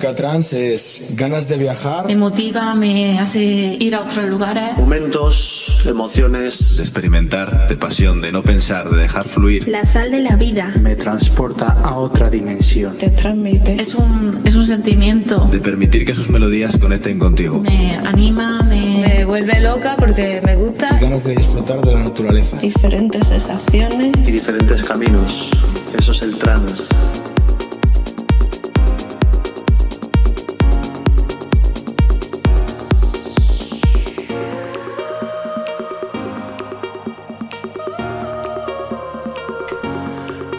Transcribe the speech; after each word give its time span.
Música 0.00 0.14
trans 0.14 0.54
es 0.54 1.12
ganas 1.14 1.46
de 1.46 1.58
viajar. 1.58 2.06
Me 2.06 2.16
motiva, 2.16 2.74
me 2.74 3.18
hace 3.18 3.42
ir 3.78 3.94
a 3.94 4.00
otros 4.00 4.30
lugares. 4.30 4.74
Momentos, 4.78 5.82
emociones. 5.86 6.78
De 6.78 6.84
experimentar, 6.84 7.68
de 7.68 7.76
pasión, 7.76 8.22
de 8.22 8.32
no 8.32 8.42
pensar, 8.42 8.88
de 8.88 8.96
dejar 8.96 9.28
fluir. 9.28 9.68
La 9.68 9.84
sal 9.84 10.10
de 10.10 10.20
la 10.20 10.36
vida. 10.36 10.72
Me 10.80 10.96
transporta 10.96 11.76
a 11.84 11.96
otra 11.96 12.30
dimensión. 12.30 12.96
Te 12.96 13.10
transmite. 13.10 13.78
Es 13.78 13.94
un, 13.94 14.40
es 14.42 14.54
un 14.54 14.64
sentimiento. 14.64 15.46
De 15.52 15.58
permitir 15.58 16.06
que 16.06 16.14
sus 16.14 16.30
melodías 16.30 16.78
conecten 16.78 17.18
contigo. 17.18 17.60
Me 17.60 17.96
anima, 17.96 18.62
me, 18.62 19.04
me 19.06 19.24
vuelve 19.26 19.60
loca 19.60 19.96
porque 19.98 20.40
me 20.42 20.56
gusta. 20.56 20.96
Y 20.98 21.04
ganas 21.04 21.24
de 21.24 21.36
disfrutar 21.36 21.78
de 21.82 21.92
la 21.92 22.04
naturaleza. 22.04 22.56
Diferentes 22.56 23.26
sensaciones. 23.26 24.16
Y 24.26 24.32
diferentes 24.32 24.82
caminos. 24.82 25.50
Eso 25.98 26.12
es 26.12 26.22
el 26.22 26.38
trans. 26.38 26.88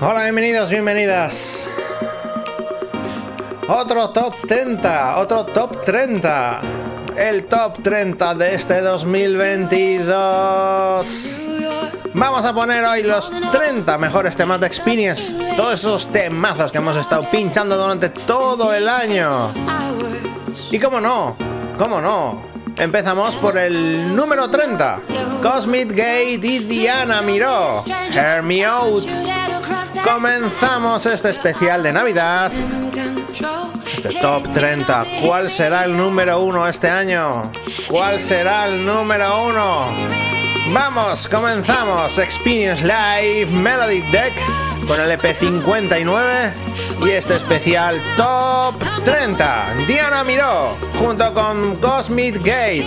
Hola, 0.03 0.23
bienvenidos, 0.23 0.71
bienvenidas. 0.71 1.69
Otro 3.67 4.09
top 4.09 4.33
30, 4.47 5.19
otro 5.19 5.45
top 5.45 5.85
30. 5.85 6.59
El 7.16 7.45
top 7.45 7.83
30 7.83 8.33
de 8.33 8.55
este 8.55 8.81
2022. 8.81 11.47
Vamos 12.16 12.45
a 12.45 12.52
poner 12.52 12.83
hoy 12.83 13.03
los 13.03 13.31
30 13.52 13.95
mejores 13.99 14.35
temas 14.35 14.59
de 14.59 14.66
Experience. 14.66 15.35
Todos 15.55 15.75
esos 15.75 16.08
temazos 16.08 16.71
que 16.71 16.80
hemos 16.80 16.97
estado 16.97 17.30
pinchando 17.30 17.77
durante 17.77 18.09
todo 18.09 18.73
el 18.73 18.89
año. 18.89 19.52
Y 20.71 20.80
cómo 20.80 20.99
no, 20.99 21.37
cómo 21.77 22.02
no. 22.02 22.42
Empezamos 22.76 23.36
por 23.36 23.55
el 23.55 24.15
número 24.15 24.49
30. 24.49 24.99
Cosmic 25.43 25.89
Gate 25.89 26.39
y 26.42 26.58
Diana 26.58 27.21
Miró. 27.21 27.83
Hear 28.11 28.42
Me 28.42 28.65
Out. 28.65 29.05
Comenzamos 30.04 31.06
este 31.06 31.30
especial 31.30 31.84
de 31.84 31.94
Navidad. 31.94 32.52
Este 33.86 34.20
top 34.20 34.52
30. 34.52 35.06
¿Cuál 35.23 35.50
será 35.50 35.86
el 35.86 35.95
número 35.95 36.42
1 36.42 36.67
este 36.67 36.89
año? 36.89 37.44
¿Cuál 37.88 38.20
será 38.20 38.67
el 38.67 38.86
número 38.86 39.45
1? 39.45 39.88
Vamos, 40.73 41.28
comenzamos. 41.28 42.17
Experience 42.17 42.84
Live 42.84 43.48
Melody 43.52 44.02
Deck 44.12 44.34
con 44.88 45.00
el 45.00 45.12
EP 45.12 45.36
59 45.38 46.54
y 47.06 47.10
este 47.10 47.36
especial 47.36 48.02
Top 48.18 48.76
30. 49.04 49.73
Diana 49.88 50.23
Miró 50.23 50.78
junto 50.98 51.33
con 51.33 51.76
Cosmic 51.78 52.38
Gate. 52.38 52.86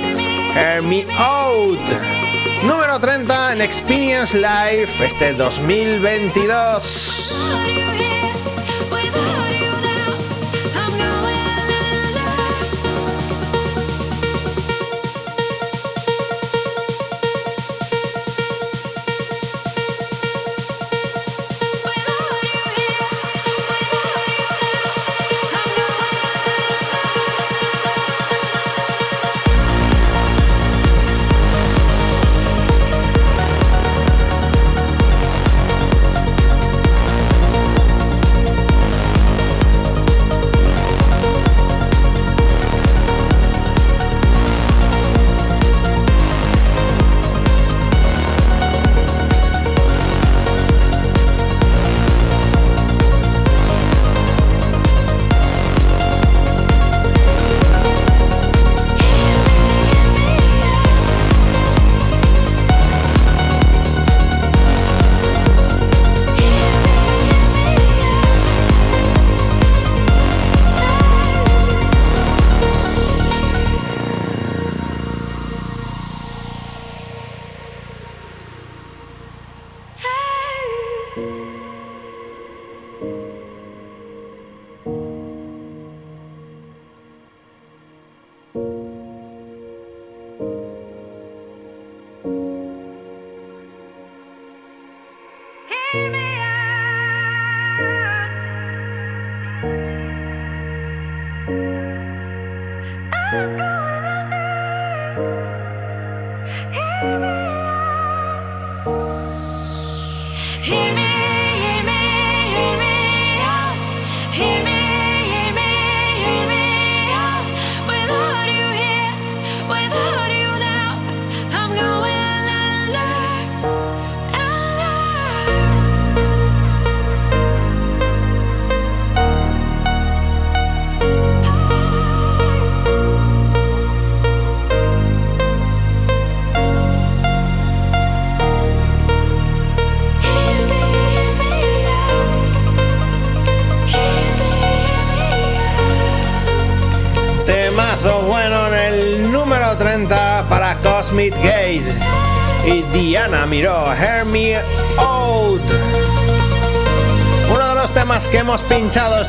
Hear 0.54 0.82
Me 0.82 1.06
Out. 1.18 2.23
Número 2.62 3.00
30 3.00 3.54
en 3.54 3.60
Experience 3.60 4.36
Live 4.36 4.88
este 5.04 5.32
2022. 5.34 7.93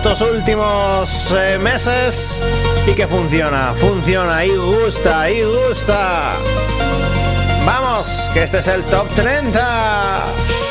Estos 0.07 0.21
últimos 0.21 1.33
eh, 1.35 1.57
meses 1.57 2.39
y 2.85 2.93
que 2.93 3.07
funciona, 3.07 3.73
funciona 3.73 4.45
y 4.45 4.55
gusta, 4.55 5.31
y 5.31 5.41
gusta. 5.41 6.33
Vamos, 7.65 8.29
que 8.31 8.43
este 8.43 8.59
es 8.59 8.67
el 8.67 8.83
top 8.83 9.07
30. 9.15 10.64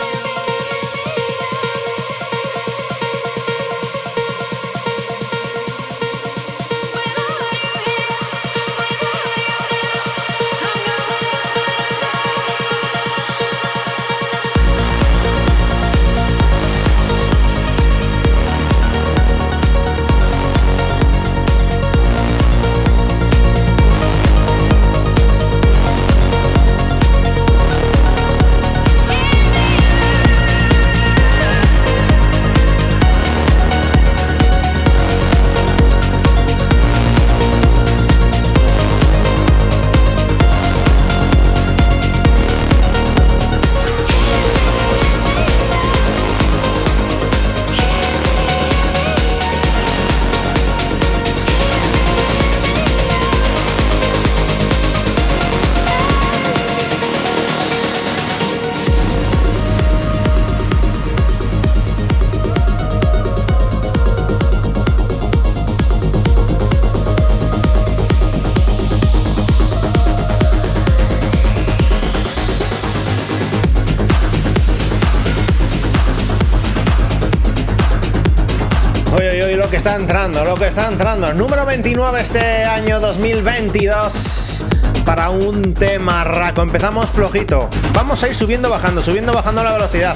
Lo 80.55 80.61
que 80.61 80.69
está 80.69 80.87
entrando. 80.87 81.33
Número 81.35 81.67
29 81.67 82.21
este 82.21 82.65
año 82.65 83.01
2022 83.01 84.63
para 85.05 85.31
un 85.31 85.75
tema 85.75 86.23
raco. 86.23 86.63
Empezamos 86.63 87.11
flojito. 87.11 87.69
Vamos 87.93 88.23
a 88.23 88.29
ir 88.29 88.37
subiendo, 88.37 88.71
bajando, 88.71 89.03
subiendo, 89.03 89.33
bajando 89.33 89.65
la 89.65 89.73
velocidad. 89.73 90.15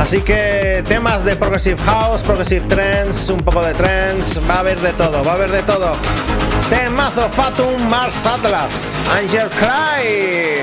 Así 0.00 0.22
que 0.22 0.82
temas 0.88 1.24
de 1.24 1.36
Progressive 1.36 1.80
House, 1.84 2.22
Progressive 2.22 2.66
Trends, 2.66 3.28
un 3.28 3.38
poco 3.38 3.62
de 3.62 3.74
trends, 3.74 4.40
va 4.50 4.54
a 4.54 4.58
haber 4.60 4.80
de 4.80 4.92
todo, 4.94 5.22
va 5.22 5.32
a 5.32 5.34
haber 5.34 5.52
de 5.52 5.62
todo. 5.62 5.92
Temazo 6.68 7.28
Fatum 7.30 7.88
Mars 7.88 8.26
Atlas, 8.26 8.90
Angel 9.16 9.48
Cry. 9.50 10.55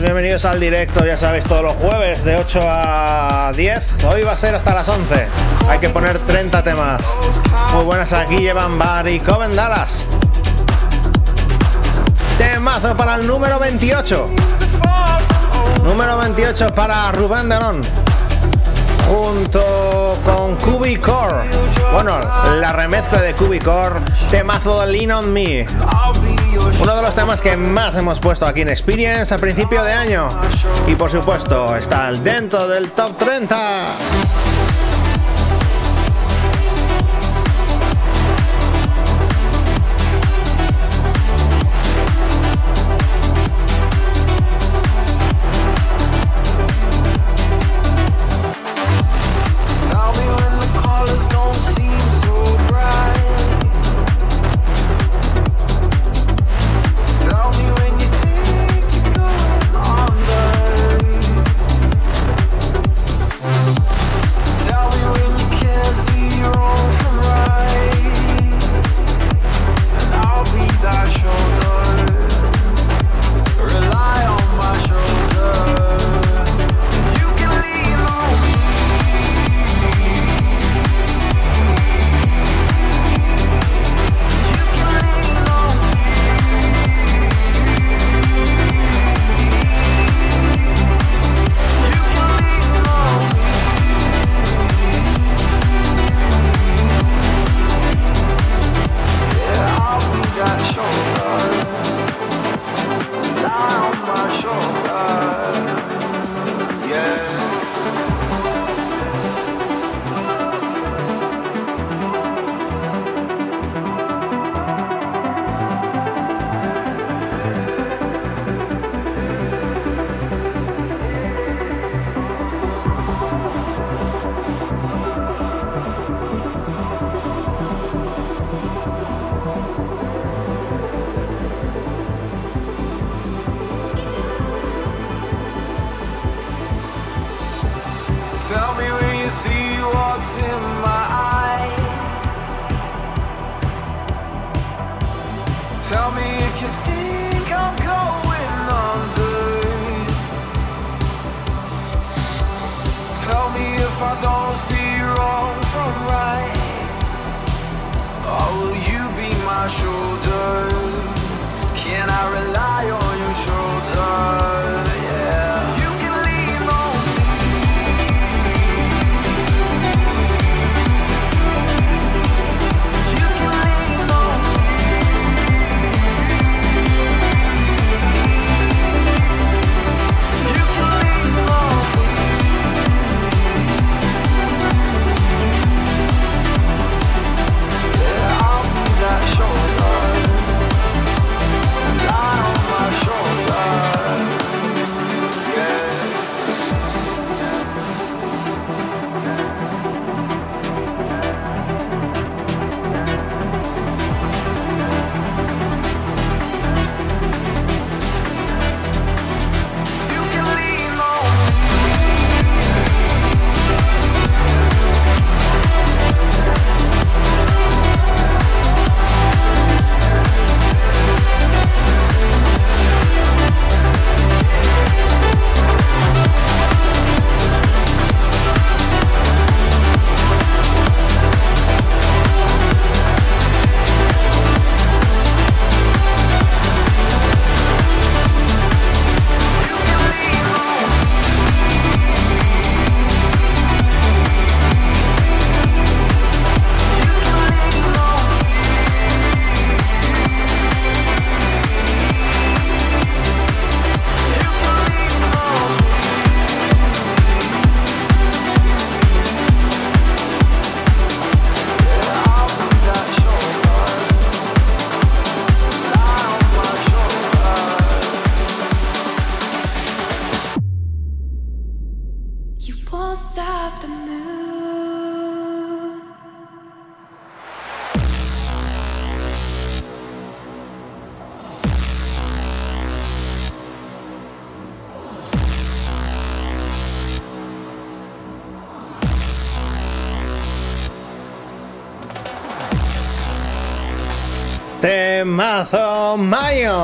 Bienvenidos 0.00 0.44
al 0.44 0.60
directo, 0.60 1.04
ya 1.06 1.16
sabéis, 1.16 1.44
todos 1.44 1.62
los 1.62 1.74
jueves 1.74 2.24
de 2.24 2.36
8 2.36 2.60
a 2.62 3.52
10. 3.54 4.04
Hoy 4.04 4.22
va 4.22 4.32
a 4.32 4.36
ser 4.36 4.54
hasta 4.54 4.74
las 4.74 4.88
11. 4.88 5.26
Hay 5.68 5.78
que 5.78 5.88
poner 5.88 6.18
30 6.18 6.62
temas. 6.62 7.18
Muy 7.72 7.84
buenas, 7.84 8.12
aquí 8.12 8.36
llevan 8.38 8.78
Bar 8.78 9.08
y 9.08 9.20
Coven 9.20 9.54
Dallas. 9.54 10.04
Temazo 12.36 12.96
para 12.96 13.14
el 13.14 13.26
número 13.26 13.58
28. 13.58 14.30
Número 15.84 16.18
28 16.18 16.74
para 16.74 17.12
Rubén 17.12 17.48
Danón. 17.48 17.82
Junto 19.08 20.18
con 20.24 20.56
Cubicore. 20.56 21.48
Bueno, 21.92 22.18
la 22.56 22.72
remezcla 22.72 23.22
de 23.22 23.34
Cubicore. 23.34 24.00
Temazo 24.30 24.84
Lean 24.84 25.12
on 25.12 25.32
Me. 25.32 25.66
Uno 26.58 26.96
de 26.96 27.02
los 27.02 27.14
temas 27.14 27.42
que 27.42 27.56
más 27.56 27.96
hemos 27.96 28.18
puesto 28.20 28.46
aquí 28.46 28.62
en 28.62 28.68
Experience 28.68 29.34
a 29.34 29.38
principio 29.38 29.82
de 29.82 29.92
año. 29.92 30.28
Y 30.86 30.94
por 30.94 31.10
supuesto, 31.10 31.76
está 31.76 32.12
dentro 32.12 32.66
del 32.68 32.90
top 32.92 33.16
30. 33.18 33.96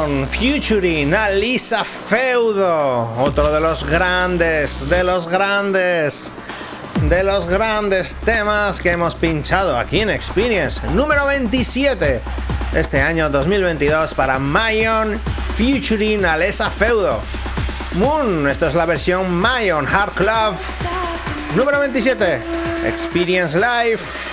Mayon, 0.03 0.27
featuring 0.27 1.15
Alisa 1.15 1.85
Feudo, 1.85 3.15
otro 3.19 3.53
de 3.53 3.61
los 3.61 3.85
grandes, 3.85 4.89
de 4.89 5.05
los 5.05 5.29
grandes, 5.29 6.31
de 7.09 7.23
los 7.23 7.47
grandes 7.47 8.17
temas 8.17 8.81
que 8.81 8.91
hemos 8.91 9.15
pinchado 9.15 9.79
aquí 9.79 10.01
en 10.01 10.11
Experience, 10.11 10.81
número 10.89 11.27
27 11.27 12.21
este 12.75 13.01
año 13.01 13.31
2022 13.31 14.15
para 14.15 14.39
Mayon, 14.39 15.21
featuring 15.55 16.25
Alisa 16.25 16.69
Feudo. 16.71 17.21
Moon, 17.95 18.49
esto 18.49 18.67
es 18.67 18.75
la 18.75 18.87
versión 18.87 19.33
Mayon 19.33 19.87
Hard 19.87 20.15
Club, 20.15 20.57
número 21.55 21.79
27, 21.79 22.41
Experience 22.87 23.57
Live. 23.57 24.32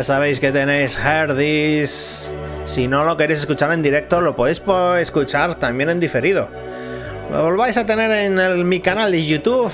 Ya 0.00 0.04
sabéis 0.04 0.40
que 0.40 0.50
tenéis 0.50 0.96
Herdis. 0.96 2.32
Si 2.64 2.88
no 2.88 3.04
lo 3.04 3.18
queréis 3.18 3.40
escuchar 3.40 3.70
en 3.72 3.82
directo, 3.82 4.22
lo 4.22 4.34
podéis 4.34 4.62
escuchar 4.98 5.56
también 5.56 5.90
en 5.90 6.00
diferido. 6.00 6.48
Lo 7.30 7.42
volváis 7.42 7.76
a 7.76 7.84
tener 7.84 8.10
en 8.10 8.66
mi 8.66 8.80
canal 8.80 9.12
de 9.12 9.26
YouTube. 9.26 9.70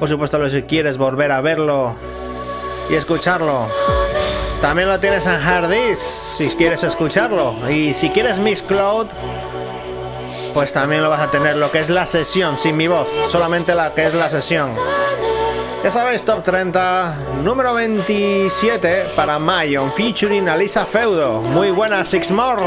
Por 0.00 0.08
supuesto, 0.08 0.48
si 0.48 0.62
quieres 0.62 0.96
volver 0.96 1.30
a 1.30 1.42
verlo 1.42 1.94
y 2.88 2.94
escucharlo. 2.94 3.68
También 4.62 4.88
lo 4.88 4.98
tienes 4.98 5.26
en 5.26 5.34
Hardis 5.34 5.98
si 5.98 6.48
quieres 6.48 6.82
escucharlo. 6.82 7.54
Y 7.68 7.92
si 7.92 8.08
quieres 8.08 8.38
Mixcloud, 8.38 9.08
pues 10.54 10.72
también 10.72 11.02
lo 11.02 11.10
vas 11.10 11.20
a 11.20 11.30
tener 11.30 11.56
lo 11.56 11.70
que 11.70 11.80
es 11.80 11.90
la 11.90 12.06
sesión 12.06 12.56
sin 12.56 12.78
mi 12.78 12.88
voz, 12.88 13.08
solamente 13.28 13.74
la 13.74 13.92
que 13.92 14.06
es 14.06 14.14
la 14.14 14.30
sesión. 14.30 14.72
Ya 15.84 15.90
sabéis, 15.90 16.22
top 16.22 16.42
30, 16.42 17.42
número 17.42 17.74
27 17.74 19.12
para 19.14 19.38
Mayon, 19.38 19.92
featuring 19.92 20.48
Alisa 20.48 20.86
Feudo. 20.86 21.42
Muy 21.42 21.72
buena, 21.72 22.06
Six 22.06 22.30
More. 22.30 22.62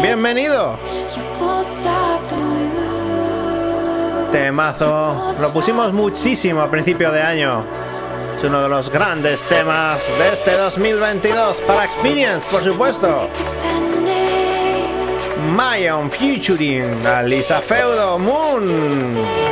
Bienvenido. 0.00 0.78
Temazo. 4.30 5.34
Lo 5.40 5.50
pusimos 5.50 5.92
muchísimo 5.92 6.60
a 6.60 6.70
principio 6.70 7.10
de 7.10 7.22
año. 7.22 7.64
Es 8.38 8.44
uno 8.44 8.62
de 8.62 8.68
los 8.68 8.88
grandes 8.88 9.42
temas 9.42 10.08
de 10.16 10.32
este 10.32 10.56
2022 10.56 11.60
para 11.62 11.84
Experience, 11.84 12.46
por 12.48 12.62
supuesto. 12.62 13.30
Mayon 15.56 16.08
featuring 16.08 17.04
Alisa 17.04 17.60
Feudo 17.60 18.16
Moon. 18.16 19.43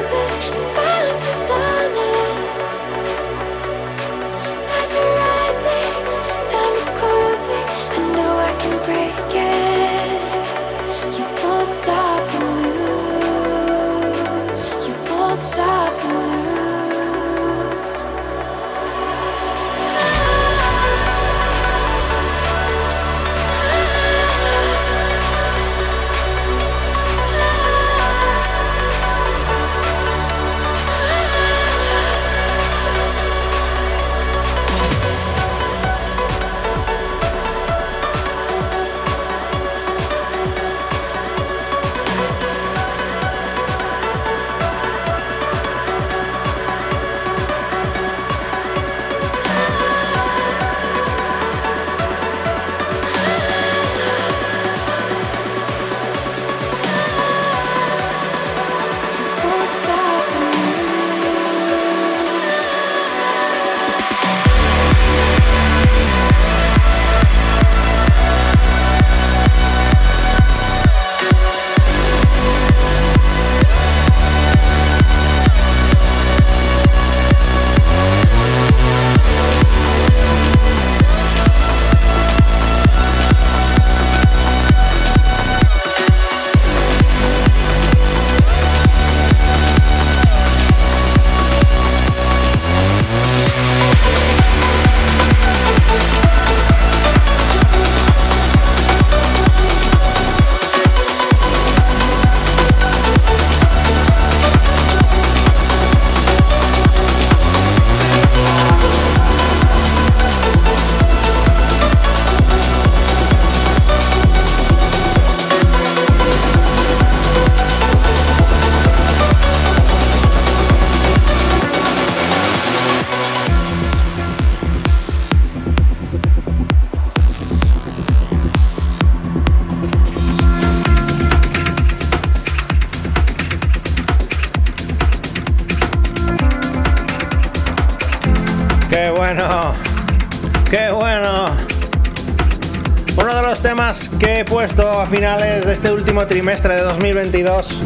Que 144.19 144.41
he 144.41 144.45
puesto 144.45 144.88
a 144.88 145.07
finales 145.07 145.67
de 145.67 145.73
este 145.73 145.93
último 145.93 146.27
trimestre 146.27 146.75
de 146.75 146.83
2022. 146.83 147.81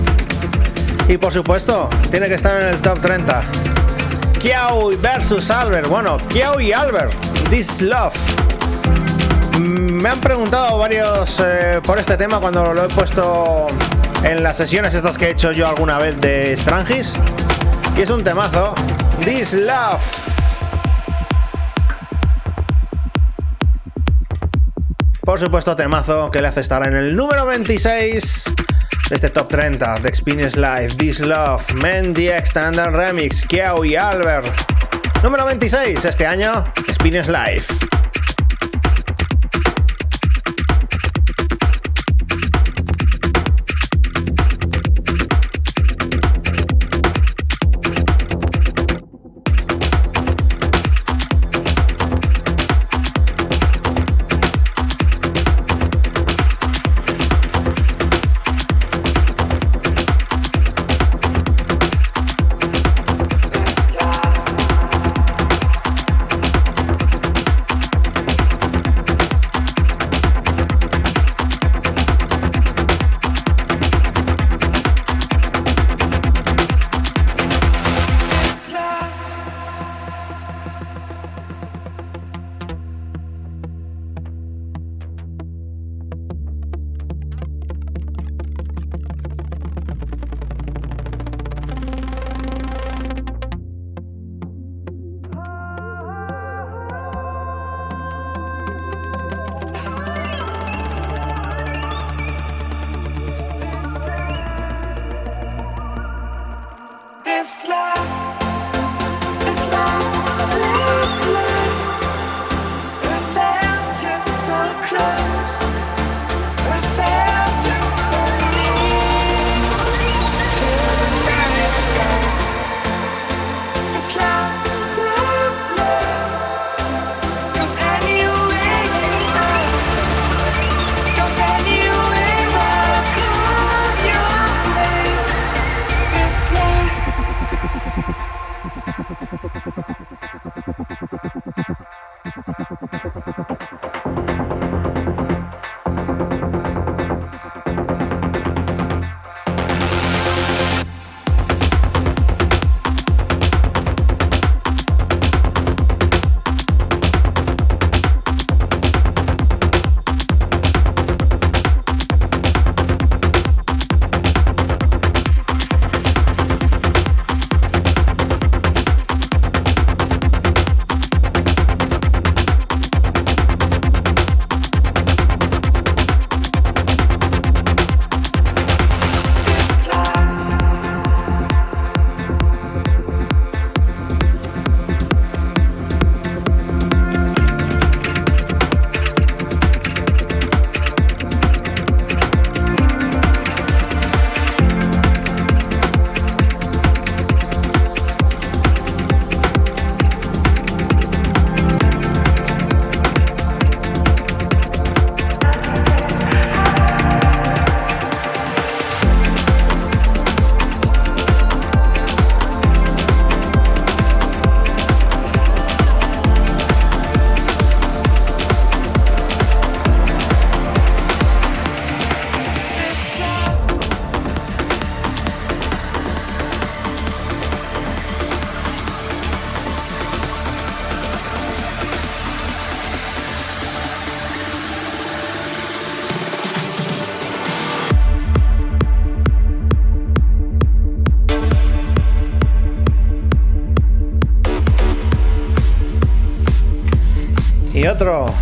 Y 1.09 1.17
por 1.17 1.33
supuesto, 1.33 1.89
tiene 2.11 2.29
que 2.29 2.35
estar 2.35 2.61
en 2.63 2.69
el 2.69 2.79
top 2.81 3.01
30. 3.01 3.41
Kiao 4.41 4.91
versus 5.01 5.51
Albert. 5.51 5.89
Bueno, 5.89 6.17
Kiao 6.29 6.61
y 6.61 6.73
Albert. 6.73 7.13
This 7.51 7.83
Love. 7.83 8.15
Mm, 9.59 10.03
me 10.03 10.09
han 10.09 10.21
preguntado 10.21 10.79
varios 10.79 11.41
eh, 11.45 11.81
por 11.83 11.99
este 11.99 12.17
tema 12.17 12.39
cuando 12.39 12.73
lo 12.73 12.85
he 12.85 12.89
puesto 12.89 13.67
en 14.23 14.43
las 14.43 14.57
sesiones 14.57 14.95
estas 14.95 15.19
que 15.19 15.27
he 15.27 15.31
hecho 15.31 15.53
yo 15.53 15.67
alguna 15.67 15.99
vez 15.99 16.21
de 16.21 16.57
Strangis. 16.57 17.15
Y 17.97 18.03
es 18.03 18.11
un 18.11 18.23
temazo. 18.23 18.75
This 19.25 19.55
Love. 19.55 20.26
Por 25.37 25.45
supuesto, 25.45 25.77
temazo 25.77 26.31
que 26.31 26.41
le 26.41 26.49
hace 26.49 26.61
estar 26.61 26.83
en 26.87 26.97
el 26.97 27.15
número 27.15 27.45
26 27.45 28.45
de 29.11 29.15
este 29.15 29.29
top 29.29 29.49
30 29.49 29.97
de 29.97 30.09
Experience 30.09 30.59
Live, 30.59 30.95
This 30.97 31.21
Love, 31.21 31.63
Mendy 31.75 32.31
Extended 32.31 32.89
Remix, 32.89 33.47
Kiao 33.47 33.85
y 33.85 33.97
Albert. 33.97 34.47
Número 35.23 35.45
26 35.45 36.07
este 36.07 36.27
año, 36.27 36.65
Experience 36.89 37.31
Live. 37.31 37.96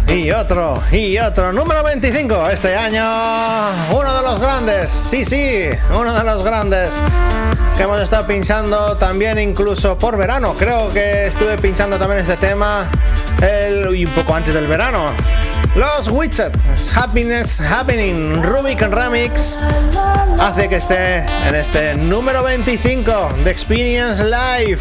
Y 0.09 0.33
otro, 0.33 0.83
y 0.91 1.17
otro. 1.19 1.53
Número 1.53 1.85
25 1.85 2.51
este 2.51 2.75
año. 2.75 3.05
Uno 3.93 4.17
de 4.17 4.23
los 4.23 4.41
grandes, 4.41 4.91
sí, 4.91 5.25
sí, 5.25 5.69
uno 5.97 6.13
de 6.13 6.25
los 6.25 6.43
grandes 6.43 6.91
que 7.77 7.85
hemos 7.85 8.01
estado 8.01 8.27
pinchando 8.27 8.97
también 8.97 9.39
incluso 9.39 9.97
por 9.97 10.17
verano. 10.17 10.55
Creo 10.59 10.89
que 10.91 11.29
estuve 11.29 11.57
pinchando 11.59 11.99
también 11.99 12.23
este 12.23 12.37
tema 12.37 12.89
el, 13.43 13.87
un 13.87 14.15
poco 14.15 14.35
antes 14.35 14.55
del 14.55 14.67
verano. 14.67 15.11
Los 15.77 16.09
Widget, 16.09 16.57
Happiness 16.97 17.61
Happening, 17.61 18.43
Rubik 18.43 18.81
Remix, 18.81 19.57
hace 20.41 20.69
que 20.69 20.77
esté 20.77 21.19
en 21.49 21.55
este 21.55 21.95
número 21.95 22.43
25 22.43 23.29
de 23.45 23.51
Experience 23.53 24.25
Live. 24.25 24.81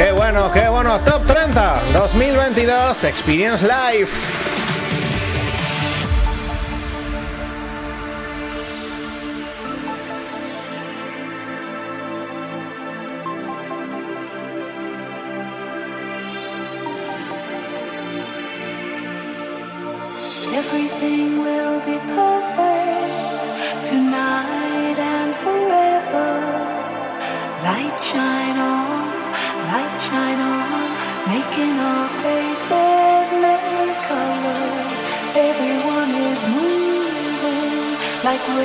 Qué 0.00 0.12
bueno, 0.12 0.50
qué 0.50 0.66
bueno. 0.66 0.98
Top 1.00 1.26
30 1.26 1.78
2022 1.92 3.04
Experience 3.04 3.62
Live. 3.62 4.39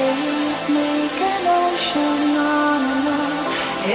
Waves 0.06 0.70
make 0.70 1.20
an 1.34 1.46
ocean 1.64 2.38
on 2.38 2.82
and 2.94 3.08
on. 3.22 3.34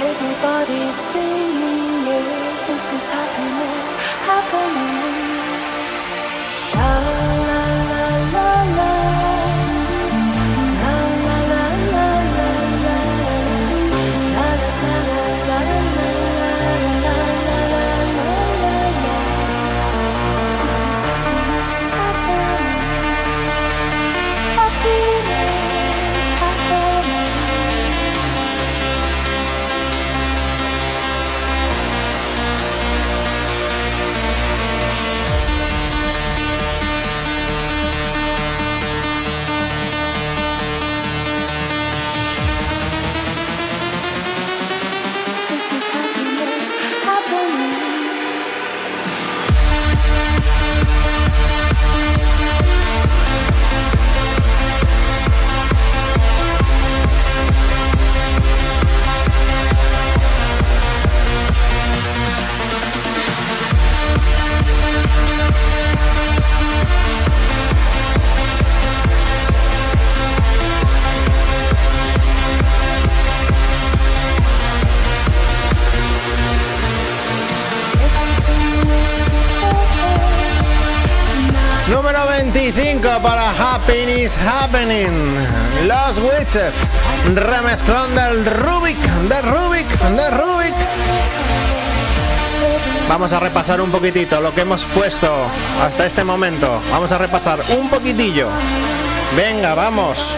Everybody's 0.09 0.97
singing, 1.11 2.05
yes, 2.09 2.67
this 2.67 2.85
is 2.97 3.07
happiness 3.15 3.91
happening. 4.29 5.20
Número 82.11 82.27
25 82.27 83.07
para 83.23 83.51
Happiness 83.51 84.37
Happening. 84.37 85.33
Los 85.87 86.19
Widgets. 86.19 86.91
Remezclón 87.33 88.13
del 88.13 88.45
Rubik, 88.45 88.97
de 88.97 89.41
Rubik, 89.41 89.87
de 89.87 90.31
Rubik. 90.31 90.73
Vamos 93.07 93.31
a 93.31 93.39
repasar 93.39 93.79
un 93.79 93.91
poquitito 93.91 94.41
lo 94.41 94.53
que 94.53 94.61
hemos 94.61 94.83
puesto 94.87 95.31
hasta 95.81 96.05
este 96.05 96.25
momento. 96.25 96.81
Vamos 96.91 97.13
a 97.13 97.17
repasar 97.17 97.61
un 97.79 97.89
poquitillo. 97.89 98.49
Venga, 99.37 99.73
vamos. 99.73 100.35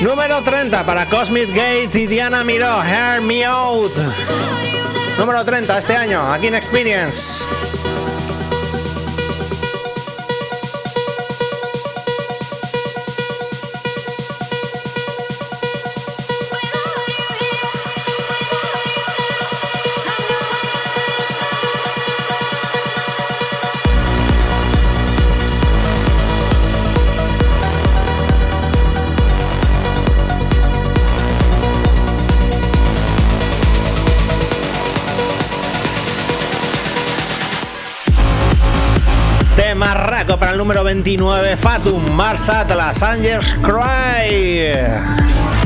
Número 0.00 0.42
30 0.42 0.84
para 0.86 1.04
Cosmic 1.06 1.48
Gate 1.50 1.90
y 1.94 2.06
Diana 2.06 2.42
Miró, 2.42 2.82
Hear 2.82 3.20
Me 3.20 3.44
Out. 3.44 3.92
Número 5.18 5.44
30 5.44 5.78
este 5.78 5.94
año, 5.94 6.32
aquí 6.32 6.46
en 6.46 6.54
Experience. 6.54 7.39
29, 41.02 41.56
Fatum, 41.56 42.14
Mars 42.14 42.48
Atlas, 42.48 43.02
Angels 43.02 43.54
Cry. 43.62 45.59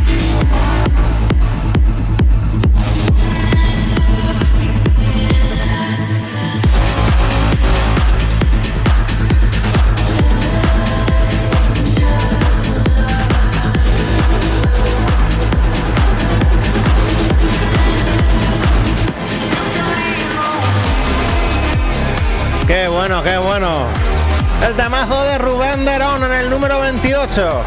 El 24.67 24.75
temazo 24.77 25.23
de 25.25 25.37
Rubén 25.37 25.85
Derón 25.85 26.25
en 26.25 26.33
el 26.33 26.49
número 26.49 26.81
28. 26.81 27.63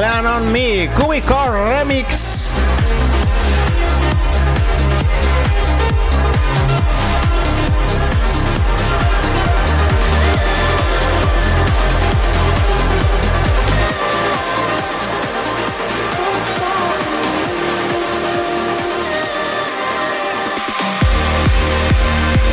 Lean 0.00 0.26
on 0.26 0.52
Me, 0.52 0.90
Cubicore 0.90 1.78
Remix. 1.78 2.50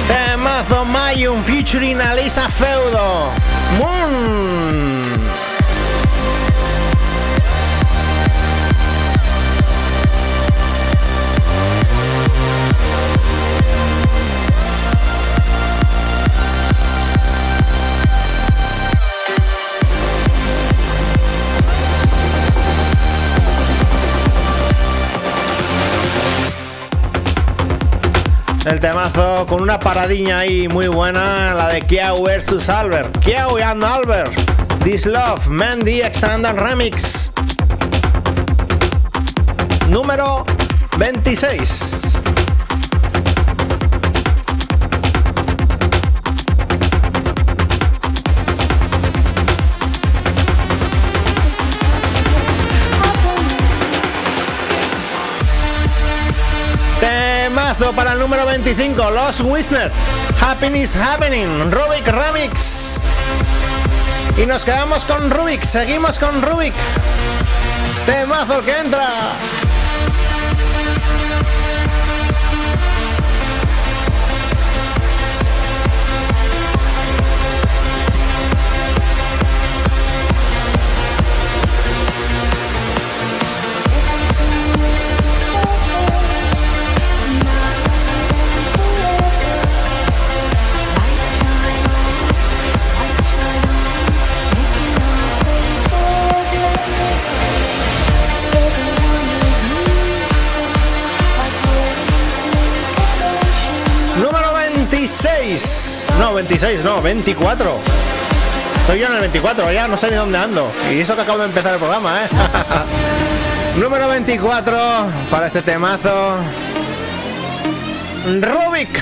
Temazo 0.08 0.86
Mayum 0.86 1.44
featuring 1.44 2.00
Alisa 2.00 2.48
Feudo. 2.48 3.63
Moon. 3.80 5.13
El 28.66 28.80
temazo 28.80 29.46
con 29.46 29.62
una 29.62 29.78
paradiña 29.78 30.40
ahí 30.40 30.70
muy 30.70 30.88
buena, 30.88 31.54
la 31.54 31.68
de 31.68 31.82
Kiao 31.82 32.24
vs 32.24 32.70
Albert. 32.70 33.20
Kiao 33.20 33.60
y 33.60 33.62
Albert. 33.62 34.32
This 34.84 35.06
Love, 35.06 35.48
Mandy 35.48 36.02
Extended 36.02 36.54
Remix. 36.54 37.32
Número 39.90 40.46
26. 40.98 42.03
Para 57.74 58.14
el 58.14 58.20
número 58.20 58.46
25, 58.46 59.10
Los 59.12 59.42
Wisner. 59.42 59.92
Happiness 60.40 60.96
Happening, 60.96 61.72
Rubik 61.72 62.06
Remix. 62.06 63.00
Y 64.38 64.46
nos 64.46 64.64
quedamos 64.64 65.04
con 65.06 65.32
Rubik, 65.32 65.64
seguimos 65.64 66.20
con 66.20 66.42
Rubik. 66.44 66.74
Temazo 68.06 68.62
que 68.62 68.78
entra. 68.78 69.08
No, 106.34 106.38
26, 106.38 106.84
no, 106.84 107.00
24. 107.00 107.80
Estoy 108.80 109.00
yo 109.00 109.06
en 109.06 109.14
el 109.14 109.20
24, 109.20 109.72
ya 109.72 109.88
no 109.88 109.96
sé 109.96 110.10
ni 110.10 110.16
dónde 110.16 110.40
ando. 110.40 110.72
Y 110.92 111.00
eso 111.00 111.16
que 111.16 111.22
acabo 111.22 111.38
de 111.38 111.46
empezar 111.46 111.74
el 111.76 111.80
programa, 111.80 112.24
¿eh? 112.24 112.28
Número 113.80 114.08
24 114.08 114.76
para 115.30 115.46
este 115.46 115.62
temazo. 115.62 116.38
Rubik. 118.26 119.00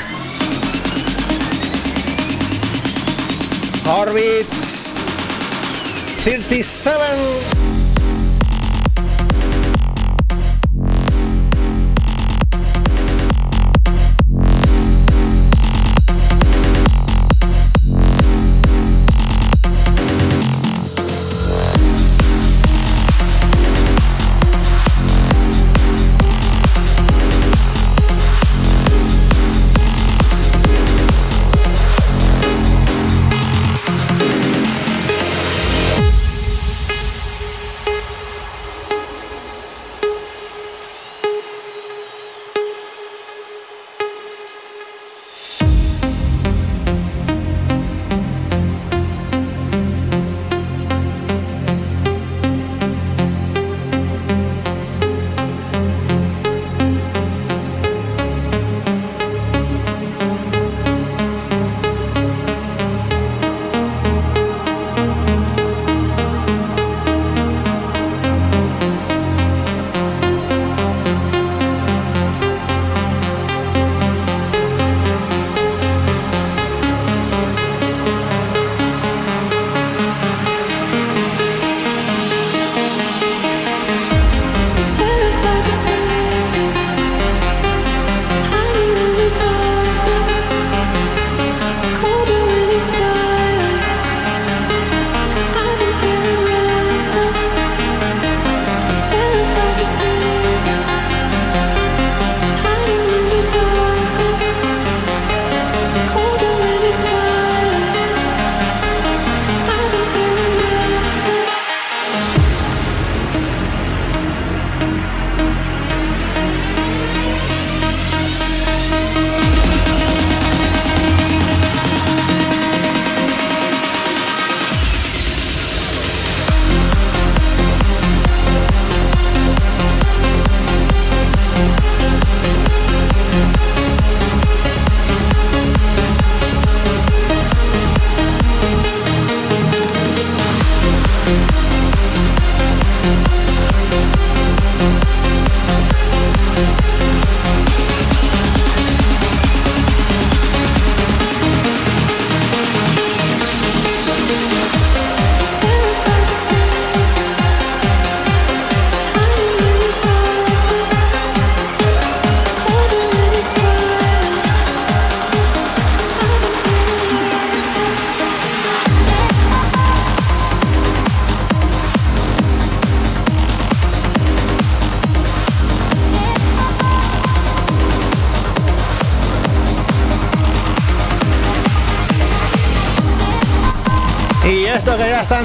Orbits 3.86 4.92
37. 6.26 7.81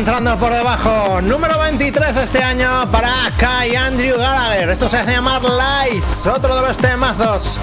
Entrando 0.06 0.38
por 0.38 0.52
debajo. 0.52 1.20
Número 1.20 1.58
23 1.58 2.16
este 2.18 2.40
año 2.40 2.88
para 2.92 3.10
Kai 3.36 3.74
Andrew 3.74 4.16
Gallagher. 4.16 4.68
Esto 4.68 4.88
se 4.88 4.98
hace 4.98 5.10
llamar 5.10 5.42
Lights, 5.42 6.28
otro 6.28 6.54
de 6.54 6.62
los 6.62 6.76
temazos 6.76 7.58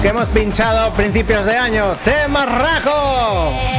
que 0.00 0.08
hemos 0.08 0.30
pinchado 0.30 0.90
principios 0.94 1.44
de 1.44 1.58
año. 1.58 1.94
¡Temarraco! 2.02 3.77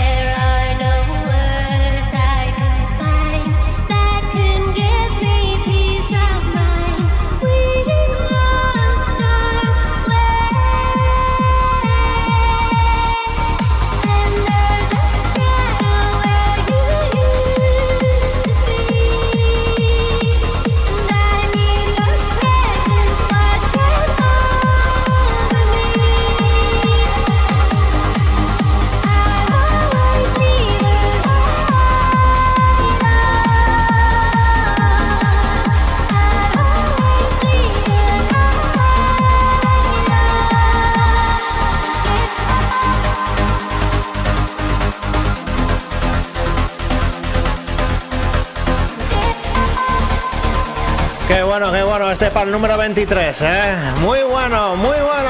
Bueno, 51.60 51.74
qué 51.74 51.84
bueno, 51.84 52.10
este 52.10 52.32
para 52.32 52.46
el 52.46 52.54
número 52.54 52.78
23, 52.78 53.42
¿eh? 53.42 53.76
Muy 54.00 54.24
bueno, 54.24 54.78
muy 54.78 54.96
bueno. 54.98 55.30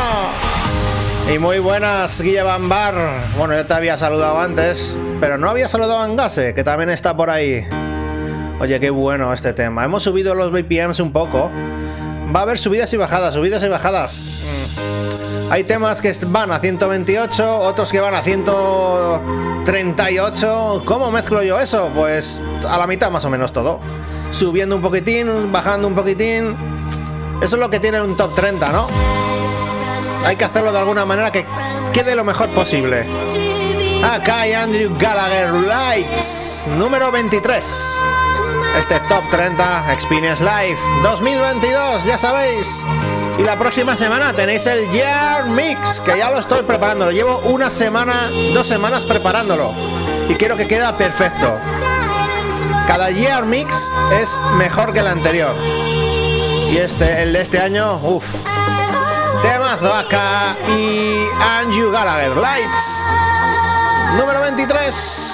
Y 1.34 1.40
muy 1.40 1.58
buenas, 1.58 2.22
Guille 2.22 2.44
Bambar. 2.44 2.94
Bueno, 3.36 3.56
yo 3.56 3.66
te 3.66 3.74
había 3.74 3.98
saludado 3.98 4.40
antes, 4.40 4.96
pero 5.20 5.40
no 5.40 5.50
había 5.50 5.68
saludado 5.68 5.98
a 5.98 6.04
Angase, 6.04 6.54
que 6.54 6.64
también 6.64 6.92
está 6.92 7.18
por 7.18 7.32
ahí. 7.32 7.66
Oye, 8.60 8.80
qué 8.80 8.92
bueno 8.92 9.34
este 9.34 9.54
tema. 9.54 9.84
Hemos 9.84 10.04
subido 10.04 10.36
los 10.36 10.52
BPMs 10.52 11.00
un 11.00 11.12
poco. 11.12 11.50
Va 12.36 12.42
a 12.42 12.44
haber 12.44 12.60
subidas 12.60 12.94
y 12.94 12.98
bajadas, 12.98 13.34
subidas 13.34 13.64
y 13.64 13.68
bajadas. 13.68 14.22
Mm. 14.22 15.52
Hay 15.52 15.64
temas 15.64 16.00
que 16.00 16.14
van 16.28 16.52
a 16.52 16.60
128, 16.60 17.58
otros 17.58 17.92
que 17.92 18.00
van 18.00 18.14
a 18.14 18.22
138. 18.22 20.84
¿Cómo 20.86 21.10
mezclo 21.10 21.42
yo 21.42 21.60
eso? 21.60 21.90
Pues 21.96 22.44
a 22.68 22.78
la 22.78 22.86
mitad 22.86 23.10
más 23.10 23.26
o 23.26 23.32
menos 23.32 23.52
todo. 23.52 23.80
Subiendo 24.40 24.78
un 24.78 24.82
poquitín, 24.82 25.52
bajando 25.52 25.86
un 25.86 25.94
poquitín. 25.96 26.56
Eso 27.42 27.58
es 27.58 27.60
lo 27.60 27.70
que 27.70 27.82
tiene 27.82 28.02
un 28.02 28.16
top 28.16 28.34
30, 28.36 28.72
¿no? 28.72 28.88
Hay 30.26 30.38
que 30.38 30.46
hacerlo 30.46 30.72
de 30.72 30.80
alguna 30.80 31.04
manera 31.04 31.30
que 31.30 31.46
quede 31.92 32.16
lo 32.16 32.24
mejor 32.24 32.48
posible. 32.52 33.06
Acá 34.02 34.40
hay 34.40 34.54
Andrew 34.54 34.96
Gallagher 34.98 35.52
Lights, 35.52 36.68
número 36.78 37.12
23. 37.12 38.00
Este 38.78 38.98
top 39.10 39.30
30 39.30 39.92
Experience 39.92 40.42
Live 40.42 40.80
2022, 41.04 42.06
ya 42.06 42.18
sabéis. 42.18 42.86
Y 43.38 43.44
la 43.44 43.60
próxima 43.60 43.98
semana 43.98 44.32
tenéis 44.32 44.66
el 44.68 44.90
Year 44.90 45.48
Mix, 45.48 46.00
que 46.00 46.18
ya 46.18 46.32
lo 46.32 46.40
estoy 46.40 46.64
preparando. 46.64 47.12
Llevo 47.12 47.40
una 47.40 47.70
semana, 47.70 48.32
dos 48.54 48.66
semanas 48.66 49.04
preparándolo. 49.04 49.74
Y 50.30 50.36
quiero 50.36 50.56
que 50.56 50.66
quede 50.66 50.94
perfecto. 50.94 51.60
Cada 52.90 53.12
Year 53.12 53.46
Mix 53.46 53.92
es 54.20 54.36
mejor 54.58 54.92
que 54.94 55.00
el 55.02 55.06
anterior. 55.06 55.56
Y 56.72 56.78
este, 56.78 57.22
el 57.22 57.34
de 57.34 57.42
este 57.42 57.60
año, 57.60 58.00
uff. 58.02 58.26
Temazo 59.44 59.94
acá 59.94 60.56
y 60.68 61.24
Andrew 61.40 61.92
Gallagher 61.92 62.36
Lights. 62.36 63.04
Número 64.18 64.42
23. 64.42 65.29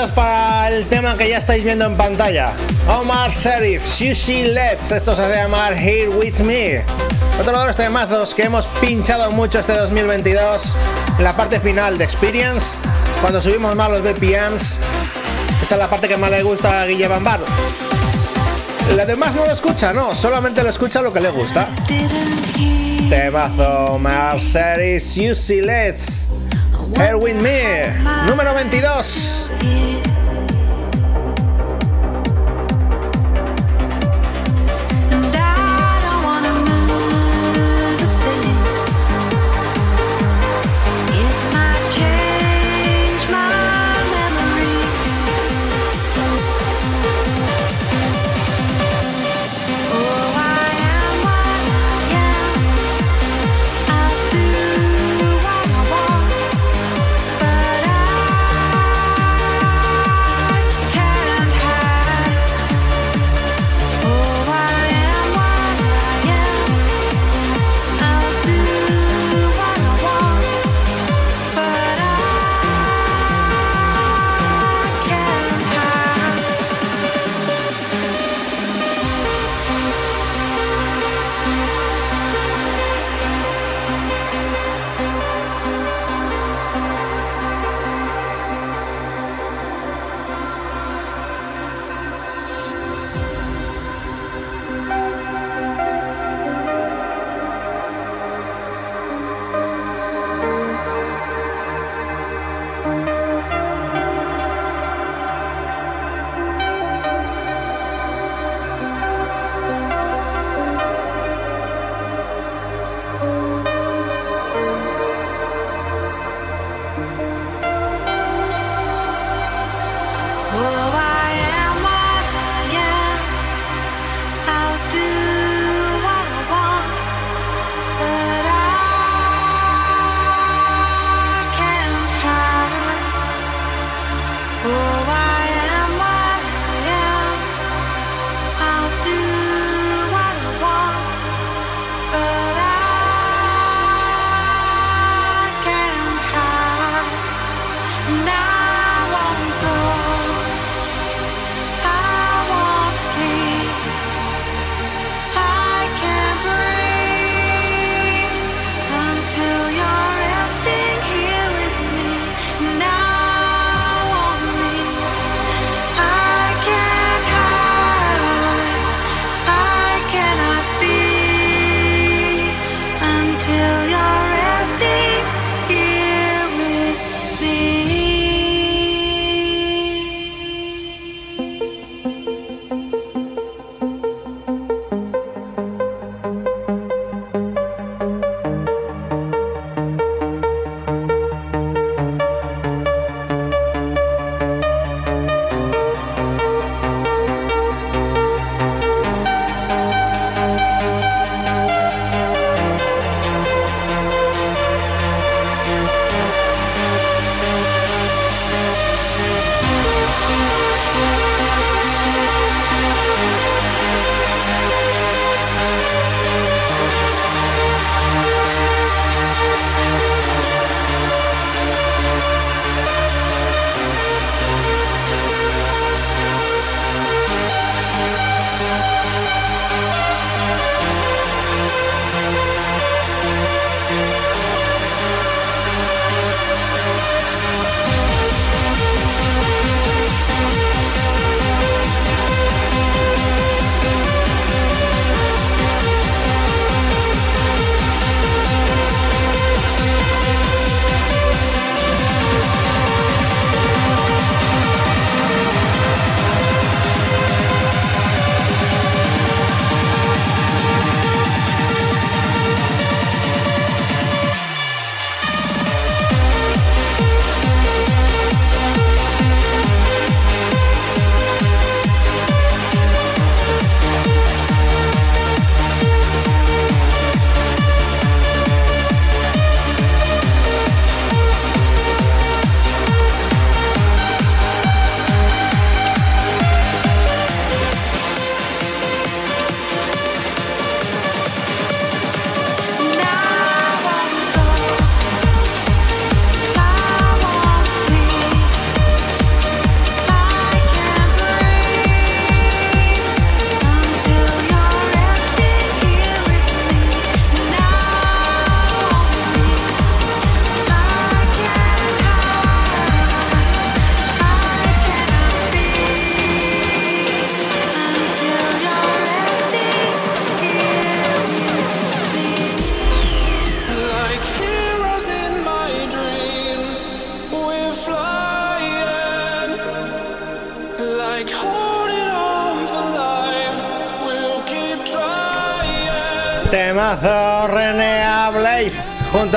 22 0.00 0.10
para 0.12 0.68
el 0.70 0.86
tema 0.86 1.14
que 1.14 1.28
ya 1.28 1.36
estáis 1.36 1.62
viendo 1.62 1.84
en 1.84 1.94
pantalla. 1.94 2.52
Omar 2.88 3.32
Serif, 3.32 3.84
Sushi 3.84 4.44
Let's. 4.44 4.92
Esto 4.92 5.14
se 5.14 5.22
hace 5.22 5.34
llamar 5.34 5.74
Here 5.74 6.08
With 6.08 6.40
Me. 6.40 6.82
Otro 7.38 7.58
de 7.58 7.66
los 7.66 7.76
temazos 7.76 8.34
que 8.34 8.44
hemos 8.44 8.66
pinchado 8.80 9.30
mucho 9.30 9.58
este 9.58 9.74
2022. 9.74 10.74
En 11.18 11.24
la 11.24 11.36
parte 11.36 11.60
final 11.60 11.98
de 11.98 12.04
Experience. 12.04 12.80
Cuando 13.20 13.42
subimos 13.42 13.74
más 13.74 13.90
los 13.90 14.02
BPMs. 14.02 14.78
Esa 15.62 15.74
es 15.74 15.78
la 15.78 15.90
parte 15.90 16.08
que 16.08 16.16
más 16.16 16.30
le 16.30 16.42
gusta 16.42 16.80
a 16.80 16.86
Guille 16.86 17.06
Bambar. 17.06 17.40
La 18.96 19.04
demás 19.04 19.34
no 19.34 19.44
lo 19.44 19.52
escucha, 19.52 19.92
no. 19.92 20.14
Solamente 20.14 20.62
lo 20.62 20.70
escucha 20.70 21.02
lo 21.02 21.12
que 21.12 21.20
le 21.20 21.30
gusta. 21.30 21.68
Temazo, 23.10 23.94
Omar 23.94 24.40
Serif, 24.40 25.02
Sushi 25.02 25.60
Let's. 25.60 26.30
Here 26.96 27.16
With 27.16 27.36
Me, 27.36 27.92
número 28.26 28.54
22. 28.54 29.39
It 29.62 29.99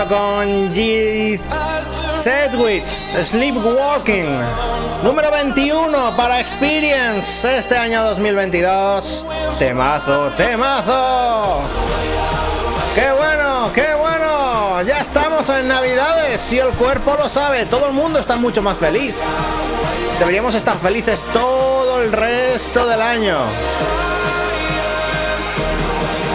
con 0.02 0.74
G. 0.74 1.40
Sedwich, 2.12 2.86
Sleepwalking. 3.24 4.26
Número 5.04 5.30
21 5.30 6.18
para 6.18 6.40
Experience 6.40 7.58
este 7.60 7.78
año 7.78 8.04
2022. 8.04 9.26
Temazo, 9.60 10.32
temazo. 10.32 11.62
¡Qué 12.96 13.12
bueno, 13.12 13.72
qué 13.74 13.94
bueno! 13.96 14.82
Ya 14.82 15.00
estamos 15.00 15.48
en 15.50 15.68
Navidades, 15.68 16.42
si 16.42 16.58
el 16.58 16.70
cuerpo 16.70 17.16
lo 17.16 17.30
sabe, 17.30 17.66
todo 17.68 17.86
el 17.86 17.94
mundo 17.94 18.18
está 18.20 18.36
mucho 18.36 18.64
más 18.64 18.78
feliz. 18.78 19.14
Deberíamos 20.18 20.56
estar 20.56 20.78
felices 20.80 21.22
todo 21.34 22.02
el 22.02 22.12
resto 22.12 22.88
del 22.88 23.02
año. 23.02 23.38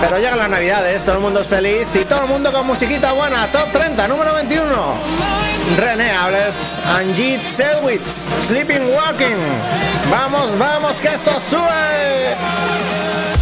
Pero 0.01 0.19
llegan 0.19 0.39
las 0.39 0.49
navidades, 0.49 1.03
todo 1.05 1.17
el 1.17 1.21
mundo 1.21 1.41
es 1.41 1.47
feliz 1.49 1.87
y 1.95 2.05
todo 2.05 2.23
el 2.23 2.29
mundo 2.29 2.53
con 2.53 2.67
musiquita 2.67 3.13
buena. 3.13 3.51
Top 3.51 3.73
30, 3.73 4.07
número 4.07 4.33
21. 4.35 4.67
René 5.77 6.13
Ables, 6.13 6.79
Anjit 6.87 7.43
Selwitz, 7.43 8.23
Sleeping 8.47 8.83
Walking. 8.95 9.37
Vamos, 10.11 10.57
vamos, 10.59 11.01
que 11.01 11.09
esto 11.09 11.33
sube. 11.41 13.38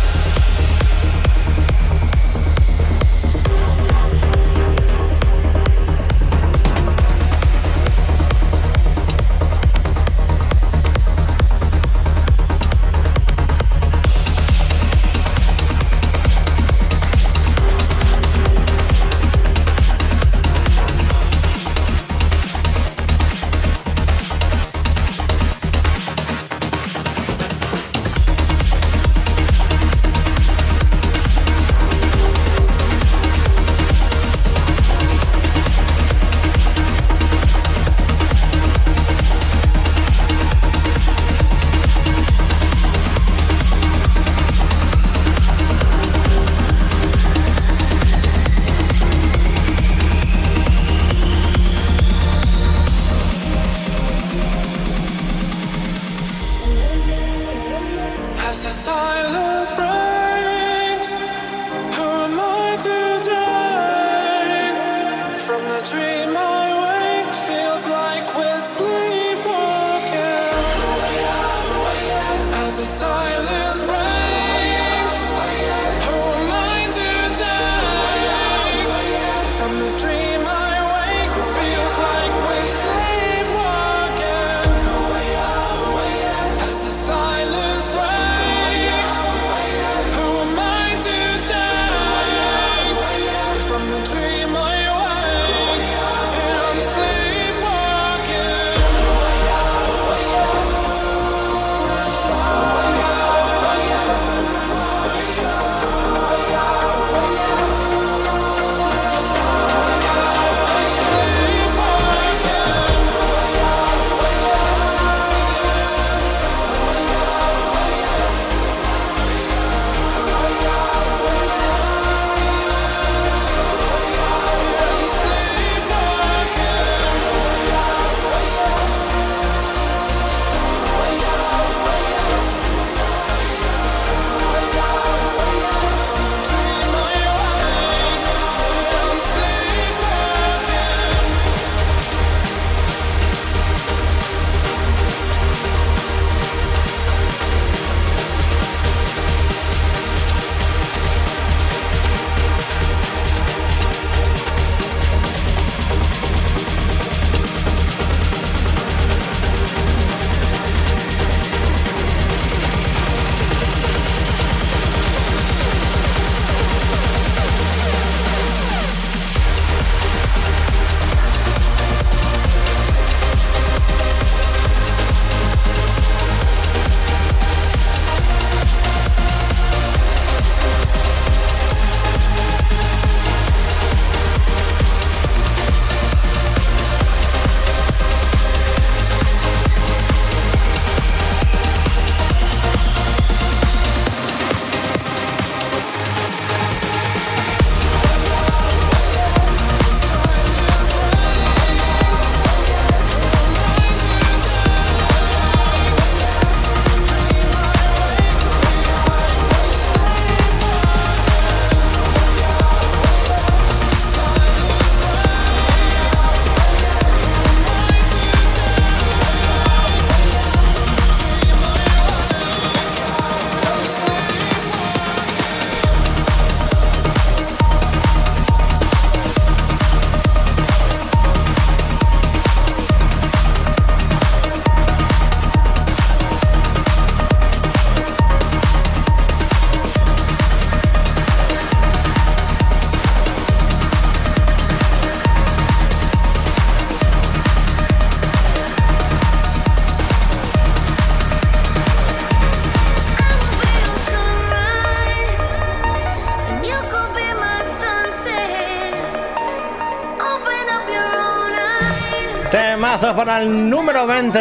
Para 263.16 263.40
el 263.40 263.70
número 263.70 264.06
20. 264.06 264.38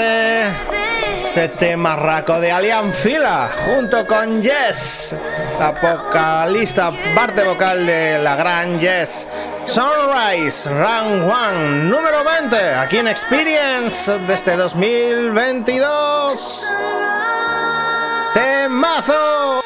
Este 1.24 1.48
tema 1.50 1.96
raco 1.96 2.40
de 2.40 2.52
Alian 2.52 2.94
Fila 2.94 3.50
junto 3.66 4.06
con 4.06 4.44
Jess, 4.44 5.16
la 5.58 5.72
vocalista, 5.72 6.92
parte 7.16 7.44
vocal 7.44 7.86
de 7.86 8.20
la 8.20 8.36
gran 8.36 8.80
Jess. 8.80 9.28
Sunrise, 9.66 10.70
Round 10.70 11.24
One, 11.24 11.86
número 11.86 12.24
20, 12.24 12.76
aquí 12.76 12.98
en 12.98 13.08
Experience 13.08 14.20
desde 14.28 14.58
2022. 14.58 16.66
Temazo. 18.34 19.65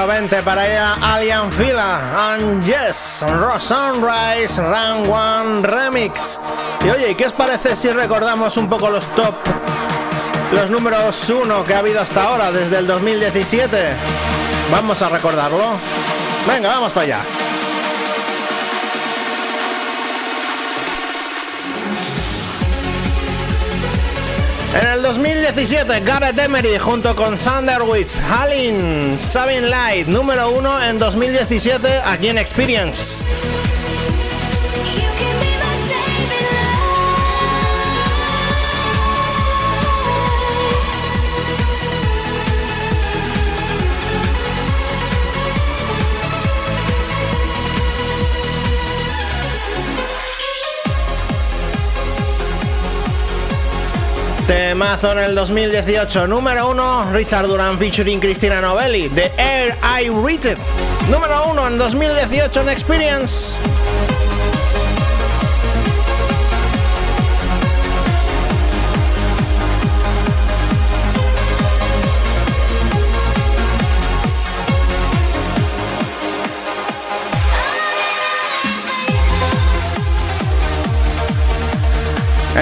Número 0.00 0.18
20 0.18 0.42
para 0.42 0.66
ella, 0.66 0.94
Alien 1.02 1.52
Fila 1.52 2.32
and 2.32 2.64
Yes, 2.64 3.22
Sunrise 3.58 4.56
Run 4.56 5.12
One 5.12 5.60
Remix. 5.62 6.40
Y 6.82 6.88
oye, 6.88 7.14
¿qué 7.14 7.26
os 7.26 7.34
parece 7.34 7.76
si 7.76 7.90
recordamos 7.90 8.56
un 8.56 8.66
poco 8.66 8.88
los 8.88 9.04
top, 9.14 9.34
los 10.52 10.70
números 10.70 11.28
1 11.28 11.64
que 11.64 11.74
ha 11.74 11.80
habido 11.80 12.00
hasta 12.00 12.22
ahora, 12.22 12.50
desde 12.50 12.78
el 12.78 12.86
2017? 12.86 13.76
Vamos 14.72 15.02
a 15.02 15.10
recordarlo. 15.10 15.64
Venga, 16.48 16.70
vamos 16.70 16.92
para 16.92 17.04
allá. 17.04 17.39
En 24.72 24.86
el 24.86 25.02
2017, 25.02 26.00
Gareth 26.00 26.38
Emery 26.38 26.78
junto 26.78 27.16
con 27.16 27.36
Sanderwich, 27.36 28.20
Hallin, 28.20 29.18
Sabin 29.18 29.68
Light, 29.68 30.06
número 30.06 30.50
uno 30.50 30.80
en 30.80 30.98
2017 31.00 31.88
aquí 32.04 32.28
en 32.28 32.38
Experience. 32.38 33.16
Temazo 54.80 55.12
en 55.12 55.18
el 55.18 55.34
2018, 55.34 56.26
número 56.26 56.70
1, 56.70 57.12
Richard 57.12 57.46
Duran 57.46 57.76
featuring 57.76 58.18
Cristina 58.18 58.62
Novelli, 58.62 59.10
The 59.10 59.30
Air 59.36 59.76
I 59.82 60.08
Reach 60.08 60.46
It. 60.46 60.56
Número 61.10 61.50
1 61.50 61.66
en 61.66 61.76
2018 61.76 62.62
en 62.62 62.68
Experience. 62.70 63.69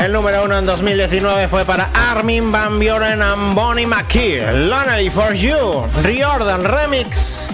El 0.09 0.15
número 0.15 0.43
uno 0.43 0.57
en 0.57 0.65
2019 0.65 1.49
fue 1.49 1.67
para 1.67 1.91
Armin 1.93 2.51
Van 2.51 2.79
Buren 2.79 3.21
and 3.21 3.55
Bonnie 3.55 3.87
McKee. 3.87 4.41
Lonely 4.67 5.11
for 5.11 5.35
You, 5.35 5.85
Riordan 6.03 6.65
Remix. 6.65 7.47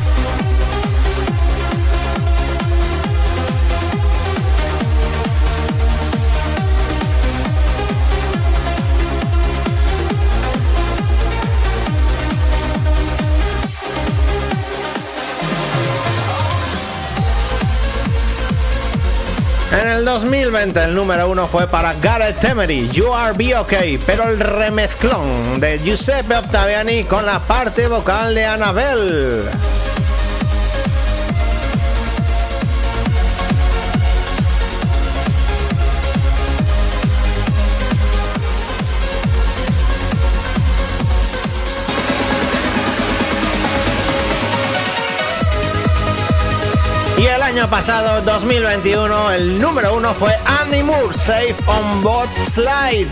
En 19.81 19.89
el 19.89 20.05
2020 20.05 20.85
el 20.85 20.95
número 20.95 21.29
uno 21.29 21.49
fue 21.49 21.66
para 21.66 21.95
Gareth 21.95 22.45
Emery, 22.45 22.89
You 22.91 23.12
Are 23.12 23.37
Be 23.37 23.57
Okay, 23.57 23.99
pero 23.99 24.29
el 24.29 24.39
remezclón 24.39 25.59
de 25.59 25.81
Giuseppe 25.81 26.37
Ottaviani 26.37 27.03
con 27.05 27.27
la 27.27 27.41
parte 27.41 27.89
vocal 27.89 28.37
de 28.37 28.45
Annabelle. 28.45 29.74
Año 47.55 47.71
pasado, 47.71 48.21
2021, 48.23 49.31
el 49.31 49.61
número 49.61 49.95
uno 49.95 50.13
fue 50.13 50.37
Andy 50.61 50.83
Moore, 50.83 51.15
Safe 51.17 51.55
on 51.69 52.03
Bot 52.03 52.29
Slide. 52.37 53.07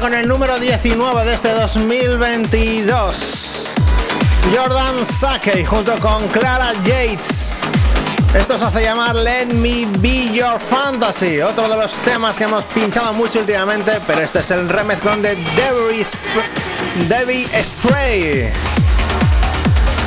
Con 0.00 0.14
el 0.14 0.28
número 0.28 0.58
19 0.58 1.24
de 1.24 1.34
este 1.34 1.52
2022. 1.52 3.68
Jordan 4.54 5.06
Sakey 5.06 5.64
junto 5.64 5.94
con 6.00 6.26
Clara 6.28 6.72
Yates. 6.84 7.52
Esto 8.34 8.58
se 8.58 8.64
hace 8.64 8.82
llamar 8.82 9.14
Let 9.14 9.46
Me 9.46 9.86
Be 9.98 10.32
Your 10.32 10.58
Fantasy, 10.58 11.40
otro 11.40 11.68
de 11.68 11.76
los 11.76 11.92
temas 11.98 12.36
que 12.36 12.44
hemos 12.44 12.64
pinchado 12.64 13.12
mucho 13.14 13.40
últimamente, 13.40 13.92
pero 14.06 14.20
este 14.20 14.40
es 14.40 14.50
el 14.50 14.68
remezclón 14.68 15.22
de 15.22 15.36
Debbie 17.08 17.48
Spray. 17.64 18.52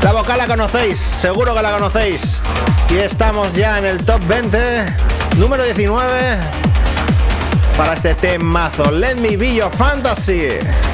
La 0.04 0.14
vocal 0.14 0.38
la 0.38 0.48
conocéis, 0.48 1.00
seguro 1.00 1.56
que 1.56 1.62
la 1.62 1.72
conocéis. 1.72 2.42
Y 2.90 2.98
estamos 2.98 3.54
ya 3.54 3.80
en 3.80 3.86
el 3.86 4.06
top 4.06 4.22
20, 4.28 4.98
número 5.38 5.64
19, 5.64 6.59
para 7.80 7.94
este 7.94 8.14
temazo, 8.14 8.92
Let 8.92 9.16
Me 9.16 9.38
Be 9.38 9.56
Your 9.56 9.72
Fantasy. 9.72 10.89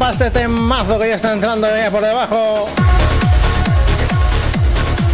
para 0.00 0.12
este 0.12 0.30
temazo 0.30 0.98
que 0.98 1.08
ya 1.08 1.16
está 1.16 1.32
entrando 1.32 1.68
por 1.92 2.02
debajo. 2.02 2.68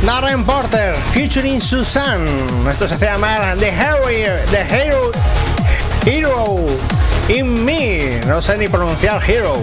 Darren 0.05 0.45
Porter, 0.45 0.95
featuring 1.13 1.61
Susan. 1.61 2.25
Esto 2.71 2.87
se 2.89 2.97
llama 2.97 3.57
The 3.59 3.69
Hero, 3.69 4.39
The 4.53 4.61
Hero, 4.61 5.11
Hero 6.05 6.67
in 7.29 7.65
Me. 7.65 8.21
No 8.27 8.41
sé 8.41 8.57
ni 8.59 8.69
pronunciar 8.69 9.21
Hero. 9.29 9.57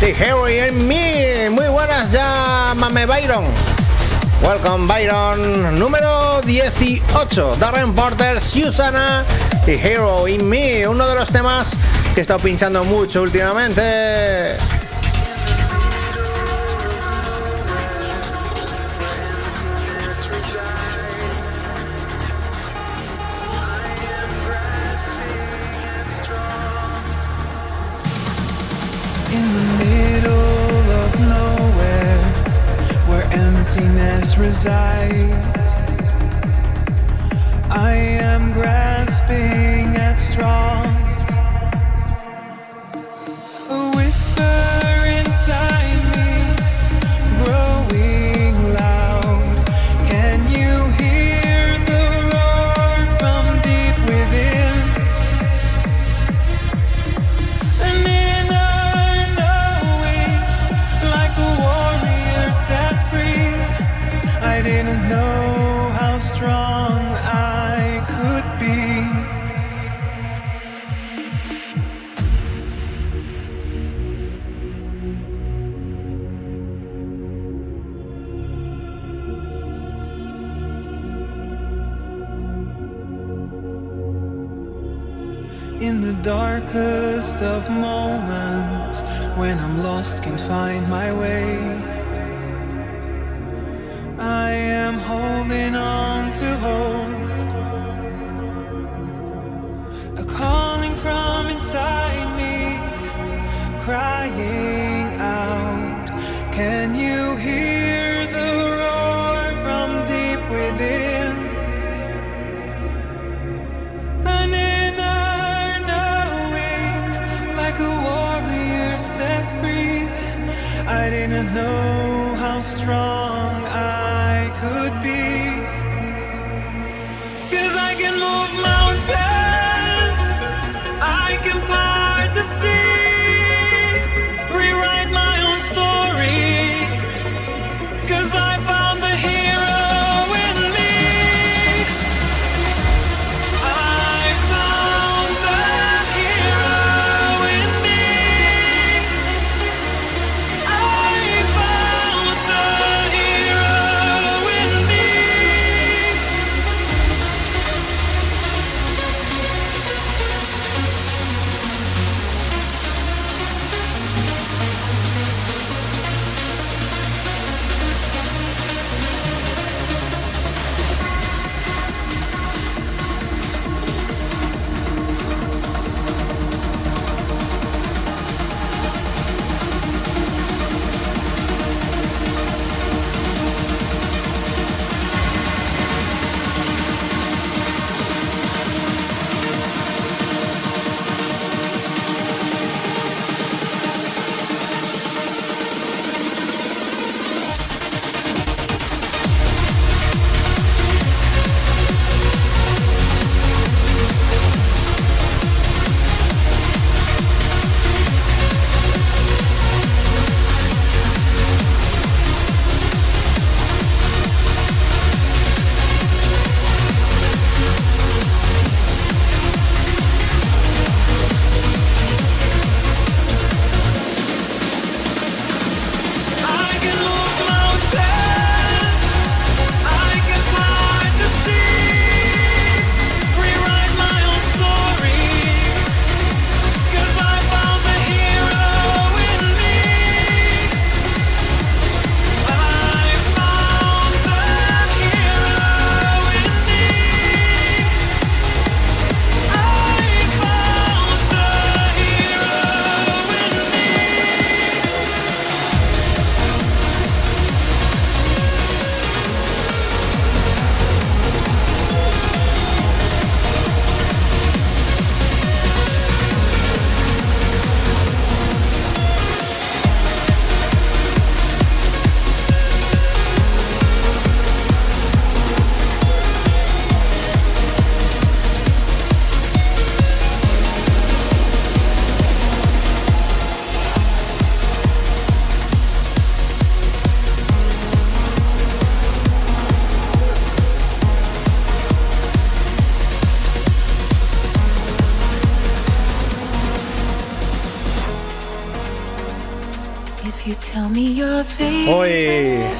The 0.00 0.10
Hero 0.10 0.46
in 0.46 0.86
Me. 0.86 1.48
Muy 1.48 1.68
buenas 1.68 2.10
ya, 2.12 2.74
mame 2.76 3.06
Byron. 3.06 3.46
Welcome 4.42 4.86
Byron. 4.86 5.78
Número 5.78 6.42
18. 6.42 7.56
Darren 7.56 7.94
Porter, 7.94 8.38
Susanna, 8.38 9.24
The 9.64 9.76
Hero 9.76 10.28
in 10.28 10.46
Me. 10.46 10.86
Uno 10.86 11.08
de 11.08 11.14
los 11.14 11.30
temas 11.30 11.74
que 12.18 12.20
he 12.20 12.22
estado 12.22 12.40
pinchando 12.40 12.82
mucho 12.82 13.22
últimamente. 13.22 14.67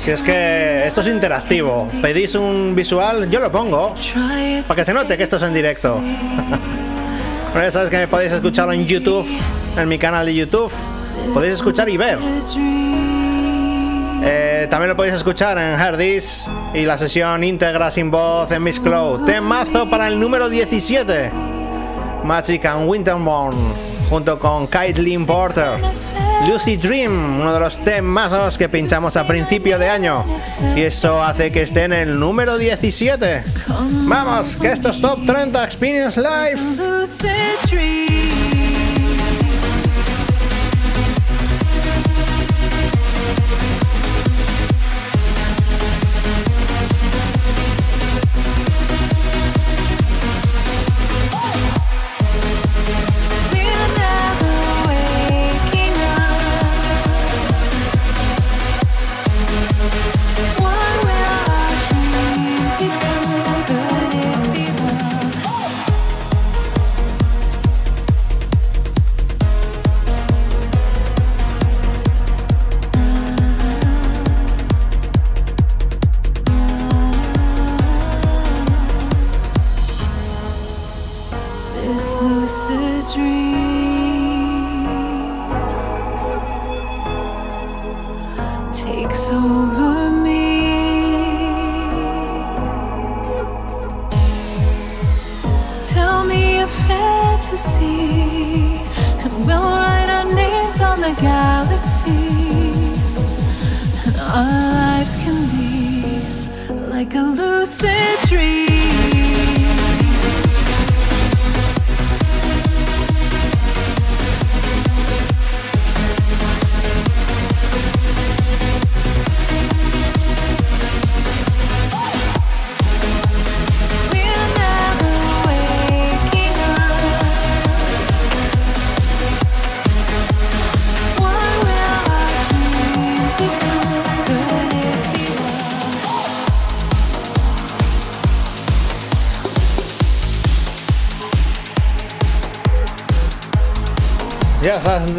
Si 0.08 0.12
es 0.12 0.22
que 0.22 0.86
esto 0.86 1.02
es 1.02 1.08
interactivo. 1.08 1.86
Pedís 2.00 2.34
un 2.34 2.74
visual, 2.74 3.28
yo 3.28 3.40
lo 3.40 3.52
pongo. 3.52 3.94
Para 4.66 4.76
que 4.76 4.82
se 4.82 4.94
note 4.94 5.18
que 5.18 5.22
esto 5.22 5.36
es 5.36 5.42
en 5.42 5.52
directo. 5.52 6.00
Bueno, 7.50 7.66
ya 7.66 7.70
sabes 7.70 7.88
que 7.88 7.96
me 7.96 8.08
podéis 8.08 8.32
escucharlo 8.32 8.74
en 8.74 8.86
YouTube, 8.86 9.26
en 9.78 9.88
mi 9.88 9.98
canal 9.98 10.26
de 10.26 10.34
YouTube. 10.34 10.70
Podéis 11.32 11.54
escuchar 11.54 11.88
y 11.88 11.96
ver. 11.96 12.18
Eh, 14.22 14.66
también 14.70 14.90
lo 14.90 14.96
podéis 14.96 15.14
escuchar 15.14 15.56
en 15.56 15.80
Herdis 15.80 16.46
y 16.74 16.82
la 16.82 16.98
sesión 16.98 17.42
íntegra 17.42 17.90
sin 17.90 18.10
voz 18.10 18.50
en 18.50 18.62
Miss 18.62 18.78
Cloud. 18.78 19.24
Temazo 19.24 19.88
para 19.88 20.08
el 20.08 20.20
número 20.20 20.50
17. 20.50 21.32
Magic 22.22 22.66
and 22.66 22.86
Winterborn 22.86 23.56
junto 24.10 24.38
con 24.38 24.66
Kaitlyn 24.66 25.24
Porter. 25.24 25.80
Lucy 26.46 26.76
Dream, 26.76 27.40
uno 27.40 27.52
de 27.52 27.60
los 27.60 27.76
temazos 27.84 28.56
que 28.56 28.68
pinchamos 28.68 29.16
a 29.16 29.26
principio 29.26 29.78
de 29.78 29.88
año. 29.88 30.24
Y 30.76 30.82
esto 30.82 31.22
hace 31.22 31.50
que 31.50 31.62
esté 31.62 31.84
en 31.84 31.92
el 31.92 32.18
número 32.18 32.56
17. 32.56 33.42
Vamos, 34.06 34.56
que 34.56 34.72
esto 34.72 34.90
es 34.90 35.00
Top 35.00 35.24
30 35.26 35.64
Experience 35.64 36.20
Live. 36.20 36.58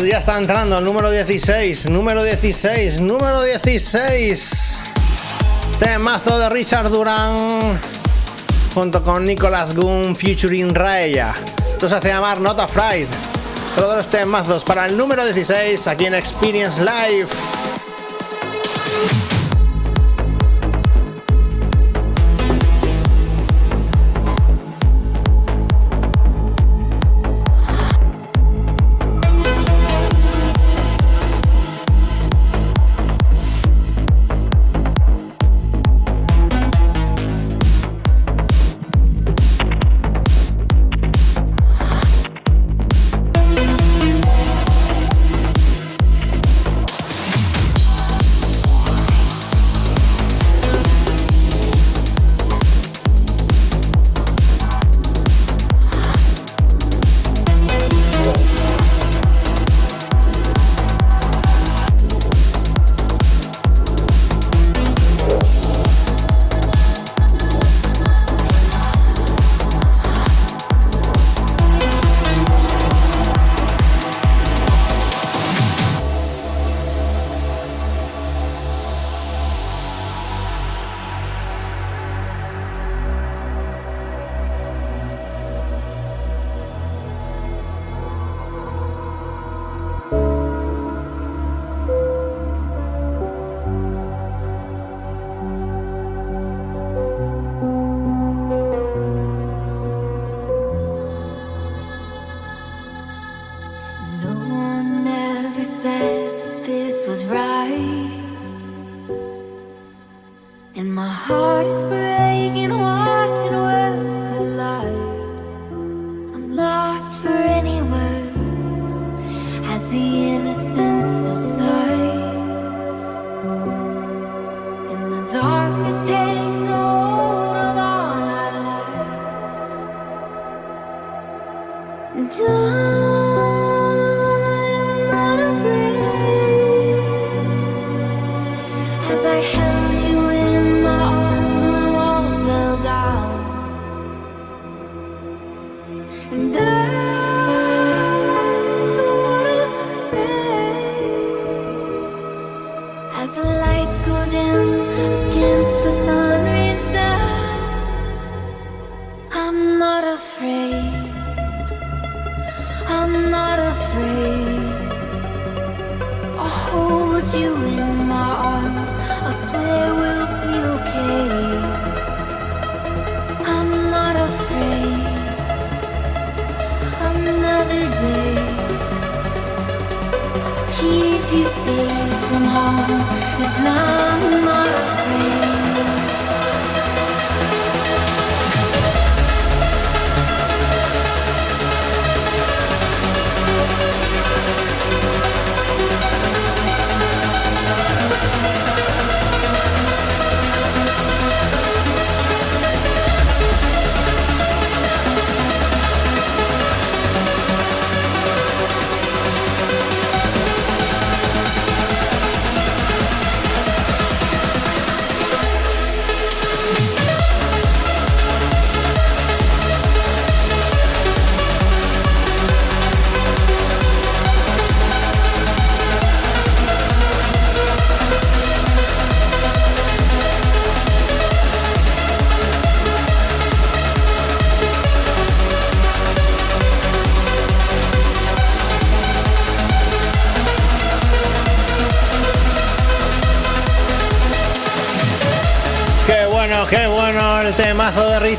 Ya 0.06 0.19
está 0.19 0.38
entrando 0.38 0.77
el 0.77 0.86
número 0.86 1.11
16, 1.11 1.90
número 1.90 2.23
16, 2.23 3.02
número 3.02 3.41
16. 3.44 4.80
Temazo 5.80 6.40
de 6.40 6.49
Richard 6.49 6.90
Duran 6.90 7.80
junto 8.73 9.03
con 9.03 9.26
Nicolas 9.26 9.76
Gunn 9.76 10.15
featuring 10.15 10.73
Raella. 10.73 11.34
Esto 11.72 11.90
se 11.90 11.95
hace 11.95 12.07
llamar 12.10 12.40
Not 12.40 12.60
Afraid. 12.60 13.07
Todos 13.76 13.98
los 13.98 14.10
temazos 14.10 14.64
para 14.64 14.86
el 14.86 14.95
número 14.95 15.26
16 15.26 15.88
aquí 15.88 16.06
en 16.06 16.15
Experience 16.15 16.81
Live. 16.81 17.27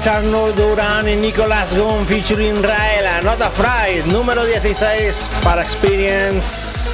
Richard 0.00 0.24
Duran 0.56 1.06
y 1.10 1.16
Nicolas 1.16 1.76
Gunn 1.76 2.06
featuring 2.06 2.62
Raela, 2.62 3.20
Not 3.20 3.42
Afraid, 3.42 4.06
número 4.06 4.46
16 4.46 5.28
para 5.44 5.60
Experience. 5.60 6.90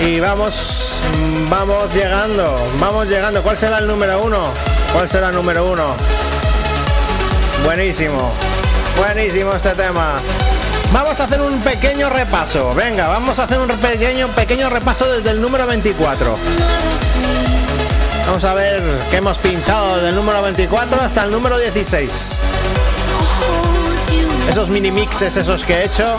Y 0.00 0.18
vamos, 0.18 0.98
vamos 1.48 1.94
llegando, 1.94 2.56
vamos 2.80 3.06
llegando. 3.06 3.40
¿Cuál 3.40 3.56
será 3.56 3.78
el 3.78 3.86
número 3.86 4.20
uno? 4.20 4.48
¿Cuál 4.92 5.08
será 5.08 5.28
el 5.28 5.36
número 5.36 5.64
uno? 5.70 5.94
Buenísimo, 7.64 8.32
buenísimo 8.96 9.52
este 9.52 9.76
tema. 9.76 10.16
Vamos 10.92 11.20
a 11.20 11.24
hacer 11.24 11.40
un 11.40 11.60
pequeño 11.60 12.10
repaso. 12.10 12.74
Venga, 12.74 13.06
vamos 13.06 13.38
a 13.38 13.44
hacer 13.44 13.60
un 13.60 13.68
pequeño, 13.68 14.26
pequeño 14.26 14.68
repaso 14.68 15.08
desde 15.08 15.30
el 15.30 15.40
número 15.40 15.68
24. 15.68 16.34
Vamos 18.28 18.44
a 18.44 18.52
ver 18.52 18.82
qué 19.10 19.16
hemos 19.16 19.38
pinchado 19.38 19.96
desde 19.96 20.10
el 20.10 20.14
número 20.14 20.42
24 20.42 21.00
hasta 21.00 21.24
el 21.24 21.30
número 21.30 21.58
16. 21.58 22.40
Esos 24.50 24.68
mini 24.68 24.90
mixes, 24.90 25.38
esos 25.38 25.64
que 25.64 25.72
he 25.72 25.86
hecho. 25.86 26.04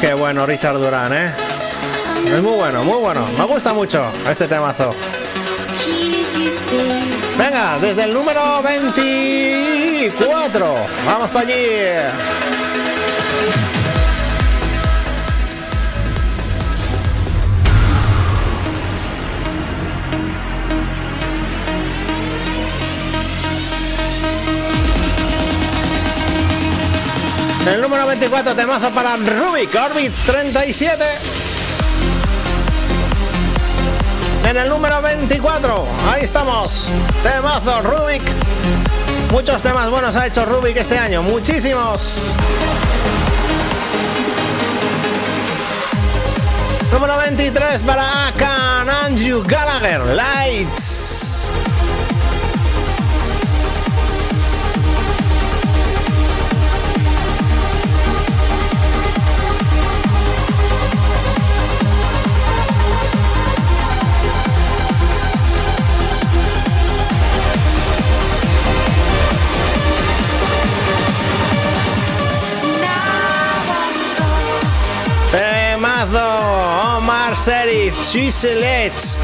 Qué 0.00 0.14
bueno, 0.14 0.46
Richard 0.46 0.78
Durán, 0.78 1.12
¿eh? 1.12 1.34
Es 2.24 2.40
muy 2.40 2.52
bueno, 2.52 2.84
muy 2.84 3.00
bueno. 3.00 3.26
Me 3.36 3.46
gusta 3.46 3.74
mucho 3.74 4.04
este 4.30 4.46
temazo. 4.46 4.94
Venga, 7.36 7.78
desde 7.80 8.04
el 8.04 8.14
número 8.14 8.62
24. 8.62 10.76
Vamos 11.04 11.30
para 11.30 11.48
allí. 11.48 12.33
El 27.66 27.80
número 27.80 28.06
24, 28.06 28.54
temazo 28.54 28.90
para 28.90 29.16
Rubik, 29.16 29.74
Orbit 29.74 30.12
37. 30.26 31.04
En 34.50 34.56
el 34.58 34.68
número 34.68 35.00
24, 35.00 35.86
ahí 36.12 36.24
estamos. 36.24 36.86
Temazo 37.22 37.80
Rubik. 37.80 38.22
Muchos 39.32 39.62
temas 39.62 39.88
buenos 39.88 40.14
ha 40.14 40.26
hecho 40.26 40.44
Rubik 40.44 40.76
este 40.76 40.98
año, 40.98 41.22
muchísimos. 41.22 42.16
Número 46.92 47.16
23 47.16 47.82
para 47.82 48.28
Akan 48.28 48.90
Andrew 48.90 49.42
Gallagher, 49.42 50.04
Lights. 50.14 50.93
Temazo, 76.04 76.98
Omar 76.98 77.34
Serif, 77.36 77.94
Let's, 78.60 79.16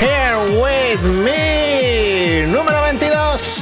Here 0.00 0.36
With 0.60 1.02
Me, 1.22 2.46
número 2.46 2.78
22. 2.80 3.55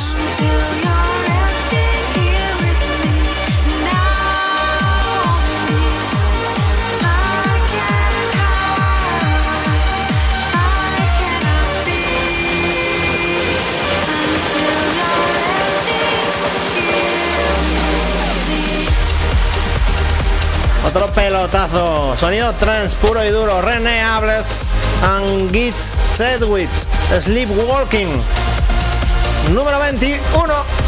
Otro 20.86 21.06
pelotazo. 21.12 22.16
Sonido 22.18 22.52
trans 22.54 22.94
puro 22.94 23.24
y 23.24 23.30
duro. 23.30 23.62
René 23.62 24.02
Ables 24.02 24.66
and 25.02 25.50
Gitz 25.50 25.90
Sedwitz. 26.08 26.86
Sleepwalking. 27.20 28.08
Número 29.52 29.78
21. 29.78 30.83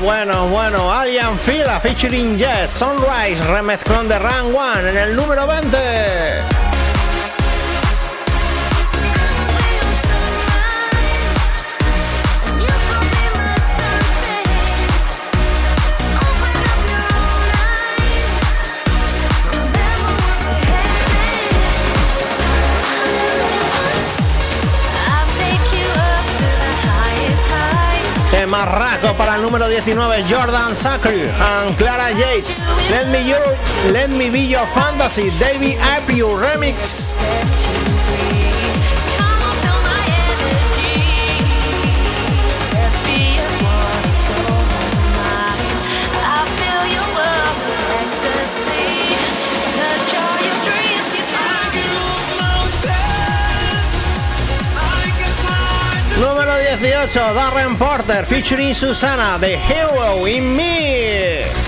Bueno, 0.00 0.46
bueno, 0.48 0.92
Alien 0.92 1.38
Fila 1.38 1.80
featuring 1.80 2.38
Jess, 2.38 2.70
Sunrise, 2.70 3.42
remezclón 3.46 4.08
de 4.08 4.18
Run 4.18 4.54
One 4.54 4.90
en 4.90 4.96
el 4.96 5.16
número 5.16 5.46
20. 5.46 6.57
Marraco 28.58 29.14
para 29.16 29.36
el 29.36 29.42
número 29.42 29.68
19, 29.68 30.24
Jordan 30.28 30.74
Sacri 30.74 31.22
and 31.22 31.76
Clara 31.76 32.10
Yates. 32.10 32.60
Let 32.90 33.06
me, 33.06 33.28
your, 33.28 33.38
let 33.92 34.10
me 34.10 34.30
be 34.30 34.48
your 34.48 34.66
fantasy, 34.66 35.30
David 35.38 35.78
Appiu 35.78 36.36
remix. 36.36 37.14
18, 56.58 57.34
Darren 57.34 57.76
Porter 57.76 58.24
featuring 58.24 58.74
Susana, 58.74 59.38
The 59.38 59.56
Hero 59.56 60.24
in 60.26 60.56
Me. 60.56 61.67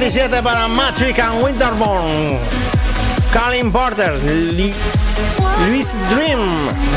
17 0.00 0.42
para 0.42 0.66
Magic 0.66 1.18
and 1.18 1.42
Winterborn. 1.42 2.38
Colin 3.34 3.70
Porter, 3.70 4.18
Luis 5.68 5.98
Dream. 6.08 6.40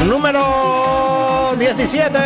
Número 0.07 1.53
17. 1.59 2.17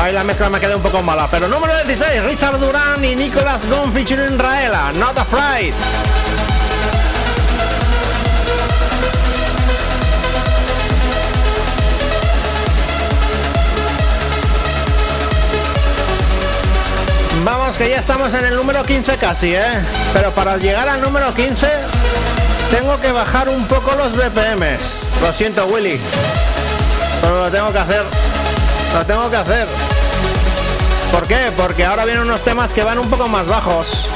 Ahí 0.00 0.12
la 0.14 0.24
mezcla 0.24 0.48
me 0.48 0.58
queda 0.58 0.76
un 0.76 0.82
poco 0.82 1.02
mala, 1.02 1.28
pero 1.30 1.46
número 1.46 1.74
16, 1.84 2.24
Richard 2.24 2.58
Duran 2.58 3.04
y 3.04 3.14
Nicolas 3.14 3.68
featuring 3.92 4.38
Raela, 4.38 4.90
Not 4.94 5.18
Afraid. 5.18 5.74
Que 17.70 17.88
ya 17.88 18.00
estamos 18.00 18.34
en 18.34 18.44
el 18.44 18.56
número 18.56 18.82
15 18.82 19.16
casi, 19.16 19.54
¿eh? 19.54 19.62
Pero 20.12 20.30
para 20.32 20.56
llegar 20.58 20.88
al 20.88 21.00
número 21.00 21.32
15 21.32 21.66
tengo 22.70 23.00
que 23.00 23.12
bajar 23.12 23.48
un 23.48 23.66
poco 23.66 23.94
los 23.96 24.14
BPMs. 24.14 25.08
Lo 25.22 25.32
siento, 25.32 25.64
Willy. 25.66 25.98
Pero 27.22 27.44
lo 27.44 27.50
tengo 27.50 27.72
que 27.72 27.78
hacer. 27.78 28.02
Lo 28.94 29.06
tengo 29.06 29.30
que 29.30 29.36
hacer. 29.36 29.68
¿Por 31.12 31.26
qué? 31.26 31.50
Porque 31.56 31.86
ahora 31.86 32.04
vienen 32.04 32.24
unos 32.24 32.42
temas 32.42 32.74
que 32.74 32.82
van 32.82 32.98
un 32.98 33.08
poco 33.08 33.28
más 33.28 33.46
bajos. 33.46 34.06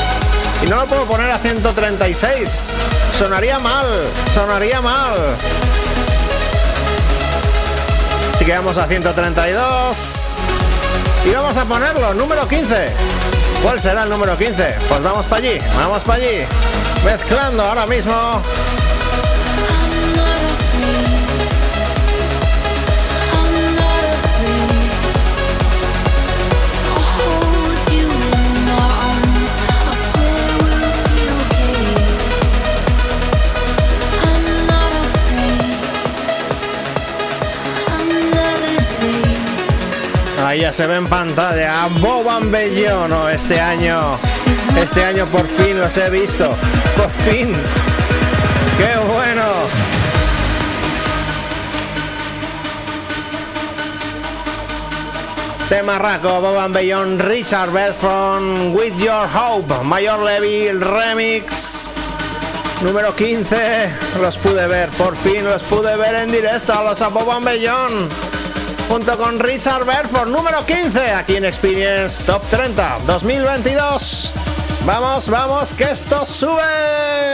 Y 0.63 0.67
no 0.67 0.77
lo 0.77 0.87
puedo 0.87 1.05
poner 1.05 1.31
a 1.31 1.39
136. 1.39 2.71
Sonaría 3.17 3.59
mal. 3.59 3.87
Sonaría 4.35 4.83
mal. 4.83 5.15
Así 8.35 8.45
que 8.45 8.53
vamos 8.53 8.77
a 8.77 8.87
132. 8.87 10.37
Y 11.25 11.31
vamos 11.31 11.57
a 11.57 11.65
ponerlo, 11.65 12.13
número 12.13 12.47
15. 12.47 13.16
¿Cuál 13.67 13.81
será 13.81 14.05
el 14.05 14.11
número 14.11 14.39
15? 14.39 14.77
Pues 14.89 15.03
vamos 15.03 15.27
para 15.27 15.43
allí, 15.43 15.59
vamos 15.75 16.05
para 16.05 16.23
allí. 16.23 16.47
Mezclando 17.05 17.65
ahora 17.65 17.85
mismo. 17.85 18.41
Ahí 40.57 40.63
ya 40.63 40.73
se 40.73 40.87
ve 40.87 40.97
en 40.97 41.07
pantalla 41.07 41.87
Boban 42.01 42.51
Bellono 42.51 43.29
este 43.29 43.61
año. 43.61 44.19
Este 44.75 45.05
año 45.05 45.27
por 45.27 45.47
fin 45.47 45.79
los 45.79 45.95
he 45.99 46.09
visto. 46.09 46.57
Por 46.97 47.11
fin. 47.11 47.53
¡Qué 48.79 48.97
bueno! 49.07 49.43
Tema 55.69 55.99
Raco, 55.99 56.41
Boban 56.41 56.73
Bellón, 56.73 57.19
Richard 57.19 57.71
Bedford, 57.71 58.75
With 58.75 58.97
Your 58.97 59.29
Hope, 59.29 59.85
Mayor 59.85 60.21
Levy, 60.21 60.73
Remix. 60.73 61.91
Número 62.81 63.15
15, 63.15 63.91
los 64.23 64.39
pude 64.39 64.67
ver, 64.67 64.89
por 64.91 65.17
fin 65.17 65.45
los 65.45 65.63
pude 65.65 65.97
ver 65.97 66.15
en 66.15 66.33
directo 66.33 66.83
los 66.83 67.03
a 67.03 67.09
Boban 67.09 67.45
Bellón 67.45 68.26
junto 68.89 69.17
con 69.19 69.39
Richard 69.39 69.85
Bedford, 69.85 70.29
número 70.29 70.65
15, 70.65 71.11
aquí 71.13 71.37
en 71.37 71.45
Experience 71.45 72.23
Top 72.25 72.43
30 72.49 73.01
2022. 73.07 74.33
Vamos, 74.85 75.29
vamos, 75.29 75.75
que 75.75 75.85
esto 75.91 76.25
sube. 76.25 77.26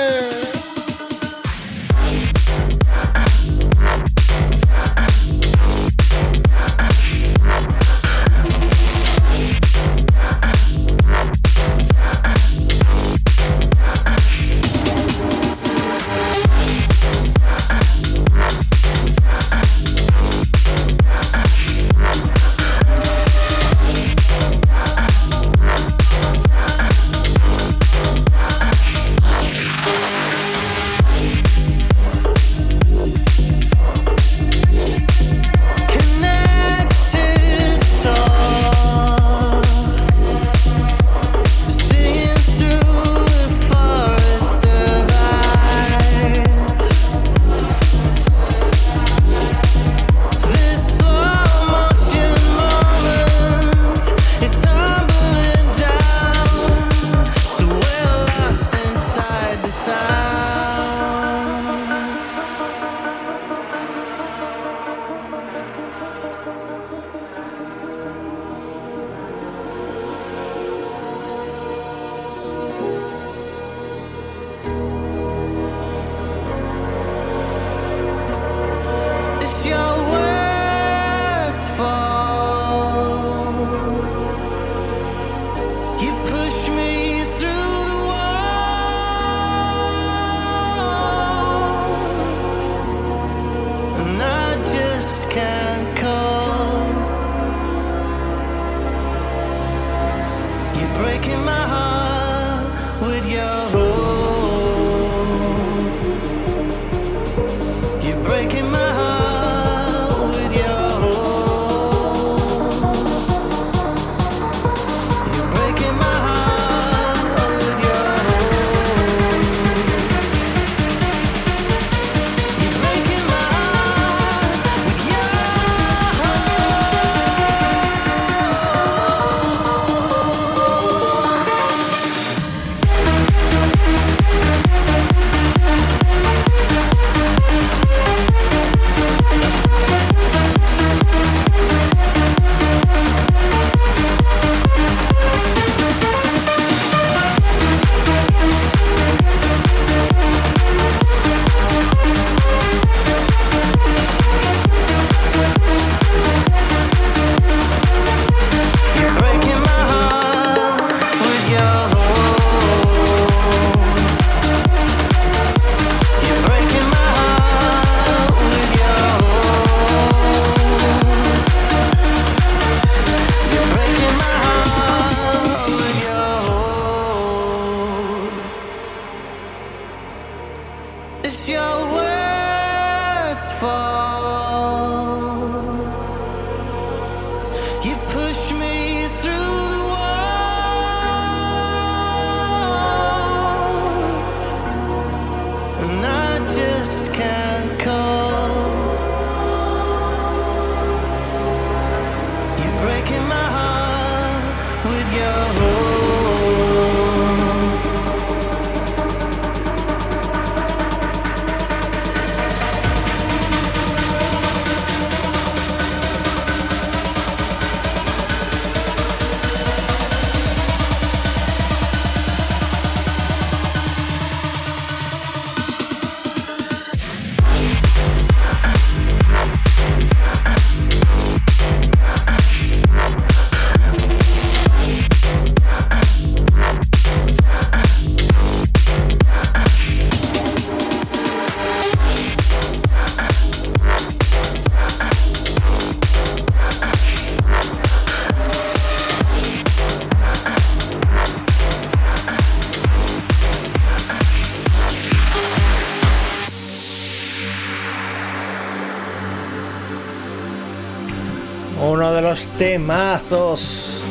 Temazos. 262.62 264.04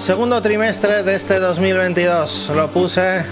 Segundo 0.00 0.40
trimestre 0.40 1.02
de 1.02 1.16
este 1.16 1.40
2022 1.40 2.52
lo 2.54 2.68
puse. 2.68 3.24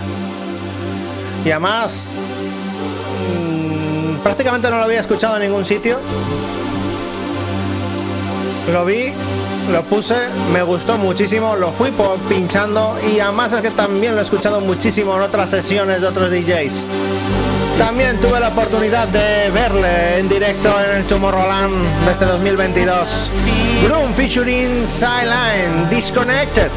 Y 1.45 1.53
además, 1.53 2.15
mm, 3.31 4.17
prácticamente 4.25 4.69
no 4.71 4.79
lo 4.79 4.83
había 4.83 4.99
escuchado 4.99 5.37
en 5.37 5.43
ningún 5.43 5.65
sitio. 5.65 6.01
Lo 8.73 8.85
vi, 8.85 9.13
lo 9.71 9.83
puse, 9.85 10.17
me 10.53 10.65
gustó 10.65 10.99
muchísimo, 10.99 11.55
lo 11.55 11.71
fui 11.71 11.93
pinchando 12.29 12.99
y 13.15 13.21
además 13.21 13.53
es 13.53 13.61
que 13.61 13.71
también 13.71 14.17
lo 14.17 14.21
he 14.21 14.25
escuchado 14.25 14.61
muchísimo 14.61 15.15
en 15.15 15.23
otras 15.23 15.49
sesiones 15.51 16.01
de 16.01 16.09
otros 16.09 16.33
DJs. 16.33 16.87
También 17.79 18.19
tuve 18.21 18.39
la 18.41 18.49
oportunidad 18.49 19.09
de 19.09 19.51
verle 19.51 20.19
en 20.19 20.29
directo 20.29 20.75
en 20.81 20.99
el 20.99 21.05
Tomorrowland 21.05 22.07
de 22.07 22.13
este 22.13 22.25
2022. 22.25 23.31
Groom 23.85 24.15
featuring 24.15 24.87
Sideline 24.87 25.89
Disconnected. 25.91 26.71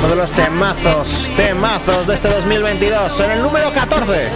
Uno 0.00 0.08
de 0.08 0.16
los 0.16 0.30
temazos, 0.32 1.30
temazos 1.36 2.06
de 2.06 2.14
este 2.14 2.28
2022 2.28 3.20
en 3.20 3.30
el 3.30 3.42
número 3.42 3.72
14. 3.72 4.28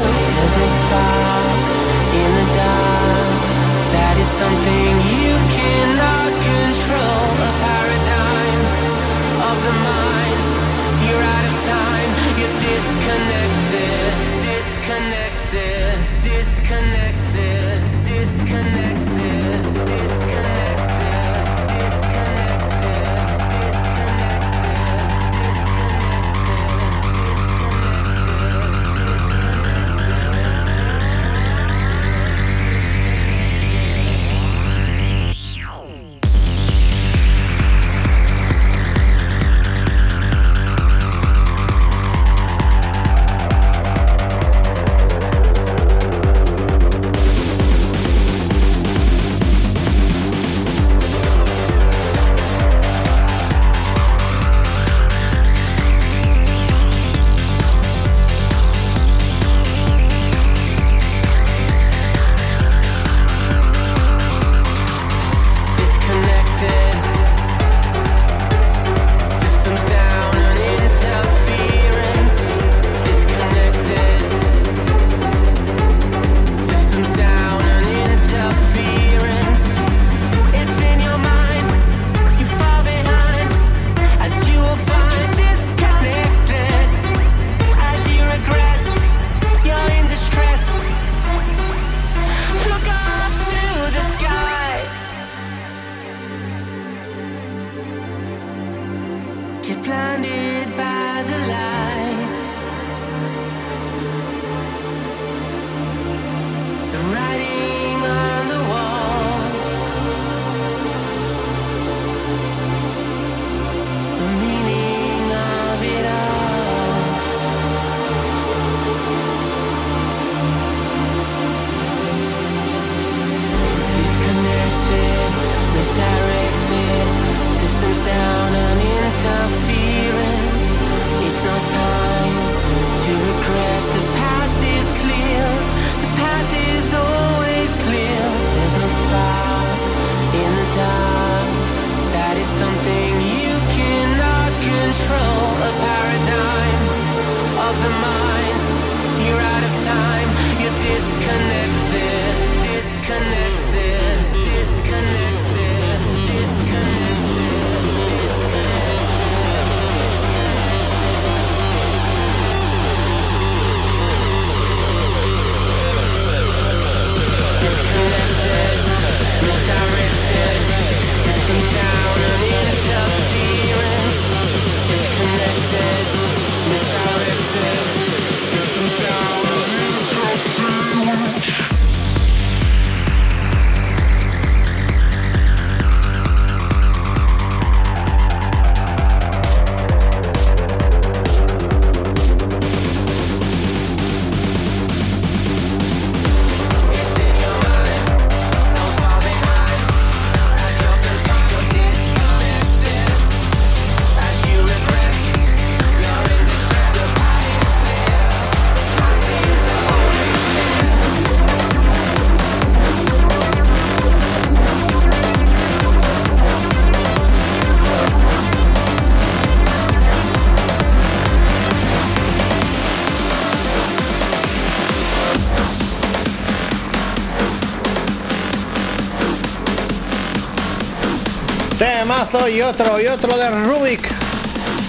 Temazo 232.27 232.49
y 232.49 232.63
otro, 232.63 233.01
y 233.01 233.07
otro 233.07 233.37
de 233.37 233.51
Rubik. 233.51 234.09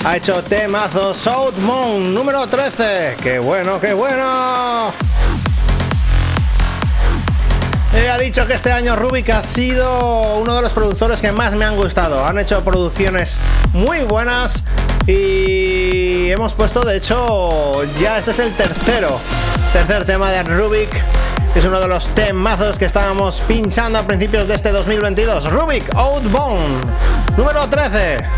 Ha 0.06 0.18
hecho 0.18 0.42
temazo 0.44 1.14
South 1.14 1.56
Moon 1.60 2.14
número 2.14 2.48
13. 2.48 3.18
¡Qué 3.22 3.38
bueno, 3.38 3.80
qué 3.80 3.94
bueno! 3.94 4.92
He 7.94 8.10
ha 8.10 8.18
dicho 8.18 8.48
que 8.48 8.54
este 8.54 8.72
año 8.72 8.96
Rubik 8.96 9.30
ha 9.30 9.44
sido 9.44 10.38
uno 10.38 10.56
de 10.56 10.62
los 10.62 10.74
productores 10.74 11.22
que 11.22 11.32
más 11.32 11.54
me 11.54 11.66
han 11.66 11.76
gustado. 11.76 12.26
Han 12.26 12.40
hecho 12.40 12.64
producciones 12.64 13.38
muy 13.74 14.00
buenas 14.00 14.64
y 15.06 16.32
hemos 16.32 16.56
puesto, 16.56 16.82
de 16.82 16.98
hecho, 16.98 17.84
ya 18.00 18.18
este 18.18 18.32
es 18.32 18.40
el 18.40 18.54
tercero, 18.54 19.20
tercer 19.74 20.06
tema 20.06 20.32
de 20.32 20.44
Rubik 20.44 20.90
Es 21.56 21.66
uno 21.66 21.80
de 21.80 21.88
los 21.88 22.08
temazos 22.10 22.78
que 22.78 22.86
estábamos 22.86 23.42
pinchando 23.48 24.00
a 24.00 24.04
principios 24.04 24.48
de 24.48 24.56
este 24.56 24.72
2022. 24.72 25.52
Rubik 25.52 25.94
Outbound, 25.96 26.86
número 27.38 27.68
13. 27.70 28.37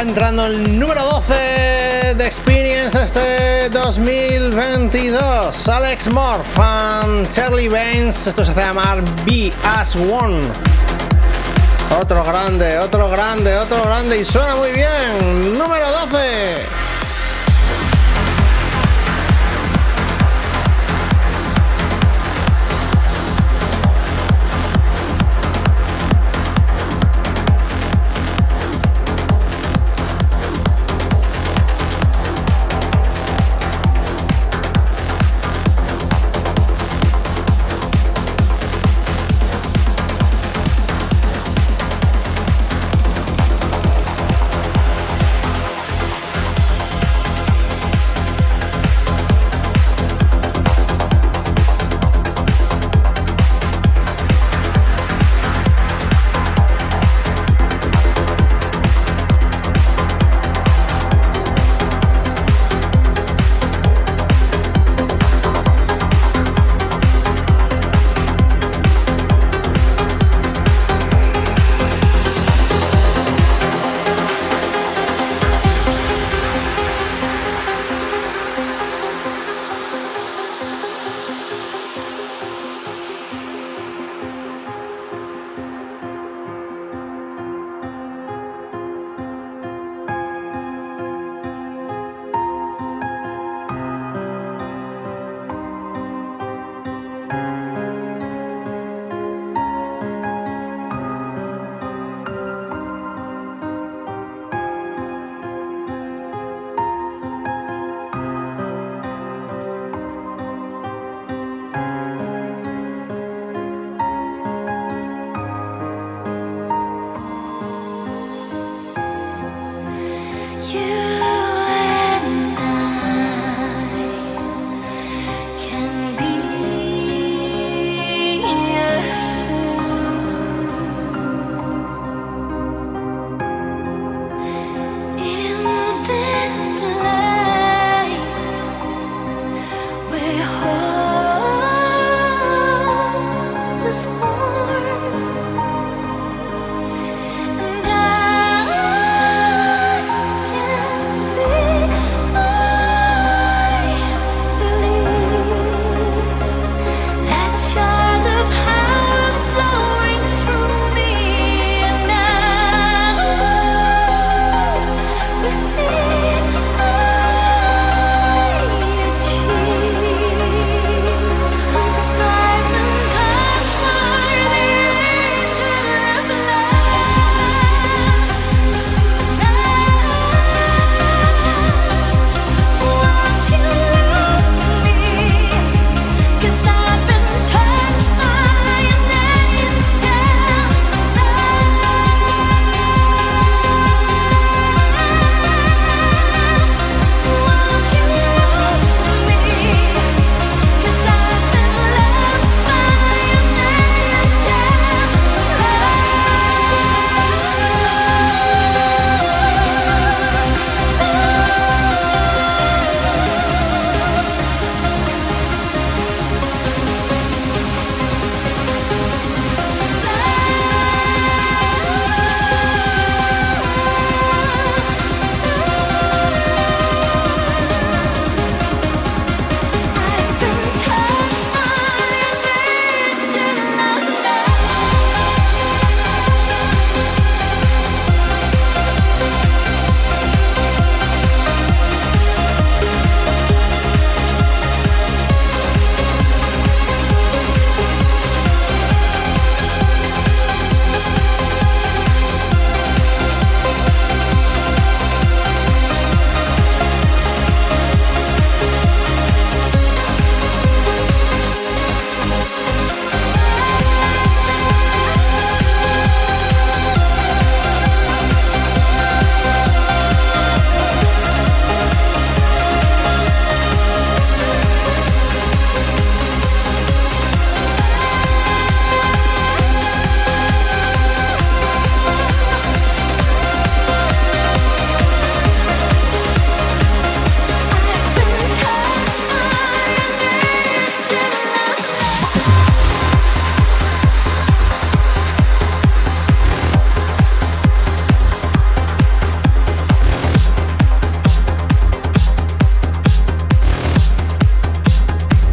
Entrando 0.00 0.46
el 0.46 0.78
número 0.78 1.04
12 1.04 2.14
de 2.16 2.24
Experience 2.24 3.02
este 3.02 3.68
2022. 3.68 5.68
Alex 5.68 6.10
Moore, 6.10 6.42
Charlie 7.30 7.68
Baines. 7.68 8.26
Esto 8.26 8.44
se 8.44 8.52
hace 8.52 8.60
llamar 8.60 9.02
Be 9.26 9.52
As 9.62 9.94
One. 9.96 10.40
Otro 12.00 12.24
grande, 12.24 12.78
otro 12.78 13.10
grande, 13.10 13.58
otro 13.58 13.82
grande. 13.82 14.20
Y 14.20 14.24
suena 14.24 14.56
muy 14.56 14.72
bien. 14.72 15.58
Número 15.58 15.86
12. 16.10 16.79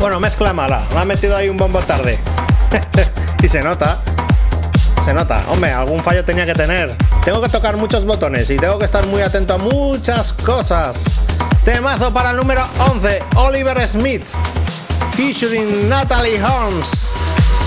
Bueno, 0.08 0.22
mezcla 0.22 0.54
mala. 0.54 0.84
Le 0.94 1.00
ha 1.00 1.04
metido 1.04 1.36
ahí 1.36 1.50
un 1.50 1.58
bombo 1.58 1.80
tarde. 1.80 2.18
y 3.44 3.48
se 3.50 3.62
nota. 3.62 4.00
Se 5.04 5.14
nota. 5.14 5.44
Hombre, 5.50 5.74
algún 5.74 6.02
fallo 6.02 6.24
tenía 6.24 6.46
que 6.46 6.54
tener. 6.54 6.96
Tengo 7.26 7.42
que 7.42 7.50
tocar 7.50 7.76
muchos 7.76 8.06
botones 8.06 8.50
y 8.50 8.56
tengo 8.56 8.80
que 8.80 8.86
estar 8.86 9.06
muy 9.06 9.22
atento 9.22 9.56
a 9.56 9.58
muchas 9.58 10.32
cosas. 10.32 11.20
Temazo 11.66 12.14
para 12.14 12.32
el 12.32 12.38
número 12.38 12.66
11, 12.94 13.22
Oliver 13.36 13.86
Smith, 13.86 14.24
featuring 15.12 15.90
Natalie 15.90 16.42
Holmes. 16.42 17.12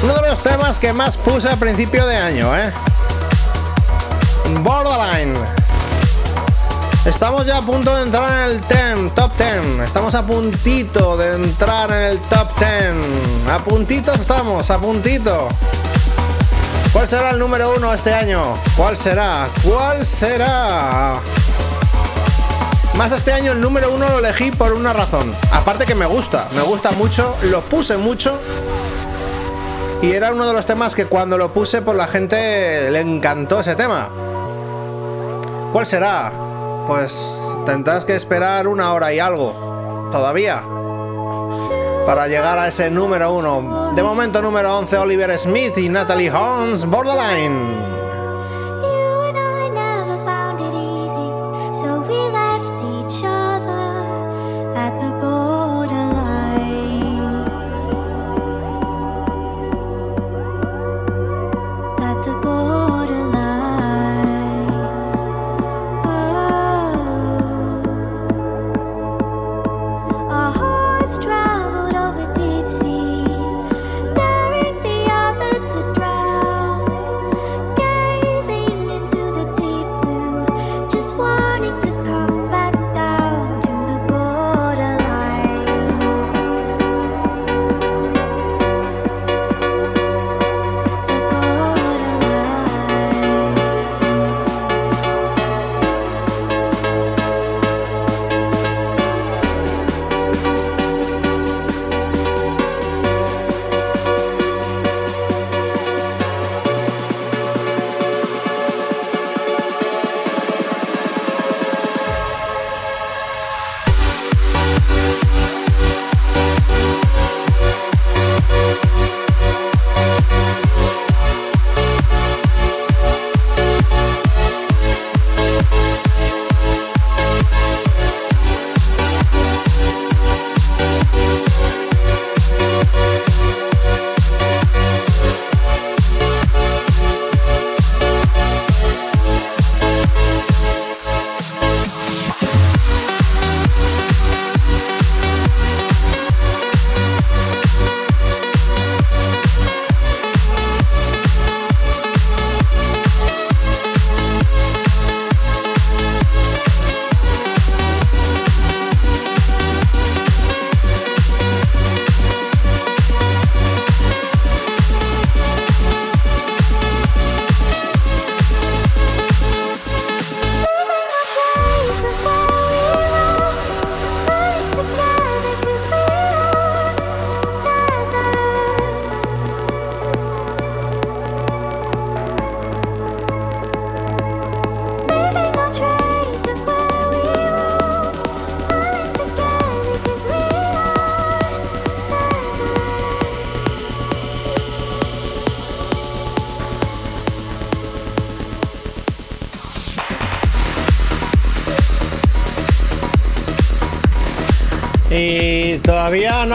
Uno 0.03 0.15
de 0.15 0.31
los 0.31 0.43
temas 0.43 0.81
que 0.81 0.95
más 0.95 1.19
puse 1.19 1.47
a 1.47 1.57
principio 1.57 2.07
de 2.07 2.17
año, 2.17 2.57
¿eh? 2.57 2.73
Borderline. 4.63 5.60
Estamos 7.07 7.47
ya 7.47 7.57
a 7.57 7.63
punto 7.63 7.97
de 7.97 8.03
entrar 8.03 8.31
en 8.31 8.57
el 8.57 8.61
10, 8.61 9.15
top 9.15 9.33
10. 9.39 9.81
Estamos 9.87 10.15
a 10.15 10.27
puntito 10.27 11.17
de 11.17 11.35
entrar 11.35 11.91
en 11.91 12.03
el 12.03 12.19
top 12.21 12.49
10. 12.59 13.51
A 13.51 13.59
puntito 13.59 14.13
estamos, 14.13 14.71
a 14.71 14.79
puntito. 14.79 15.49
¿Cuál 16.93 17.09
será 17.09 17.31
el 17.31 17.39
número 17.39 17.73
uno 17.75 17.95
este 17.95 18.13
año? 18.13 18.55
¿Cuál 18.77 18.99
será? 18.99 19.49
¿Cuál 19.65 20.05
será? 20.05 21.21
Más 22.99 23.13
este 23.13 23.33
año 23.33 23.53
el 23.53 23.63
número 23.63 23.91
uno 23.93 24.07
lo 24.07 24.19
elegí 24.19 24.51
por 24.51 24.75
una 24.75 24.93
razón. 24.93 25.35
Aparte 25.53 25.87
que 25.87 25.95
me 25.95 26.05
gusta, 26.05 26.49
me 26.55 26.61
gusta 26.61 26.91
mucho, 26.91 27.35
lo 27.45 27.63
puse 27.63 27.97
mucho. 27.97 28.39
Y 30.03 30.13
era 30.13 30.33
uno 30.33 30.47
de 30.47 30.53
los 30.53 30.67
temas 30.67 30.95
que 30.95 31.07
cuando 31.07 31.39
lo 31.39 31.55
puse, 31.55 31.81
por 31.81 31.97
la 31.97 32.09
gente 32.09 32.91
le 32.91 33.01
encantó 33.01 33.61
ese 33.61 33.75
tema. 33.75 34.11
¿Cuál 35.73 35.87
será? 35.87 36.40
Pues 36.91 37.57
tendrás 37.67 38.05
que 38.05 38.17
esperar 38.17 38.67
una 38.67 38.93
hora 38.93 39.15
y 39.15 39.21
algo. 39.21 40.09
Todavía. 40.11 40.61
Para 42.05 42.27
llegar 42.27 42.59
a 42.59 42.67
ese 42.67 42.91
número 42.91 43.33
uno. 43.33 43.93
De 43.95 44.03
momento 44.03 44.43
número 44.43 44.77
11 44.77 44.99
Oliver 44.99 45.39
Smith 45.39 45.79
y 45.79 45.89
Natalie 45.89 46.33
Holmes, 46.33 46.85
Borderline. 46.85 47.90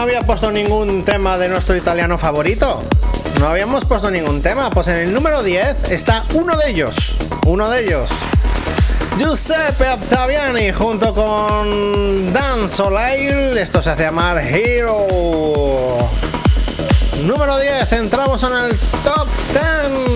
Había 0.06 0.22
puesto 0.22 0.52
ningún 0.52 1.04
tema 1.04 1.36
de 1.36 1.48
nuestro 1.48 1.74
italiano 1.74 2.16
favorito. 2.16 2.80
No 3.40 3.48
habíamos 3.48 3.84
puesto 3.86 4.08
ningún 4.08 4.40
tema. 4.40 4.70
Pues 4.70 4.86
en 4.86 4.98
el 4.98 5.12
número 5.12 5.42
10 5.42 5.90
está 5.90 6.24
uno 6.34 6.56
de 6.56 6.70
ellos. 6.70 7.16
Uno 7.44 7.68
de 7.68 7.84
ellos. 7.84 8.10
Giuseppe 9.18 9.88
Octaviani 9.88 10.70
junto 10.70 11.12
con 11.12 12.32
Dan 12.32 12.68
Soleil. 12.68 13.58
Esto 13.58 13.82
se 13.82 13.90
hace 13.90 14.04
llamar 14.04 14.38
Hero. 14.38 15.08
Número 17.24 17.58
10. 17.58 17.92
Entramos 17.94 18.40
en 18.44 18.52
el 18.52 18.78
top 19.02 19.26
10. 19.52 20.15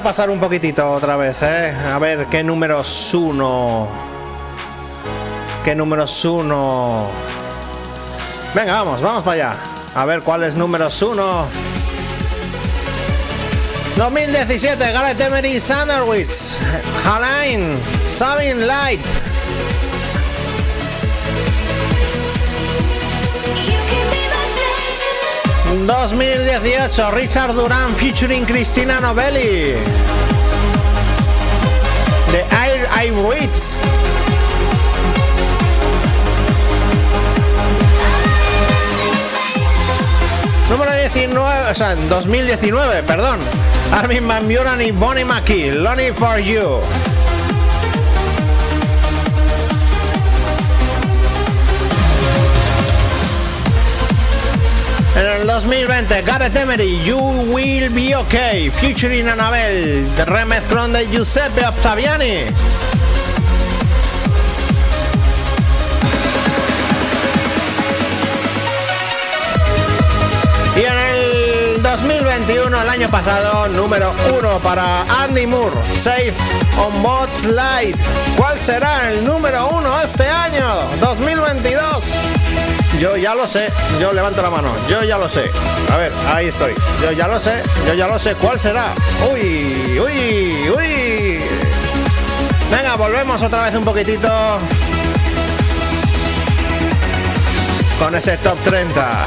Repasar 0.00 0.30
un 0.30 0.40
poquitito 0.40 0.92
otra 0.92 1.14
vez, 1.16 1.42
¿eh? 1.42 1.76
A 1.92 1.98
ver 1.98 2.26
qué 2.30 2.42
números 2.42 3.12
uno. 3.12 3.86
¿Qué 5.62 5.74
números 5.74 6.24
uno? 6.24 7.04
Venga, 8.54 8.82
vamos, 8.82 9.02
vamos 9.02 9.22
para 9.22 9.34
allá. 9.34 9.56
A 9.94 10.06
ver 10.06 10.22
cuál 10.22 10.44
es 10.44 10.54
números 10.54 11.02
uno. 11.02 11.44
2017, 13.96 14.90
Gareth 14.90 15.20
Emery 15.20 15.60
Sanderwich, 15.60 16.56
Alain, 17.04 17.78
Sabin 18.08 18.66
Light. 18.66 19.19
2018, 25.70 27.12
Richard 27.12 27.54
Duran 27.54 27.94
featuring 27.94 28.44
Cristina 28.44 29.00
Novelli. 29.00 29.74
The 32.32 32.44
Air 32.50 32.88
I 32.90 33.10
Reach. 33.10 33.76
Número 40.68 40.92
19, 40.92 41.70
o 41.70 41.74
sea, 41.74 41.94
2019, 41.94 43.02
perdón. 43.04 43.38
Armin 43.92 44.26
Van 44.26 44.48
Buren 44.48 44.82
y 44.82 44.90
Bonnie 44.90 45.24
McKee, 45.24 45.72
Lonely 45.72 46.10
for 46.12 46.38
You. 46.38 46.80
2020, 55.62 56.22
Gareth 56.22 56.56
Emery, 56.56 56.98
You 57.04 57.18
Will 57.52 57.90
Be 57.90 58.14
Okay, 58.14 58.70
featuring 58.70 59.28
Annabelle, 59.28 60.04
de 60.16 60.24
remezclón 60.24 60.90
de 60.90 61.06
Giuseppe 61.08 61.66
Ottaviani. 61.66 62.46
Y 70.76 70.80
en 70.80 70.98
el 70.98 71.82
2021, 71.82 72.82
el 72.82 72.88
año 72.88 73.10
pasado, 73.10 73.68
número 73.68 74.14
uno 74.38 74.58
para 74.60 75.02
Andy 75.24 75.46
Moore, 75.46 75.76
Safe 75.92 76.32
on 76.78 77.02
Bot 77.02 77.30
Slide. 77.34 77.96
¿Cuál 78.38 78.58
será 78.58 79.10
el 79.10 79.26
número 79.26 79.68
uno 79.68 80.00
este 80.00 80.26
año, 80.26 80.64
2022? 81.00 82.39
Yo 82.98 83.16
ya 83.16 83.34
lo 83.34 83.46
sé, 83.46 83.72
yo 84.00 84.12
levanto 84.12 84.42
la 84.42 84.50
mano, 84.50 84.74
yo 84.88 85.02
ya 85.04 85.16
lo 85.16 85.28
sé. 85.28 85.50
A 85.92 85.96
ver, 85.96 86.12
ahí 86.28 86.48
estoy. 86.48 86.74
Yo 87.02 87.12
ya 87.12 87.28
lo 87.28 87.38
sé, 87.38 87.62
yo 87.86 87.94
ya 87.94 88.06
lo 88.06 88.18
sé. 88.18 88.34
¿Cuál 88.34 88.58
será? 88.58 88.92
Uy, 89.32 89.98
uy, 89.98 90.70
uy. 90.76 91.40
Venga, 92.70 92.96
volvemos 92.96 93.42
otra 93.42 93.64
vez 93.64 93.74
un 93.74 93.84
poquitito 93.84 94.28
con 97.98 98.14
ese 98.14 98.36
top 98.38 98.58
30. 98.64 99.26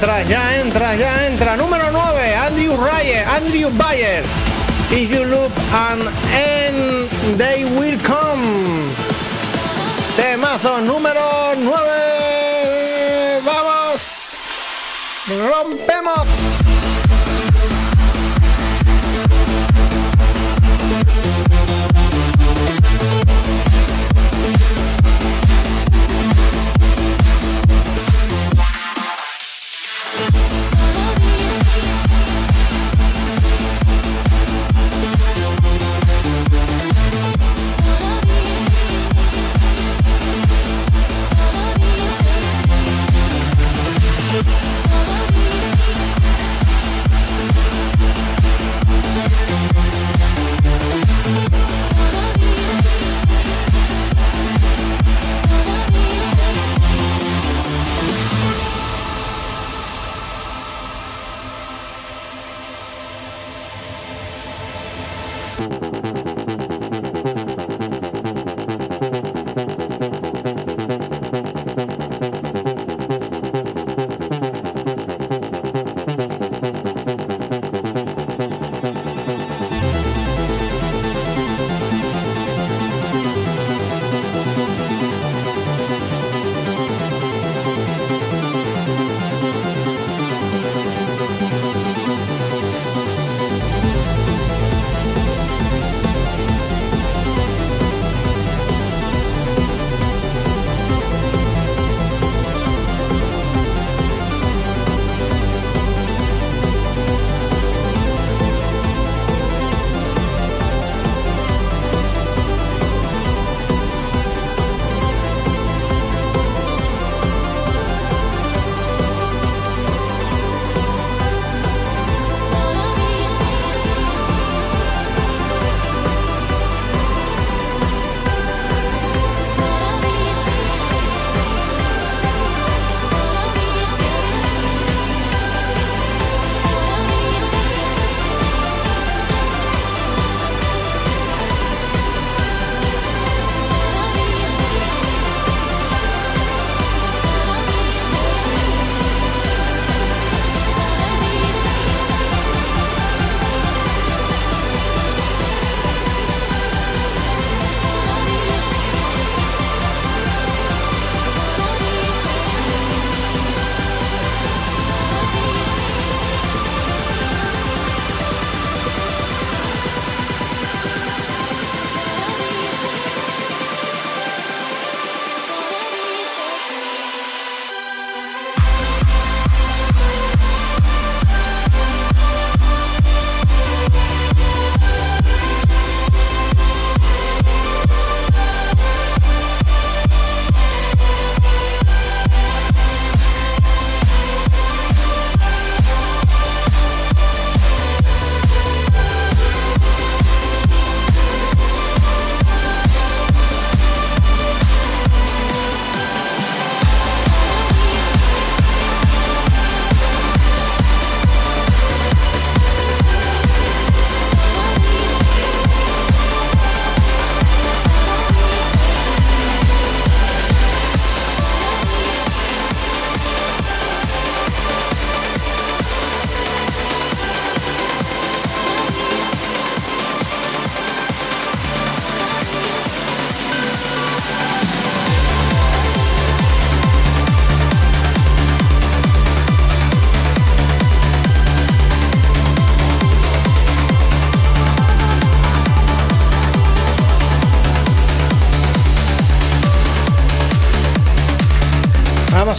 Entra, 0.00 0.22
ya 0.22 0.60
entra, 0.60 0.96
ya 0.96 1.26
entra. 1.26 1.56
Número 1.58 1.90
9, 1.90 2.34
Andrew 2.34 2.74
Ryan, 2.74 3.28
Andrew 3.28 3.70
Bayer. 3.76 4.24
If 4.90 5.10
you 5.12 5.24
look 5.24 5.52
and 5.72 6.08
end, 6.32 7.10
they 7.36 7.64
will 7.64 7.98
come. 8.00 8.88
Temazo 10.16 10.80
número 10.80 11.54
9. 11.54 13.42
Vamos. 13.44 14.46
Rompemos. 15.28 16.59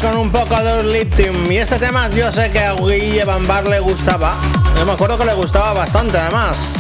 Con 0.02 0.18
un 0.18 0.32
poco 0.32 0.56
de 0.56 0.84
Liptium. 0.84 1.52
Y 1.52 1.58
este 1.58 1.78
tema 1.78 2.10
yo 2.10 2.32
sé 2.32 2.50
que 2.50 2.60
a 2.60 2.74
Guille 2.74 3.24
Bambar 3.24 3.68
le 3.68 3.80
gustaba. 3.80 4.36
Yo 4.78 4.86
me 4.86 4.94
acuerdo 4.94 5.18
que 5.18 5.26
le 5.26 5.34
gustaba 5.34 5.74
bastante 5.74 6.18
además. 6.18 6.74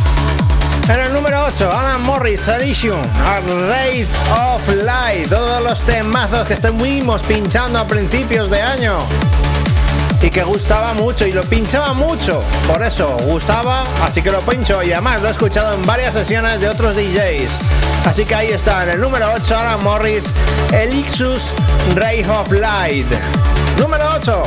En 0.89 0.99
el 0.99 1.14
número 1.14 1.45
8, 1.45 1.72
Alan 1.72 2.02
Morris, 2.03 2.48
Elysium, 2.48 2.99
A 3.26 3.39
Wraith 3.41 4.07
of 4.31 4.68
Light. 4.84 5.30
Todos 5.30 5.64
los 5.64 5.81
temazos 5.81 6.48
que 6.48 6.56
estuvimos 6.56 7.22
pinchando 7.23 7.80
a 7.80 7.88
principios 7.88 8.49
de 8.49 8.61
año. 8.61 8.98
Y 10.22 10.30
que 10.30 10.43
gustaba 10.43 10.93
mucho 10.93 11.26
y 11.27 11.31
lo 11.31 11.43
pinchaba 11.43 11.93
mucho. 11.93 12.43
Por 12.68 12.84
eso, 12.84 13.18
gustaba, 13.26 13.85
así 14.03 14.22
que 14.22 14.31
lo 14.31 14.41
pincho. 14.41 14.81
Y 14.84 14.93
además 14.93 15.22
lo 15.22 15.27
he 15.27 15.31
escuchado 15.31 15.76
en 15.76 15.85
varias 15.85 16.14
sesiones 16.14 16.60
de 16.60 16.69
otros 16.69 16.95
DJs. 16.95 17.60
Así 18.06 18.26
que 18.26 18.36
ahí 18.36 18.48
está, 18.48 18.84
en 18.84 18.90
el 18.90 18.99
número 18.99 19.32
8, 19.34 19.57
Alan 19.57 19.84
Morris, 19.84 20.32
Elixus 20.73 21.53
Ray 21.95 22.23
of 22.23 22.52
Light. 22.52 23.07
Número 23.78 24.03
8. 24.15 24.44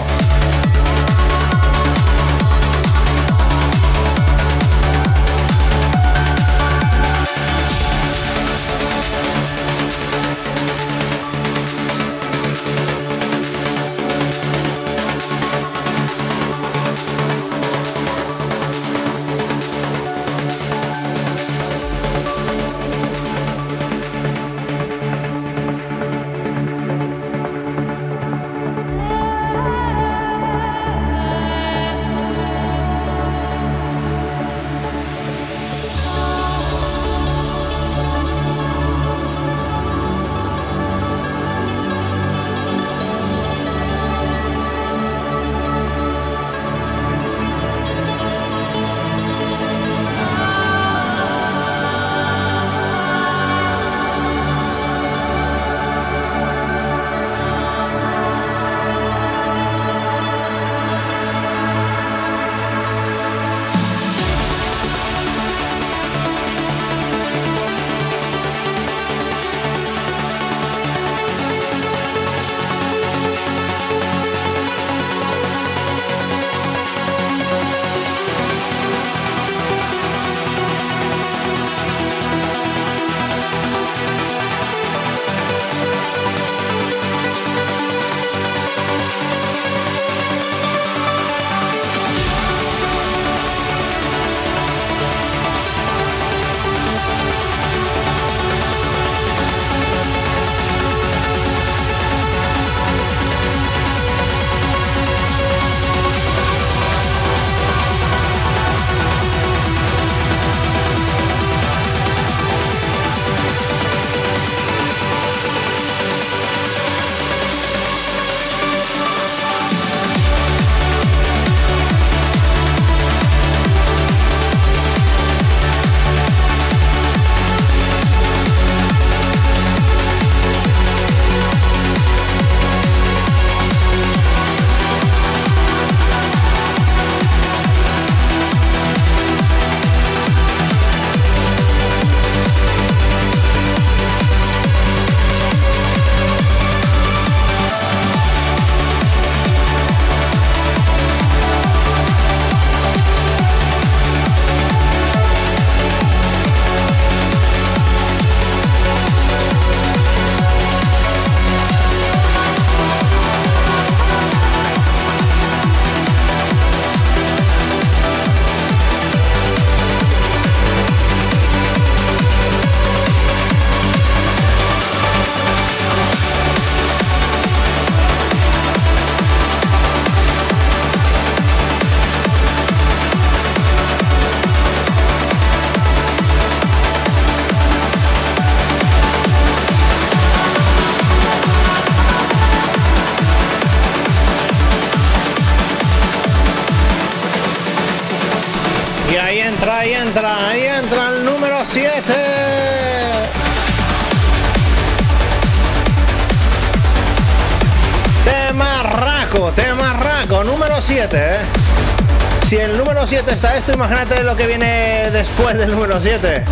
Imagínate 213.84 214.24
lo 214.24 214.34
que 214.34 214.46
viene 214.46 215.10
después 215.10 215.58
del 215.58 215.70
número 215.70 216.00
7. 216.00 216.42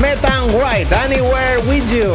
Metan 0.00 0.44
White, 0.54 0.94
Anywhere 1.04 1.58
With 1.66 1.84
You. 1.90 2.14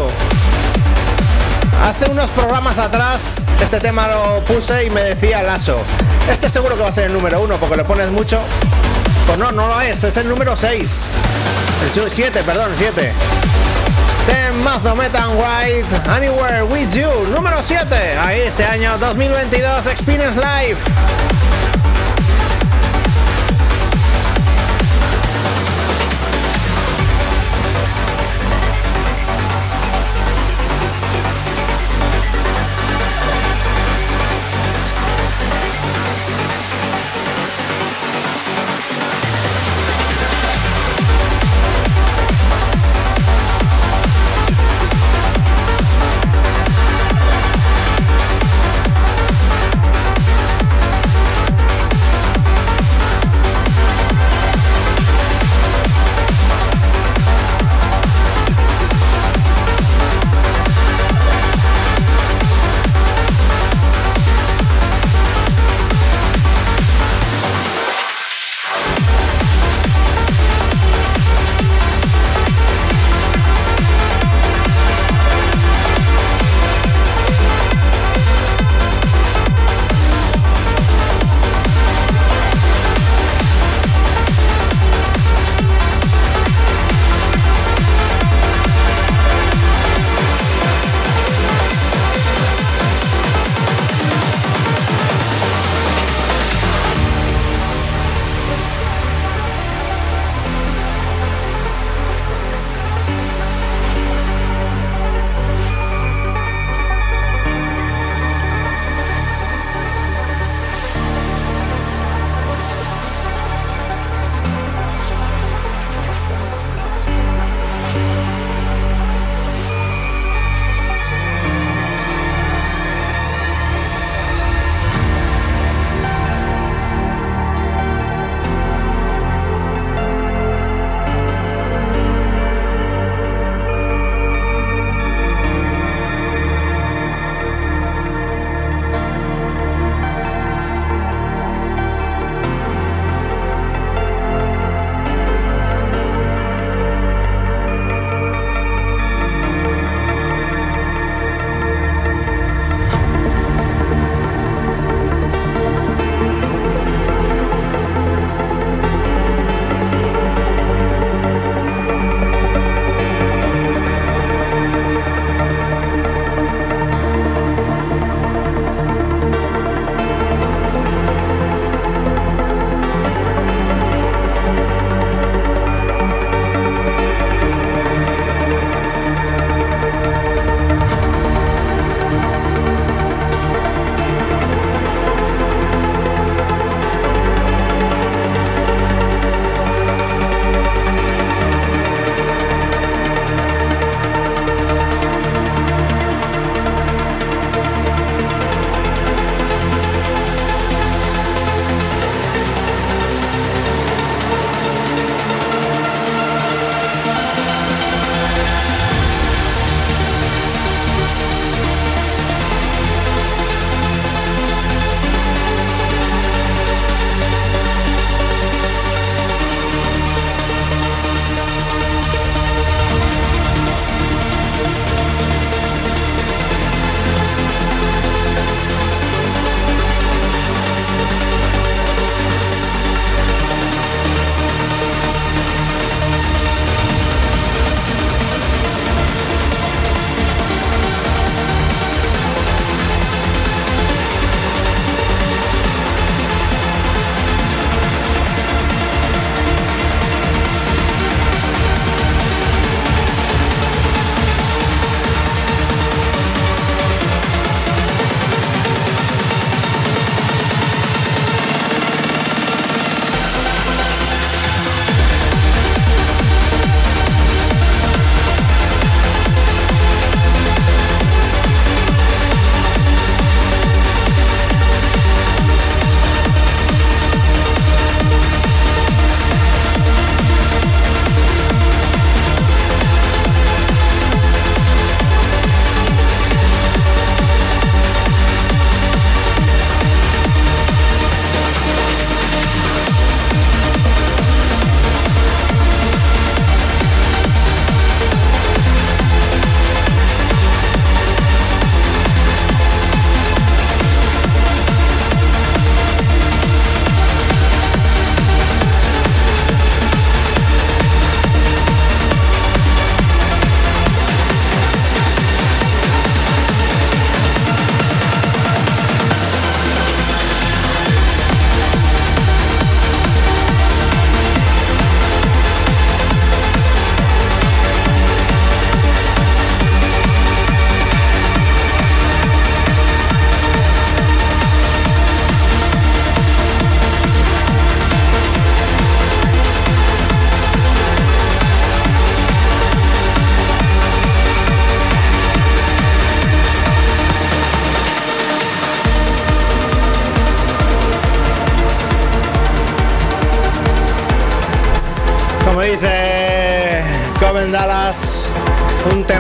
Hace 1.84 2.10
unos 2.10 2.28
programas 2.32 2.80
atrás 2.80 3.46
este 3.62 3.80
tema 3.80 4.08
lo 4.08 4.44
puse 4.46 4.86
y 4.86 4.90
me 4.90 5.02
decía 5.02 5.44
Lasso. 5.44 5.78
Este 6.28 6.50
seguro 6.50 6.76
que 6.76 6.82
va 6.82 6.90
a 6.90 6.92
ser 6.92 7.06
el 7.06 7.14
número 7.14 7.40
1 7.42 7.56
porque 7.58 7.76
lo 7.76 7.86
pones 7.86 8.10
mucho. 8.10 8.40
Pues 9.28 9.38
no, 9.38 9.52
no 9.52 9.68
lo 9.68 9.80
es, 9.80 10.04
es 10.04 10.18
el 10.18 10.28
número 10.28 10.56
6. 10.56 11.06
El 11.96 12.10
7, 12.10 12.42
perdón, 12.44 12.72
7. 12.76 13.14
Temazo 14.26 14.96
Metan 14.96 15.38
White, 15.38 16.10
Anywhere 16.10 16.64
With 16.64 16.90
You, 16.94 17.10
número 17.32 17.62
7. 17.62 17.96
Ahí 18.26 18.42
este 18.42 18.66
año 18.66 18.98
2022, 18.98 19.86
Experience 19.86 20.40
Live. 20.40 20.78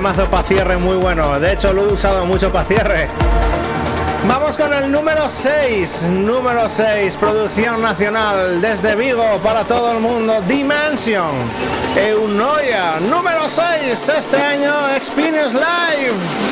Temazo 0.04 0.30
para 0.30 0.44
cierre 0.44 0.76
muy 0.76 0.98
bueno. 0.98 1.40
De 1.40 1.54
hecho, 1.54 1.72
lo 1.72 1.84
he 1.84 1.94
usado 1.94 2.26
mucho 2.26 2.52
para 2.52 2.66
cierre. 2.66 3.08
Vamos 4.28 4.58
con 4.58 4.74
el 4.74 4.92
número 4.92 5.30
6. 5.30 6.10
Número 6.12 6.68
6, 6.68 7.16
producción 7.16 7.82
nacional 7.82 8.60
desde 8.60 8.98
Vigo 8.98 9.40
para 9.42 9.64
todo 9.64 9.94
el 9.94 10.02
mundo. 10.02 10.42
Dimension. 10.42 11.32
Eunoia. 11.96 13.00
Número 13.00 13.48
6, 13.48 14.10
este 14.10 14.36
año 14.36 14.74
Experience 14.94 15.54
Live. 15.54 16.43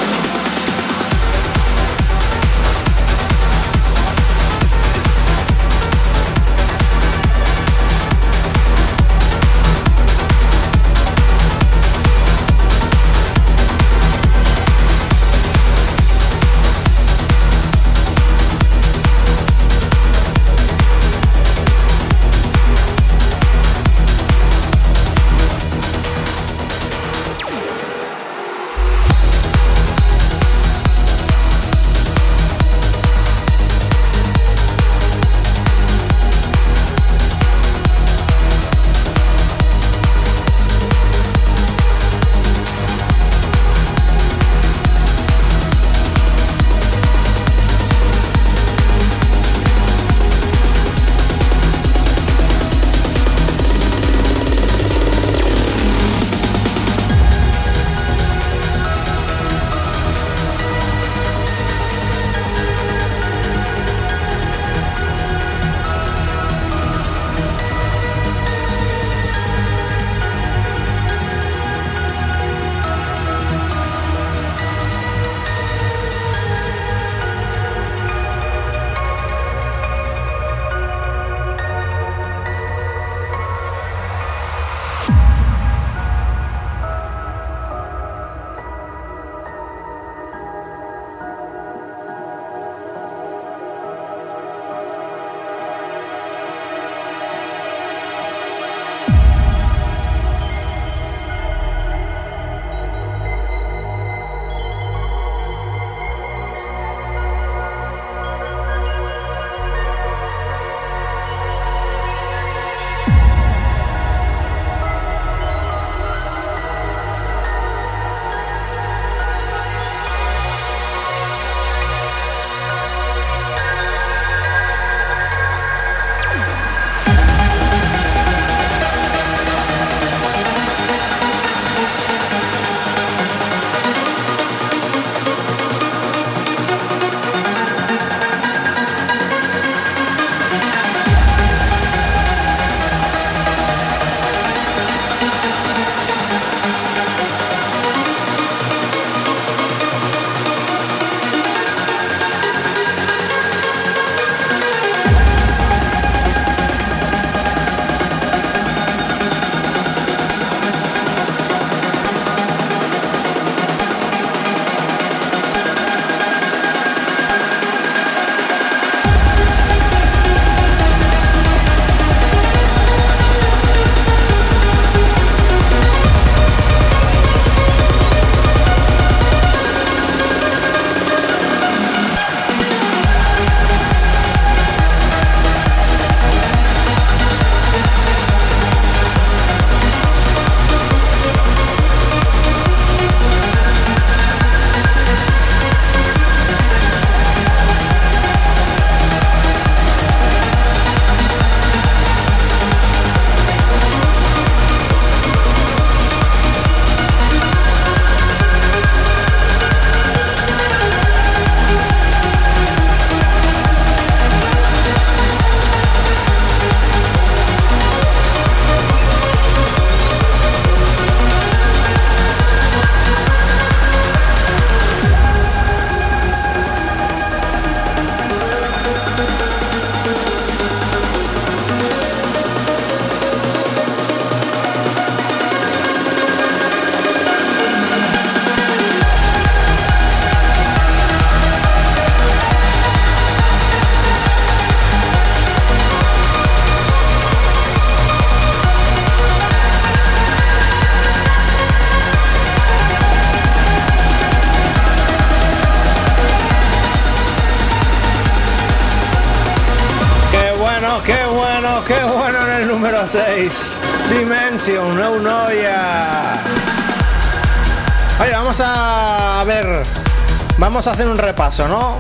Vamos 270.82 270.94
a 270.94 271.00
hacer 271.00 271.10
un 271.10 271.18
repaso, 271.20 271.68
¿no? 271.68 271.98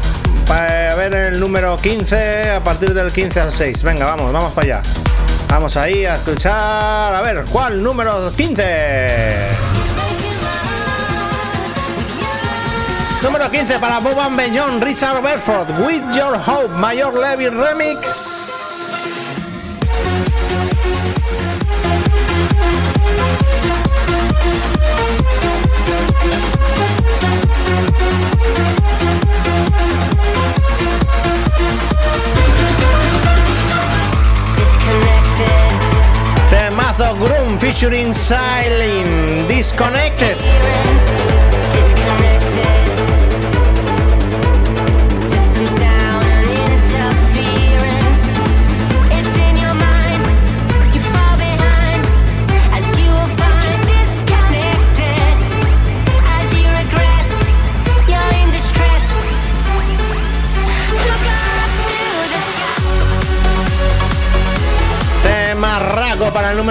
Para 0.48 0.95
ver 0.95 1.14
el 1.14 1.40
número 1.40 1.78
15, 1.78 2.49
a 2.49 2.64
partir 2.64 2.95
del 2.95 3.12
15 3.12 3.40
al 3.40 3.52
6. 3.52 3.84
Venga, 3.84 4.06
vamos, 4.06 4.34
vamos 4.34 4.53
para 4.53 4.80
allá. 4.80 4.82
Vamos 5.48 5.78
ahí 5.78 6.03
a 6.03 6.16
escuchar. 6.16 7.14
A 7.14 7.22
ver, 7.22 7.45
¿cuál? 7.52 7.84
Número 7.84 8.32
15. 8.32 9.36
Número 13.22 13.52
15 13.52 13.78
para 13.78 13.99
Bob 13.99 14.20
and 14.20 14.36
Beyond, 14.36 14.84
Richard 14.84 15.22
Bedford, 15.22 15.86
With 15.86 16.02
Your 16.16 16.36
Hope, 16.44 16.74
Mayor 16.74 17.14
Levy 17.14 17.49
Remix. 17.49 18.32
Groom 37.22 37.60
featuring 37.60 38.14
Silent 38.15 39.48
Disconnected. 39.48 41.31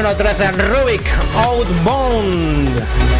Número 0.00 0.16
13, 0.16 0.52
Rubik 0.52 1.02
Outbound. 1.36 3.19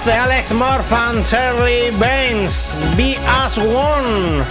Número 0.00 0.04
12, 0.04 0.12
Alex 0.12 0.52
Morphan, 0.52 1.22
Terry 1.24 1.90
Baines, 1.98 2.74
Be 2.96 3.16
As 3.42 3.58
One. 3.58 4.44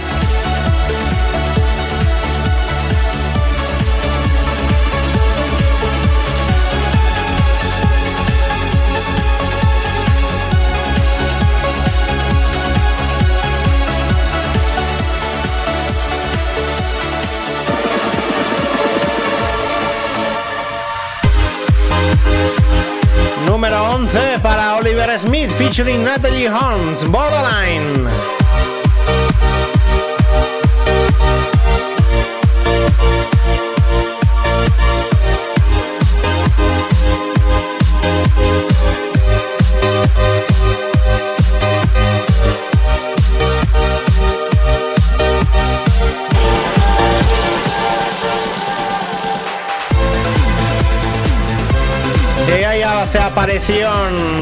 Número 23.60 23.84
11 23.92 24.38
para 24.42 24.76
Oliver 24.76 25.10
Smith 25.18 25.50
featuring 25.58 26.02
Natalie 26.02 26.48
Holmes, 26.48 27.04
Borderline. 27.04 28.39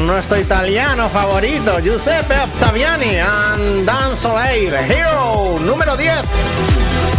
Nuestro 0.06 0.38
italiano 0.38 1.08
favorito, 1.08 1.80
Giuseppe 1.80 2.34
Ottaviani 2.38 3.18
and 3.20 3.84
Dan 3.84 4.16
Soleil, 4.16 4.74
Hero, 4.74 5.58
número 5.58 5.96
10. 5.96 7.17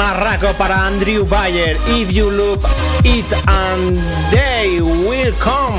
Temarraco 0.00 0.54
para 0.56 0.86
Andrew 0.86 1.26
Bayer, 1.26 1.76
If 1.88 2.10
You 2.10 2.30
Look 2.30 2.62
It 3.04 3.26
and 3.46 4.00
They 4.30 4.80
Will 4.80 5.34
Come. 5.34 5.76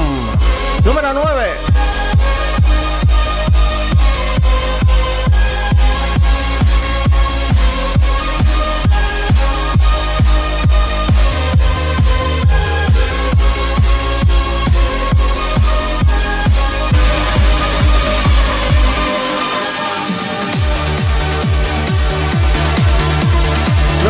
Número 0.85 1.11
9. 1.11 1.70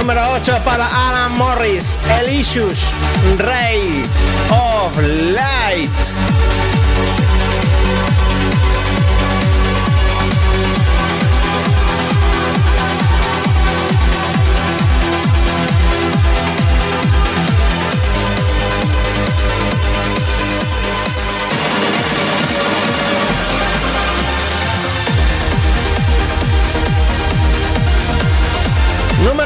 Número 0.01 0.31
8 0.31 0.63
para 0.65 0.87
Alan 0.87 1.31
Morris, 1.33 1.95
Elicious, 2.19 2.91
Ray 3.37 4.03
of 4.49 4.99
Light. 5.31 6.20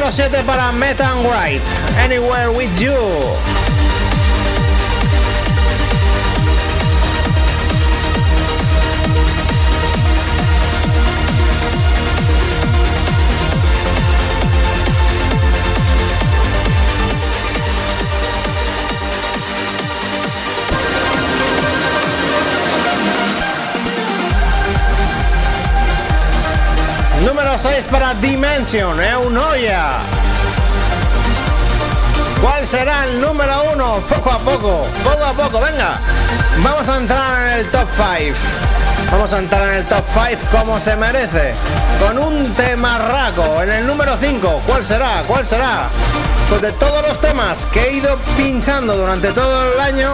Número 0.05 0.17
7 0.17 0.43
para 0.43 0.71
Metan 0.71 1.25
White, 1.25 1.65
Anywhere 2.03 2.49
With 2.49 2.79
You. 2.79 3.64
6 27.57 27.85
para 27.89 28.13
Dimension, 28.15 29.01
Eunoia. 29.01 29.91
¿Cuál 32.41 32.67
será 32.67 33.05
el 33.05 33.21
número 33.21 33.71
1? 33.73 34.03
Poco 34.09 34.31
a 34.31 34.39
poco, 34.39 34.85
poco 35.03 35.25
a 35.25 35.31
poco, 35.31 35.61
venga. 35.61 35.99
Vamos 36.61 36.89
a 36.89 36.97
entrar 36.97 37.47
en 37.47 37.59
el 37.59 37.71
top 37.71 37.87
5. 37.95 38.37
Vamos 39.09 39.31
a 39.31 39.39
entrar 39.39 39.69
en 39.69 39.75
el 39.75 39.85
top 39.85 40.03
5 40.13 40.41
como 40.51 40.79
se 40.81 40.97
merece. 40.97 41.53
Con 41.99 42.17
un 42.17 42.53
temarraco 42.55 43.63
en 43.63 43.69
el 43.69 43.87
número 43.87 44.17
5. 44.17 44.63
¿Cuál 44.67 44.83
será? 44.83 45.23
¿Cuál 45.25 45.45
será? 45.45 45.87
Pues 46.49 46.61
de 46.61 46.73
todos 46.73 47.07
los 47.07 47.21
temas 47.21 47.65
que 47.67 47.79
he 47.79 47.93
ido 47.93 48.17
pinchando 48.35 48.97
durante 48.97 49.31
todo 49.31 49.73
el 49.73 49.79
año, 49.79 50.13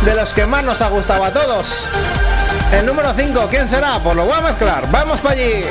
de 0.00 0.14
los 0.16 0.34
que 0.34 0.44
más 0.46 0.64
nos 0.64 0.82
ha 0.82 0.88
gustado 0.88 1.24
a 1.24 1.30
todos. 1.30 1.86
El 2.72 2.84
número 2.84 3.14
5, 3.16 3.46
¿quién 3.48 3.68
será? 3.68 4.00
Pues 4.00 4.16
lo 4.16 4.24
voy 4.24 4.34
a 4.34 4.40
mezclar. 4.40 4.90
Vamos 4.90 5.20
para 5.20 5.34
allí. 5.34 5.64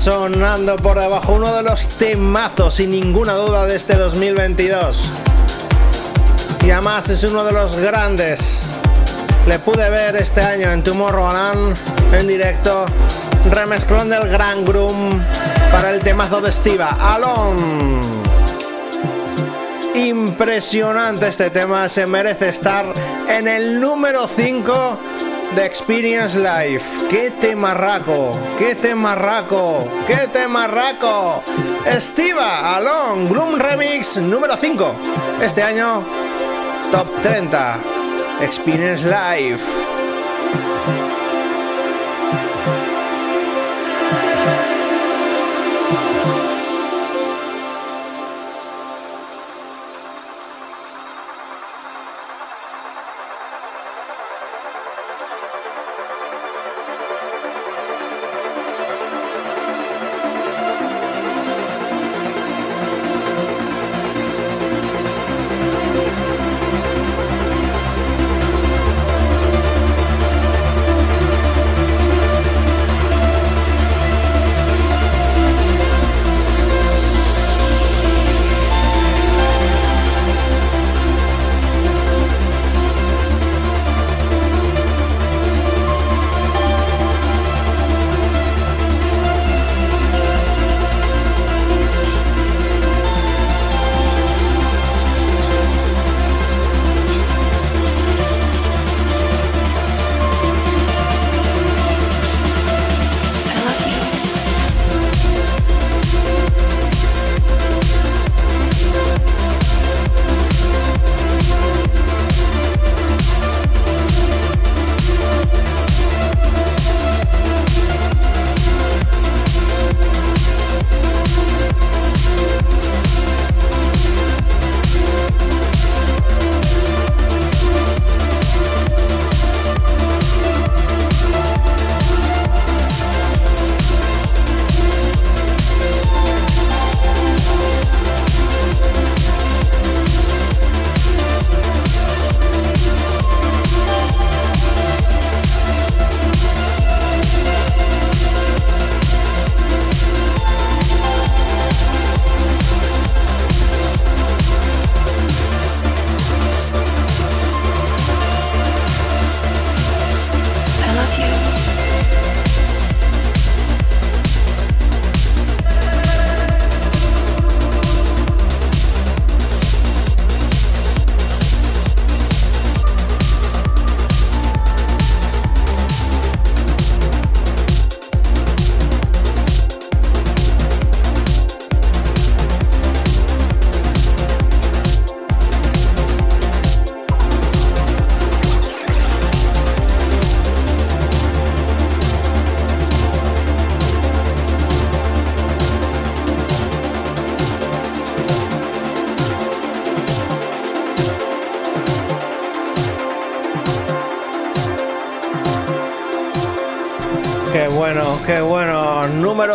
Sonando 0.00 0.76
por 0.76 0.98
debajo, 0.98 1.34
uno 1.34 1.54
de 1.54 1.62
los 1.62 1.90
temazos, 1.90 2.76
sin 2.76 2.90
ninguna 2.90 3.34
duda, 3.34 3.66
de 3.66 3.76
este 3.76 3.96
2022. 3.96 5.10
Y 6.64 6.70
además 6.70 7.10
es 7.10 7.22
uno 7.22 7.44
de 7.44 7.52
los 7.52 7.76
grandes. 7.76 8.62
Le 9.46 9.58
pude 9.58 9.90
ver 9.90 10.16
este 10.16 10.40
año 10.40 10.70
en 10.70 10.82
Tomorrowland 10.82 11.76
en 12.14 12.26
directo, 12.26 12.86
remezclón 13.50 14.08
del 14.08 14.26
Gran 14.30 14.64
Groom 14.64 15.22
para 15.70 15.90
el 15.90 16.00
temazo 16.00 16.40
de 16.40 16.48
Estiva, 16.48 16.96
Alon. 16.98 18.00
Impresionante 19.94 21.28
este 21.28 21.50
tema, 21.50 21.90
se 21.90 22.06
merece 22.06 22.48
estar 22.48 22.86
en 23.28 23.46
el 23.46 23.78
número 23.78 24.26
5 24.26 24.98
de 25.54 25.64
Experience 25.64 26.36
Life. 26.36 27.08
¡Qué 27.10 27.30
temarraco! 27.30 28.36
¡Qué 28.58 28.74
temarraco! 28.74 29.88
¡Qué 30.06 30.28
temarraco! 30.32 31.42
Estiva, 31.84 32.76
Alon, 32.76 33.28
Gloom 33.28 33.58
Remix 33.58 34.18
número 34.18 34.56
5. 34.56 34.94
Este 35.42 35.62
año, 35.62 36.02
Top 36.92 37.08
30. 37.22 37.78
Experience 38.42 39.04
Life. 39.04 39.89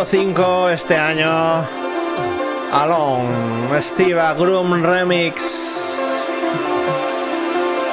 5 0.06 0.69
este 0.69 0.95
año. 0.95 1.66
Alon, 2.72 3.27
Steve 3.82 4.22
Groom 4.38 4.84
Remix. 4.84 5.95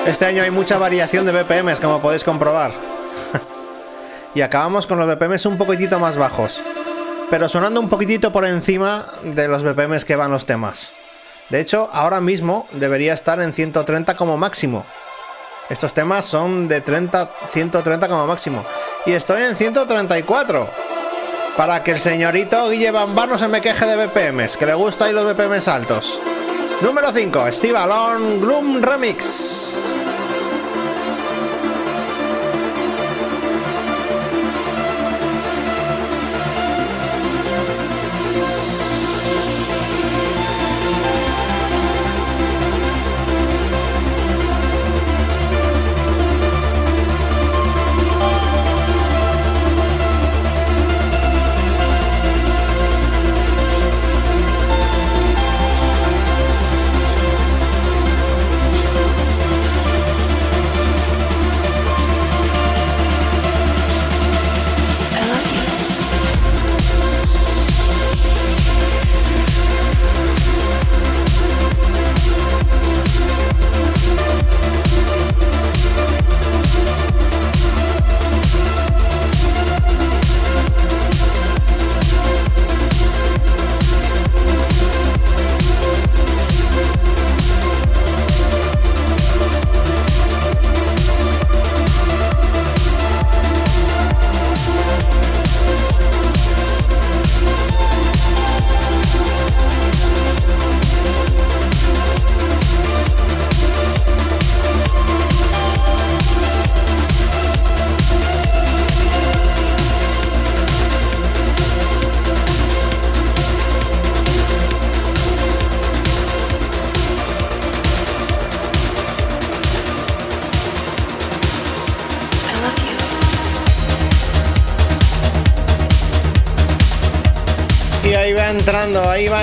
Este 0.07 0.27
año 0.27 0.43
hay 0.43 0.51
mucha 0.51 0.79
variación 0.79 1.25
de 1.25 1.33
BPMs, 1.33 1.81
como 1.81 2.01
podéis 2.01 2.23
comprobar. 2.23 2.73
y 4.35 4.43
acabamos 4.43 4.87
con 4.87 4.99
los 4.99 5.09
BPMs 5.09 5.47
un 5.47 5.57
poquitito 5.57 5.99
más 5.99 6.17
bajos. 6.17 6.63
Pero 7.31 7.49
sonando 7.49 7.81
un 7.81 7.89
poquitito 7.89 8.31
por 8.31 8.45
encima 8.45 9.07
de 9.23 9.49
los 9.49 9.63
BPMs 9.63 10.05
que 10.05 10.17
van 10.17 10.31
los 10.31 10.45
temas. 10.45 10.93
De 11.49 11.61
hecho, 11.61 11.89
ahora 11.93 12.21
mismo 12.21 12.67
debería 12.73 13.15
estar 13.15 13.41
en 13.41 13.55
130 13.55 14.17
como 14.17 14.37
máximo. 14.37 14.85
Estos 15.71 15.95
temas 15.95 16.27
son 16.27 16.69
de 16.69 16.83
30, 16.83 17.31
130 17.53 18.09
como 18.09 18.27
máximo. 18.27 18.65
Y 19.07 19.13
estoy 19.13 19.43
en 19.45 19.57
134. 19.57 20.82
Para 21.57 21.83
que 21.83 21.93
el 21.93 22.01
señorito 22.01 22.71
Guille 22.71 22.91
Bambar 22.91 23.29
no 23.29 23.39
se 23.39 23.47
me 23.47 23.61
queje 23.61 23.85
de 23.85 24.07
BPMs, 24.07 24.57
que 24.57 24.67
le 24.67 24.75
gusta 24.75 25.11
y 25.11 25.13
los 25.13 25.25
BPMs 25.25 25.69
altos. 25.69 26.19
Número 26.81 27.13
5, 27.13 27.53
Steve 27.53 27.77
Alon 27.77 28.41
Gloom 28.41 28.83
Remix. 28.83 29.42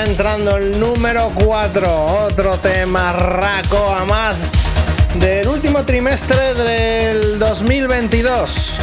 Entrando 0.06 0.58
el 0.58 0.80
número 0.80 1.32
4. 1.36 2.06
Otro 2.28 2.58
tema 2.58 3.12
raco 3.12 3.94
a 3.94 4.06
más 4.06 4.50
del 5.16 5.48
último 5.48 5.84
trimestre 5.84 6.54
del 6.54 7.40
2022. 7.40 8.76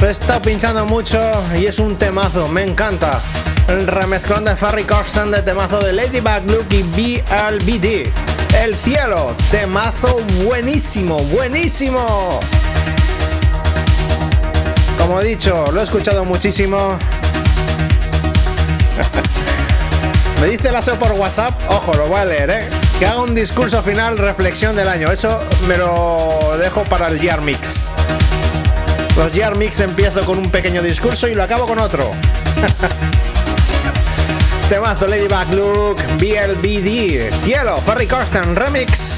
Lo 0.00 0.08
he 0.08 0.10
estado 0.10 0.42
pinchando 0.42 0.84
mucho 0.86 1.18
y 1.58 1.66
es 1.66 1.78
un 1.78 1.96
temazo, 1.96 2.48
me 2.48 2.62
encanta. 2.62 3.20
El 3.68 3.86
remezclón 3.86 4.44
de 4.44 4.56
Farry 4.56 4.84
Corsten 4.84 5.30
de 5.30 5.42
temazo 5.42 5.80
de 5.80 5.92
Ladybug 5.92 6.50
Luke 6.50 6.76
y 6.76 6.82
BLBD. 6.82 8.12
El 8.62 8.74
cielo, 8.74 9.34
temazo 9.50 10.18
buenísimo, 10.44 11.18
buenísimo. 11.24 12.40
Como 14.98 15.20
he 15.20 15.28
dicho, 15.28 15.70
lo 15.72 15.80
he 15.80 15.84
escuchado 15.84 16.24
muchísimo. 16.24 16.98
Me 20.42 20.48
dice 20.48 20.70
el 20.70 20.74
aseo 20.74 20.98
por 20.98 21.12
WhatsApp, 21.12 21.54
ojo, 21.68 21.94
lo 21.94 22.08
voy 22.08 22.18
a 22.18 22.24
leer, 22.24 22.50
¿eh? 22.50 22.68
Que 22.98 23.06
haga 23.06 23.22
un 23.22 23.32
discurso 23.32 23.80
final, 23.80 24.18
reflexión 24.18 24.74
del 24.74 24.88
año. 24.88 25.12
Eso 25.12 25.40
me 25.68 25.78
lo 25.78 26.56
dejo 26.58 26.82
para 26.82 27.06
el 27.06 27.20
Year 27.20 27.40
Mix. 27.40 27.90
Los 29.16 29.30
Year 29.30 29.54
Mix 29.54 29.78
empiezo 29.78 30.24
con 30.24 30.38
un 30.38 30.50
pequeño 30.50 30.82
discurso 30.82 31.28
y 31.28 31.34
lo 31.36 31.44
acabo 31.44 31.68
con 31.68 31.78
otro. 31.78 32.10
Temazo 34.68 35.06
Ladybug 35.06 35.54
Luke, 35.54 36.02
BLBD, 36.18 37.32
Cielo, 37.44 37.76
Ferry 37.76 38.08
Corsten 38.08 38.56
Remix. 38.56 39.11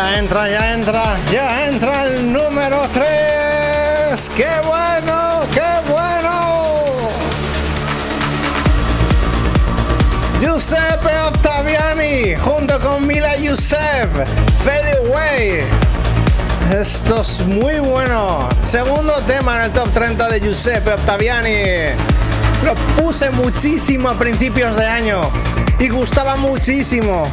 Ya 0.00 0.18
entra, 0.18 0.48
ya 0.48 0.72
entra, 0.72 1.16
ya 1.30 1.66
entra 1.66 2.04
el 2.04 2.32
número 2.32 2.88
3. 2.94 4.30
¡Qué 4.34 4.48
bueno, 4.64 5.42
qué 5.52 5.92
bueno! 5.92 7.10
Giuseppe 10.40 11.14
Ottaviani 11.28 12.34
junto 12.34 12.80
con 12.80 13.06
Mila 13.06 13.36
Youssef, 13.36 14.08
Fade 14.64 14.96
Away. 15.06 15.64
esto 16.80 17.20
es 17.20 17.44
muy 17.44 17.78
bueno. 17.80 18.48
Segundo 18.62 19.12
tema 19.26 19.56
en 19.56 19.64
el 19.64 19.72
top 19.72 19.92
30 19.92 20.30
de 20.30 20.40
Giuseppe 20.40 20.94
Ottaviani. 20.94 21.92
Lo 22.64 22.74
puse 22.96 23.28
muchísimo 23.28 24.08
a 24.08 24.14
principios 24.14 24.74
de 24.78 24.86
año 24.86 25.20
y 25.78 25.90
gustaba 25.90 26.36
muchísimo. 26.36 27.28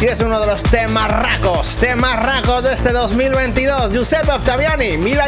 Y 0.00 0.06
es 0.06 0.20
uno 0.20 0.38
de 0.40 0.46
los 0.46 0.62
temas 0.64 1.08
racos, 1.08 1.76
temas 1.76 2.16
racos 2.16 2.62
de 2.62 2.74
este 2.74 2.92
2022. 2.92 3.90
Giuseppe 3.92 4.32
Ottaviani, 4.32 4.98
Mila 4.98 5.26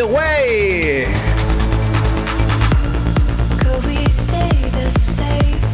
Away. 0.00 1.06
Could 3.58 3.84
we 3.84 4.04
stay 4.12 4.48
the 4.72 4.90
same 4.98 5.69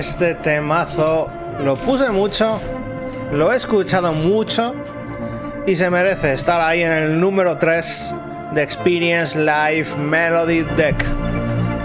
este 0.00 0.34
temazo 0.34 1.28
lo 1.62 1.76
puse 1.76 2.08
mucho, 2.08 2.58
lo 3.32 3.52
he 3.52 3.56
escuchado 3.56 4.14
mucho 4.14 4.74
y 5.66 5.76
se 5.76 5.90
merece 5.90 6.32
estar 6.32 6.58
ahí 6.58 6.80
en 6.80 6.90
el 6.90 7.20
número 7.20 7.58
3 7.58 8.14
de 8.54 8.62
Experience 8.62 9.38
Live 9.38 9.94
Melody 9.98 10.62
Deck. 10.62 11.04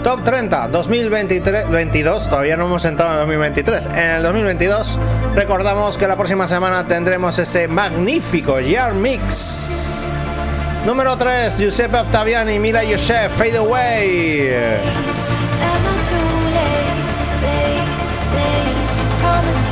Top 0.02 0.24
30 0.24 0.70
2023 0.70 1.70
22, 1.70 2.30
todavía 2.30 2.56
no 2.56 2.68
hemos 2.68 2.86
entrado 2.86 3.12
en 3.12 3.16
el 3.16 3.24
2023. 3.24 3.86
En 3.88 4.10
el 4.12 4.24
2022 4.24 4.98
recordamos 5.36 5.98
que 5.98 6.08
la 6.08 6.16
próxima 6.16 6.48
semana 6.48 6.88
tendremos 6.88 7.38
ese 7.38 7.68
magnífico 7.68 8.62
Year 8.62 8.94
Mix. 8.94 9.90
Número 10.86 11.18
3, 11.18 11.58
Giuseppe 11.58 11.98
Ottaviani, 11.98 12.60
Mila 12.60 12.82
Yosef, 12.86 13.30
Fade 13.34 13.58
Away. 13.58 15.15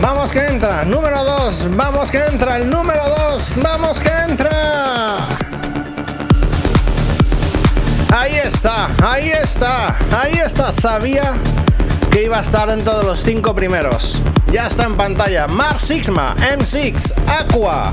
vamos 0.00 0.30
que 0.30 0.46
entra. 0.46 0.84
Número 0.84 1.24
2, 1.24 1.76
vamos 1.76 2.10
que 2.10 2.18
entra. 2.18 2.56
El 2.56 2.70
número 2.70 3.02
2, 3.32 3.54
vamos 3.56 3.98
que 3.98 4.08
entra. 4.08 5.16
Ahí 8.14 8.36
está, 8.36 8.88
ahí 9.04 9.30
está, 9.30 9.96
ahí 10.16 10.34
está. 10.34 10.70
Sabía 10.72 11.34
que 12.10 12.22
iba 12.22 12.38
a 12.38 12.42
estar 12.42 12.68
dentro 12.68 12.98
de 12.98 13.04
los 13.04 13.20
cinco 13.22 13.54
primeros. 13.54 14.20
Ya 14.52 14.68
está 14.68 14.84
en 14.84 14.94
pantalla. 14.94 15.48
Mark 15.48 15.80
Sixma, 15.80 16.36
M6, 16.36 17.12
Aqua. 17.28 17.92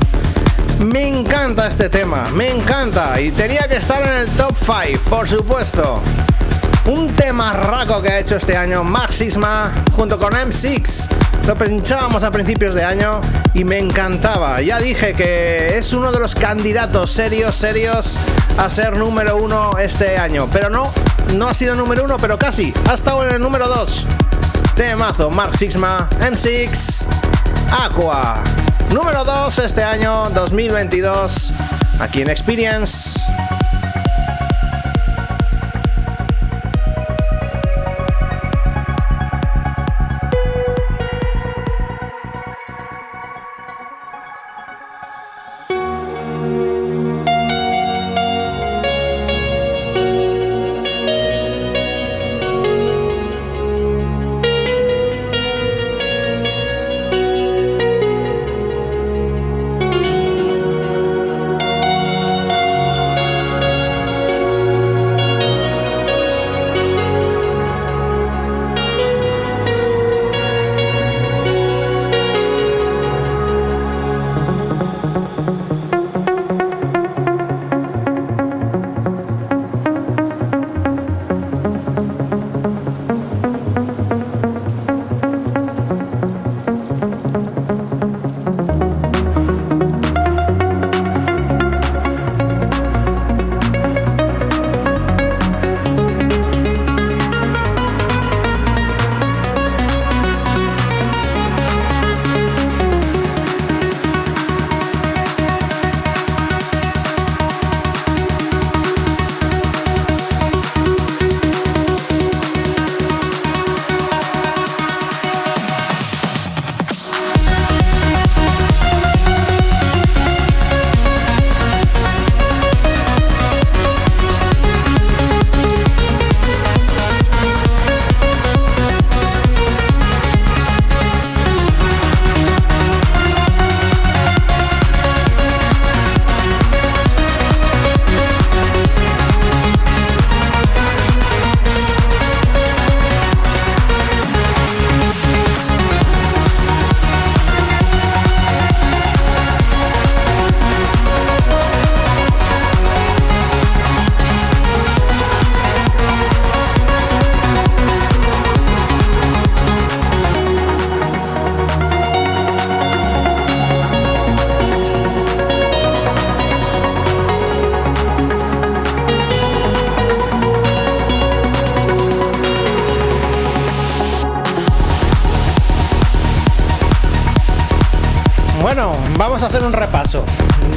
Me 0.80 1.08
encanta 1.08 1.68
este 1.68 1.90
tema, 1.90 2.30
me 2.34 2.52
encanta. 2.52 3.20
Y 3.20 3.32
tenía 3.32 3.68
que 3.68 3.78
estar 3.78 4.02
en 4.04 4.18
el 4.20 4.30
top 4.30 4.56
5, 4.60 5.10
por 5.10 5.28
supuesto. 5.28 6.02
Un 6.86 7.08
tema 7.16 7.54
raco 7.54 8.02
que 8.02 8.10
ha 8.10 8.20
hecho 8.20 8.36
este 8.38 8.56
año 8.56 8.84
Mark 8.84 9.14
Sixma 9.14 9.72
junto 9.96 10.20
con 10.20 10.34
M6. 10.34 11.23
Lo 11.48 11.56
pinchábamos 11.56 12.24
a 12.24 12.32
principios 12.32 12.74
de 12.74 12.84
año 12.84 13.20
y 13.54 13.66
me 13.66 13.78
encantaba. 13.78 14.62
Ya 14.62 14.80
dije 14.80 15.14
que 15.14 15.78
es 15.78 15.94
uno 15.94 16.12
de 16.12 16.20
los 16.20 16.36
candidatos 16.36 17.12
serios, 17.12 17.56
serios 17.56 18.18
a 18.58 18.70
ser 18.70 18.96
número 18.96 19.38
uno 19.38 19.72
este 19.78 20.18
año. 20.18 20.48
Pero 20.52 20.70
no, 20.70 20.94
no 21.36 21.48
ha 21.48 21.54
sido 21.54 21.76
número 21.76 22.06
uno, 22.06 22.18
pero 22.18 22.40
casi. 22.40 22.74
Ha 22.90 22.94
estado 22.94 23.28
en 23.28 23.36
el 23.36 23.42
número 23.42 23.68
dos. 23.68 24.06
Temazo, 24.76 25.30
Mark 25.30 25.58
Sixma, 25.58 26.10
M6, 26.20 27.08
Aqua. 27.72 28.42
Número 28.94 29.24
2 29.24 29.58
este 29.58 29.84
año 29.84 30.30
2022, 30.30 31.52
aquí 32.00 32.22
en 32.22 32.30
Experience. 32.30 33.03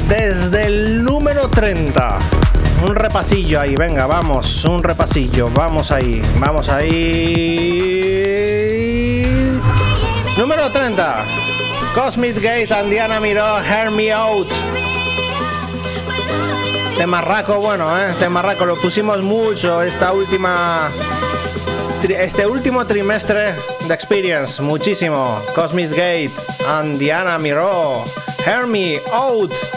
Desde 0.07 0.65
el 0.67 1.03
número 1.03 1.49
30. 1.49 2.17
Un 2.87 2.95
repasillo 2.95 3.59
ahí, 3.59 3.75
venga, 3.75 4.07
vamos, 4.07 4.63
un 4.63 4.81
repasillo, 4.81 5.49
vamos 5.53 5.91
ahí, 5.91 6.21
vamos 6.39 6.69
ahí. 6.69 7.99
Número 10.37 10.69
30. 10.71 11.25
Cosmic 11.93 12.35
Gate 12.35 12.71
and 12.73 12.89
Diana 12.89 13.19
Miró, 13.19 13.61
Hear 13.61 13.91
Me 13.91 14.13
Out. 14.13 14.47
De 16.97 17.05
Marraco, 17.05 17.59
bueno, 17.59 17.99
eh, 17.99 18.13
de 18.19 18.29
Marraco 18.29 18.65
lo 18.65 18.77
pusimos 18.77 19.21
mucho 19.21 19.81
esta 19.81 20.13
última 20.13 20.89
este 22.07 22.47
último 22.47 22.85
trimestre 22.85 23.53
de 23.87 23.93
Experience, 23.93 24.61
muchísimo. 24.61 25.41
Cosmic 25.53 25.89
Gate 25.89 26.31
and 26.69 26.97
Diana 26.97 27.37
Miró, 27.37 28.05
Hear 28.47 28.65
Me 28.65 28.97
Out. 29.11 29.76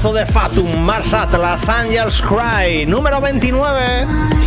Temazo 0.00 0.12
de 0.14 0.26
Fatum, 0.26 0.76
Mars 0.78 1.12
Atlas, 1.12 1.68
Angels 1.68 2.22
Cry, 2.22 2.86
número 2.86 3.20
29. 3.20 4.39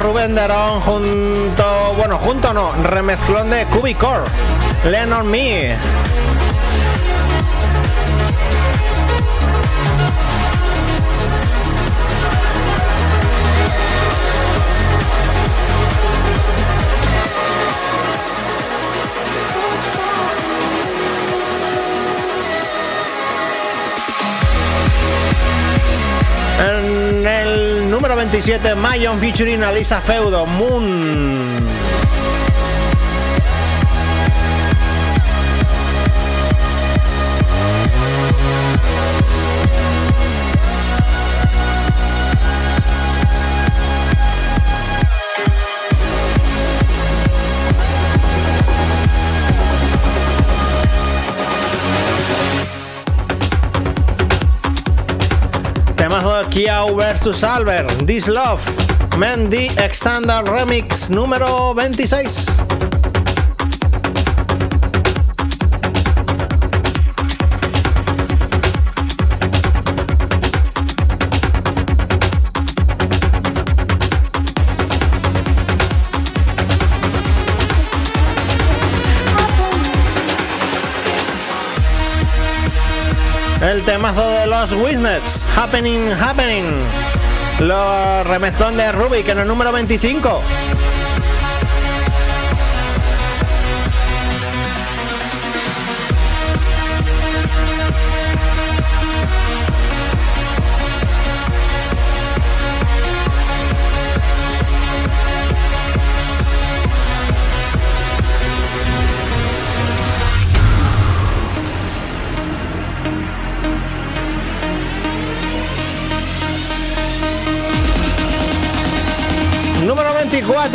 Rubén 0.00 0.34
Derón 0.34 0.80
junto, 0.80 1.94
bueno, 1.96 2.18
junto 2.18 2.52
no, 2.52 2.70
remezclón 2.82 3.50
de 3.50 3.64
Cubicore, 3.66 4.24
Lean 4.84 5.12
on 5.12 5.30
Me. 5.30 5.76
97, 28.30 28.74
Mayon 28.74 29.20
featuring 29.20 29.62
Alisa 29.62 30.00
Feudo, 30.00 30.46
Moon. 30.46 31.95
Kiao 56.56 56.94
versus 56.96 57.44
Albert, 57.44 58.06
This 58.06 58.26
Love, 58.28 58.62
Mendy 59.18 59.68
Extended 59.76 60.46
Remix 60.46 61.10
número 61.10 61.74
26. 61.74 62.46
Temazo 83.86 84.28
de 84.28 84.48
los 84.48 84.72
Witness, 84.72 85.46
Happening, 85.56 86.10
Happening. 86.20 86.64
Lo 87.60 88.24
remezclón 88.24 88.76
de 88.76 88.90
Rubik 88.90 89.28
en 89.28 89.38
el 89.38 89.46
número 89.46 89.70
25. 89.70 90.42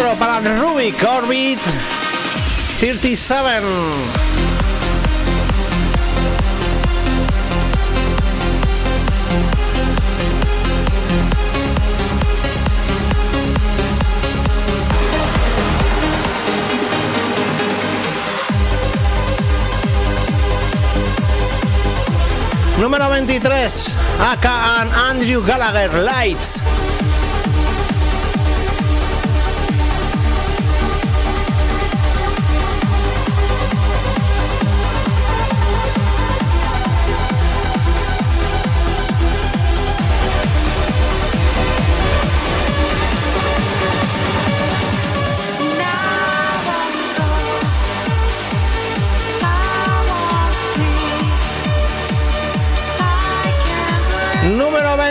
24 0.02 0.16
para 0.18 0.40
Rubik 0.60 1.04
Orbit 1.04 1.60
37. 2.80 3.62
Número 22.80 23.08
23, 23.10 23.96
Aka 24.32 24.82
and 24.82 24.92
Andrew 25.12 25.44
Gallagher, 25.46 25.94
Lights. 26.04 26.71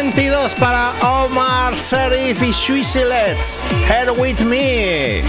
22 0.03 0.55
para 0.55 0.95
Omar 1.03 1.77
Serif 1.77 2.43
y 2.43 2.55
Swissilets. 2.55 3.61
Head 3.87 4.09
with 4.17 4.41
me. 4.47 5.23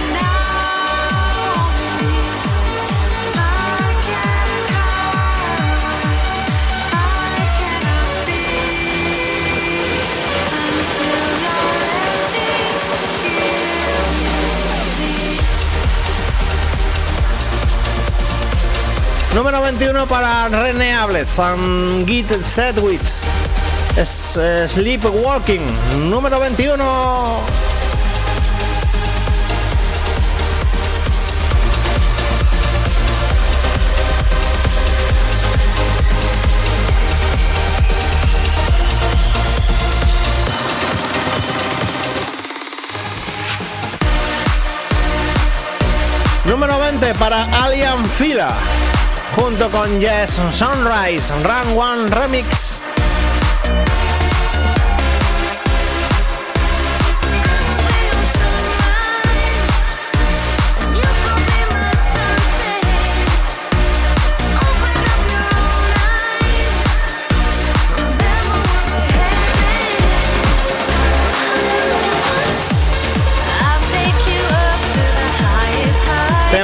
Número 19.36 19.62
21 19.62 20.08
para 20.08 20.48
René 20.48 20.94
Ablez 20.94 21.38
and 21.40 22.08
Git 22.08 22.32
Sedwitz. 22.42 23.22
Es, 23.96 24.38
eh, 24.40 24.68
Sleepwalking. 24.68 26.10
Número 26.10 26.40
21. 26.40 27.42
Número 46.46 46.80
20 46.80 47.14
para 47.16 47.44
Alien 47.64 48.10
Fila. 48.10 48.54
Junto 49.36 49.70
con 49.70 50.00
Yes 50.00 50.40
Sunrise, 50.52 51.34
Run 51.44 51.78
One 51.78 52.10
Remix. 52.10 52.71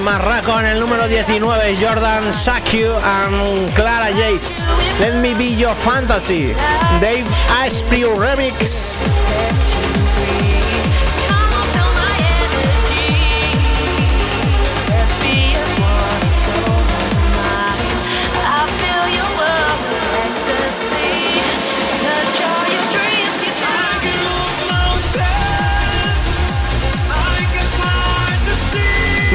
Temarraco 0.08 0.58
en 0.61 0.68
el 0.68 0.80
número 0.80 1.06
19, 1.06 1.76
Jordan 1.82 2.34
Sakiu 2.34 2.94
and 2.95 3.74
Clara 3.76 4.10
Yates. 4.10 4.64
Let 5.02 5.22
me 5.22 5.34
be 5.34 5.53
your 5.53 5.76
fantasy. 5.76 6.53
Dave 7.02 7.26
Asprey 7.61 8.03
Remix. 8.03 8.95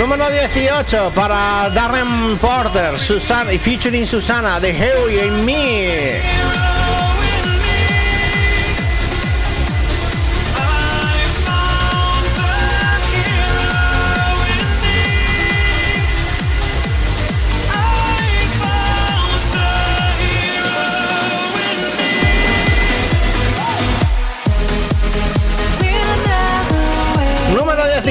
Número 0.03 0.29
18 0.29 1.13
para 1.15 1.71
Darren 1.71 2.37
Porter, 2.39 2.99
Susana 2.99 3.53
y 3.53 3.59
featuring 3.61 4.05
Susana, 4.05 4.61
The 4.61 4.71
Hero 4.71 5.09
in 5.09 5.45
Me. 5.45 6.42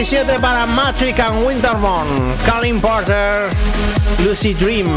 Número 0.01 0.17
17 0.17 0.39
para 0.39 0.65
Matrix 0.65 1.19
and 1.19 1.45
Winterborn, 1.45 2.35
Colin 2.49 2.81
Porter, 2.81 3.51
Lucy 4.25 4.55
Dream. 4.55 4.87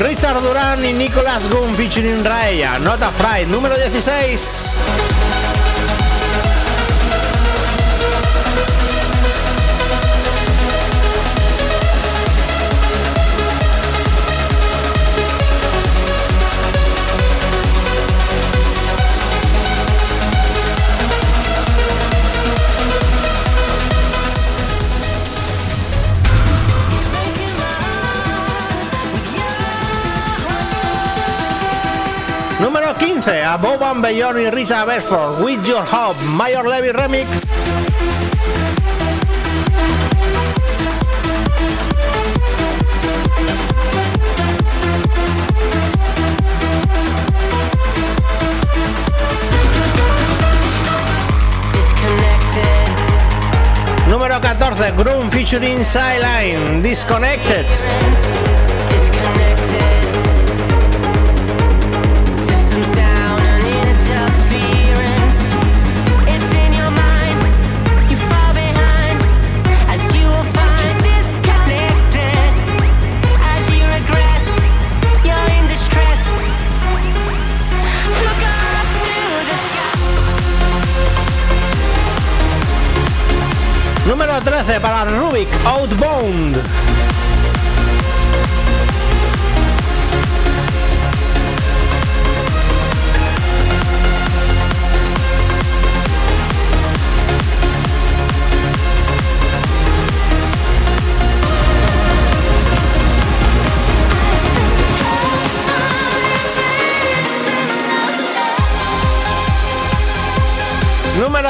Richard 0.00 0.42
Duran 0.42 0.84
y 0.84 0.92
Nicholas 0.92 1.48
Gunn 1.48 1.72
featuring 1.76 2.24
Raya, 2.24 2.80
Not 2.80 3.00
Afraid, 3.00 3.46
número 3.46 3.76
16. 3.76 4.74
15, 33.60 33.72
Above 33.74 33.82
and 33.82 34.02
Beyond 34.02 34.38
y 34.38 34.50
Risa 34.50 34.84
Bedford, 34.84 35.44
With 35.44 35.66
Your 35.66 35.84
Hope, 35.84 36.16
Mayor 36.36 36.66
Levy 36.66 36.92
Remix. 36.92 37.46
Número 54.08 54.40
14, 54.40 54.92
Groom 54.96 55.30
featuring 55.30 55.84
Sideline, 55.84 56.82
Disconnected. 56.82 57.66
13 84.64 84.78
para 84.80 85.04
Rubik, 85.04 85.48
Outbound. 85.64 86.89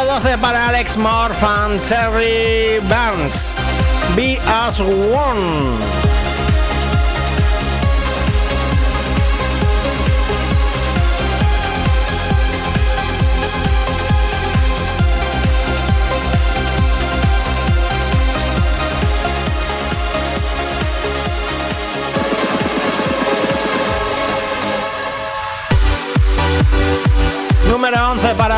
Número 0.00 0.20
12 0.20 0.38
para 0.38 0.68
Alex 0.68 0.96
Morph 0.96 1.42
and 1.44 1.78
Terry 1.86 2.80
Burns. 2.88 3.54
Be 4.16 4.38
as 4.46 4.80
one. 4.80 6.29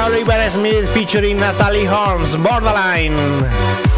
Oliver 0.02 0.50
Smith 0.50 0.92
featuring 0.92 1.36
Natalie 1.36 1.84
Holmes, 1.84 2.34
Borderline. 2.34 3.91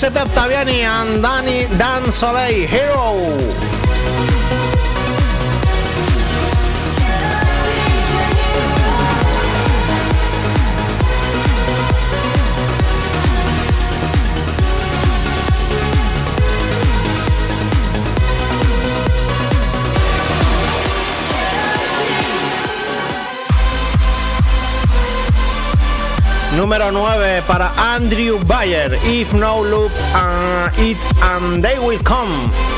Giuseppe 0.00 0.20
Ottaviani 0.20 0.80
and 0.82 1.20
Dan 1.76 2.10
Soleil, 2.10 2.66
Hero. 2.66 3.79
Número 26.60 26.92
9 26.92 27.42
para 27.46 27.72
Andrew 27.94 28.38
Bayer, 28.44 28.92
If 29.06 29.32
No 29.32 29.64
Look 29.64 29.90
uh, 30.14 30.68
It 30.76 30.98
and 31.22 31.62
They 31.64 31.78
Will 31.78 31.98
Come. 32.04 32.69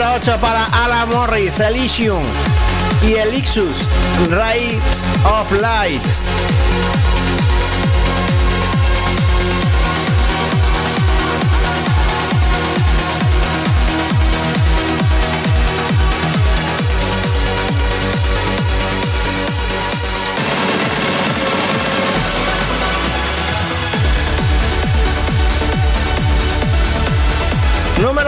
Número 0.00 0.16
8 0.16 0.38
para 0.40 0.64
Alan 0.82 1.10
Morris, 1.10 1.60
Elysium 1.60 2.22
y 3.02 3.16
Elixus, 3.16 3.86
Rays 4.30 5.02
of 5.24 5.52
Light. 5.52 6.02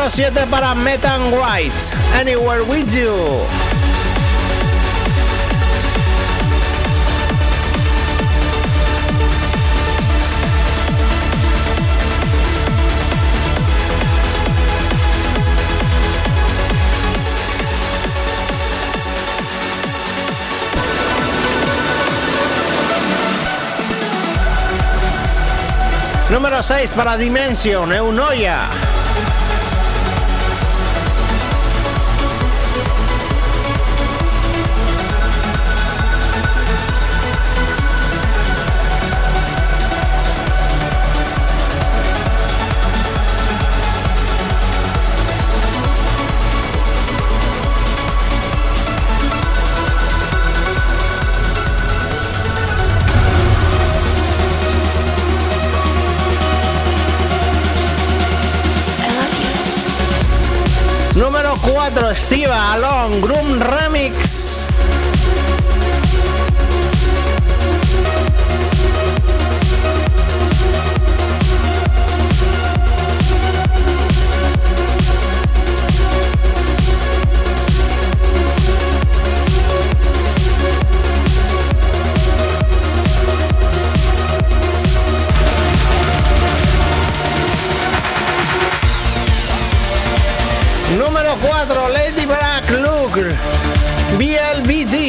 Número 0.02 0.16
7 0.16 0.47
para 0.50 0.74
Metan 0.74 1.32
White, 1.32 1.76
Anywhere 2.20 2.62
With 2.62 2.89
You. 2.92 3.39
Número 26.28 26.60
6 26.60 26.92
para 26.94 27.16
Dimension, 27.16 27.92
Eunoia. 27.92 28.91
Número 61.92 62.06
4, 62.06 62.16
Steve 62.16 62.46
Alon, 62.46 63.20
Groom 63.20 63.58
Remix. 63.60 64.32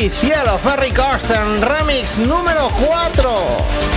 Cielo, 0.09 0.57
Ferry 0.57 0.91
Corsten, 0.91 1.61
Remix 1.61 2.17
número 2.17 2.69
4. 2.69 3.93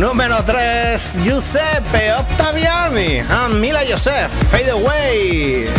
Número 0.00 0.42
3, 0.42 1.18
Giuseppe 1.22 2.12
Ottaviani 2.12 3.18
and 3.28 3.60
Mila 3.60 3.80
Joseph, 3.84 4.29
Fade. 4.50 5.70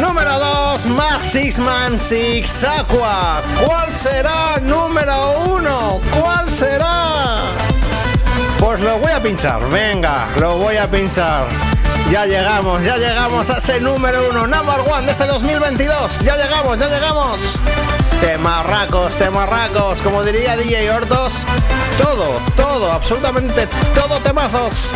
Número 0.00 0.38
2, 0.38 0.86
Mark 0.86 1.24
Sixman 1.24 1.98
Six 1.98 2.64
Aqua. 2.64 3.42
¿Cuál 3.64 3.92
será 3.92 4.58
número 4.62 5.40
1? 5.46 6.00
Pues 8.68 8.80
lo 8.80 8.98
voy 8.98 9.10
a 9.10 9.22
pinchar, 9.22 9.66
venga, 9.70 10.26
lo 10.38 10.58
voy 10.58 10.76
a 10.76 10.86
pinchar. 10.86 11.46
Ya 12.10 12.26
llegamos, 12.26 12.84
ya 12.84 12.98
llegamos 12.98 13.48
a 13.48 13.56
ese 13.56 13.80
número 13.80 14.28
1, 14.28 14.46
number 14.46 14.80
1 14.86 15.02
de 15.06 15.12
este 15.12 15.24
2022. 15.24 16.18
Ya 16.18 16.36
llegamos, 16.36 16.78
ya 16.78 16.86
llegamos. 16.90 17.38
Temarracos, 18.20 19.16
temarracos, 19.16 20.02
como 20.02 20.22
diría 20.22 20.54
DJ 20.58 20.90
Hortos. 20.90 21.44
Todo, 21.96 22.42
todo, 22.56 22.92
absolutamente 22.92 23.66
todo 23.94 24.20
temazos. 24.20 24.90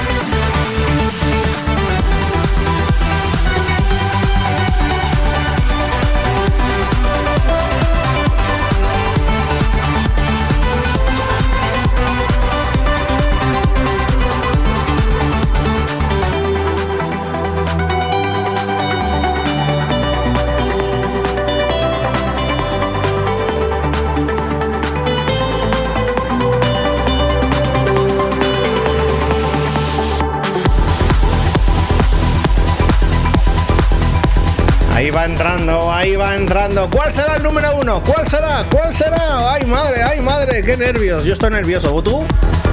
¿Cuál 36.93 37.11
será 37.11 37.37
el 37.37 37.43
número 37.43 37.75
uno? 37.77 38.03
¿Cuál 38.03 38.29
será? 38.29 38.65
¿Cuál 38.71 38.93
será? 38.93 39.53
Ay, 39.55 39.65
madre, 39.65 40.03
ay, 40.03 40.21
madre, 40.21 40.63
qué 40.63 40.77
nervios. 40.77 41.25
Yo 41.25 41.33
estoy 41.33 41.51
nervioso. 41.51 41.95
¿O 41.95 42.03
tú? 42.03 42.23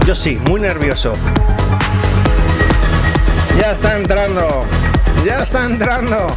Yo 0.05 0.13
sí, 0.13 0.37
muy 0.45 0.59
nervioso. 0.59 1.13
Ya 3.57 3.71
está 3.71 3.95
entrando. 3.95 4.65
Ya 5.25 5.39
está 5.39 5.63
entrando. 5.63 6.35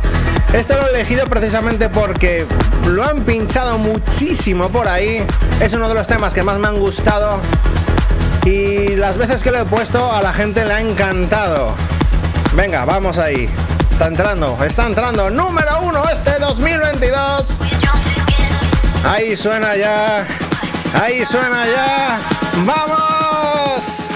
Esto 0.53 0.75
lo 0.77 0.87
he 0.87 0.91
elegido 0.91 1.27
precisamente 1.27 1.89
porque 1.89 2.47
lo 2.87 3.05
han 3.05 3.23
pinchado 3.23 3.79
muchísimo 3.79 4.69
por 4.69 4.87
ahí. 4.87 5.27
Es 5.61 5.73
uno 5.73 5.89
de 5.89 5.95
los 5.95 6.07
temas 6.07 6.35
que 6.35 6.45
más 6.45 6.59
me 6.59 6.69
han 6.69 6.79
gustado. 6.79 7.41
Y 8.45 8.95
las 8.95 9.19
veces 9.19 9.43
que 9.43 9.51
lo 9.51 9.59
he 9.59 9.65
puesto 9.65 10.13
a 10.13 10.23
la 10.23 10.33
gente 10.33 10.65
le 10.65 10.73
ha 10.73 10.81
encantado. 10.81 11.75
Venga, 12.55 12.85
vamos 12.85 13.19
ahí. 13.19 13.49
Está 13.91 14.07
entrando, 14.07 14.57
está 14.65 14.87
entrando. 14.87 15.31
Número 15.31 15.81
uno 15.83 16.09
este 16.09 16.39
2022. 16.39 17.72
Ahí 19.05 19.37
suena 19.37 19.77
ya. 19.77 20.27
Ahí 21.03 21.25
suena 21.25 21.65
ya. 21.67 22.19
¡Vamos! 22.65 24.09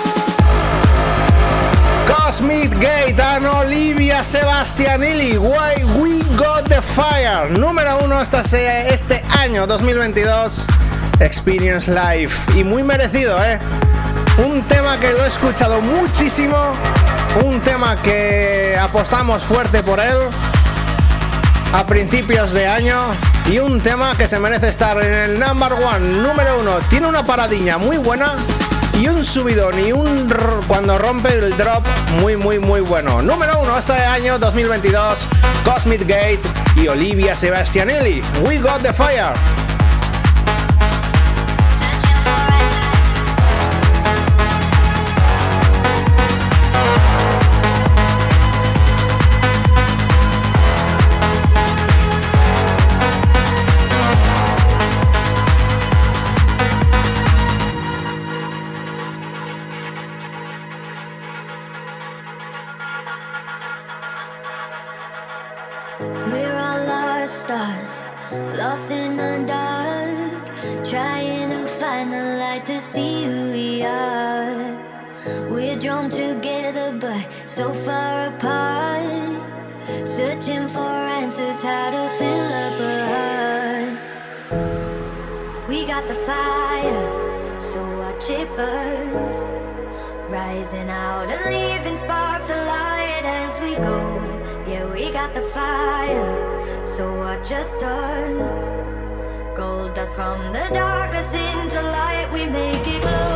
Cosmic 2.08 2.72
Gate 2.78 3.16
Olivia 3.60 4.22
Sebastianilli. 4.22 5.38
Why 5.38 5.84
We 5.96 6.18
Got 6.36 6.68
the 6.68 6.82
Fire. 6.82 7.50
Número 7.58 7.98
uno 8.04 8.20
se- 8.42 8.92
este 8.92 9.22
año 9.38 9.66
2022. 9.66 10.66
Experience 11.20 11.90
Live. 11.90 12.32
Y 12.54 12.62
muy 12.64 12.82
merecido, 12.82 13.42
¿eh? 13.42 13.58
Un 14.38 14.62
tema 14.64 14.98
que 15.00 15.12
lo 15.12 15.24
he 15.24 15.28
escuchado 15.28 15.80
muchísimo. 15.80 16.56
Un 17.44 17.60
tema 17.60 17.96
que 18.02 18.76
apostamos 18.80 19.42
fuerte 19.42 19.82
por 19.82 19.98
él 19.98 20.16
a 21.72 21.86
principios 21.86 22.52
de 22.52 22.66
año. 22.66 22.96
Y 23.50 23.58
un 23.60 23.80
tema 23.80 24.16
que 24.18 24.26
se 24.26 24.40
merece 24.40 24.68
estar 24.68 25.00
en 25.02 25.12
el 25.12 25.38
number 25.38 25.72
one, 25.72 26.20
número 26.20 26.60
uno. 26.60 26.78
Tiene 26.90 27.06
una 27.06 27.24
paradiña 27.24 27.78
muy 27.78 27.96
buena 27.96 28.34
y 28.98 29.08
un 29.08 29.24
subidón 29.24 29.78
y 29.78 29.92
un 29.92 30.28
cuando 30.66 30.98
rompe 30.98 31.32
el 31.32 31.56
drop 31.56 31.84
muy 32.20 32.36
muy 32.36 32.58
muy 32.58 32.80
bueno. 32.80 33.22
Número 33.22 33.60
uno 33.60 33.78
este 33.78 33.92
año 33.92 34.38
2022, 34.40 35.28
Cosmic 35.64 36.00
Gate 36.00 36.40
y 36.74 36.88
Olivia 36.88 37.36
Sebastianelli. 37.36 38.20
We 38.42 38.58
got 38.58 38.82
the 38.82 38.92
fire. 38.92 39.34
Rising 90.66 90.90
out 90.90 91.28
and 91.28 91.54
leaving 91.54 91.94
sparks 91.94 92.50
alight 92.50 93.24
as 93.24 93.60
we 93.60 93.76
go. 93.76 93.98
Yeah, 94.66 94.92
we 94.92 95.12
got 95.12 95.32
the 95.32 95.42
fire, 95.42 96.84
so 96.84 97.16
watch 97.18 97.52
us 97.52 97.72
turn. 97.78 99.54
Gold 99.54 99.94
dust 99.94 100.16
from 100.16 100.52
the 100.52 100.68
darkness 100.74 101.34
into 101.34 101.80
light, 101.80 102.28
we 102.32 102.46
make 102.46 102.84
it 102.84 103.00
glow. 103.00 103.35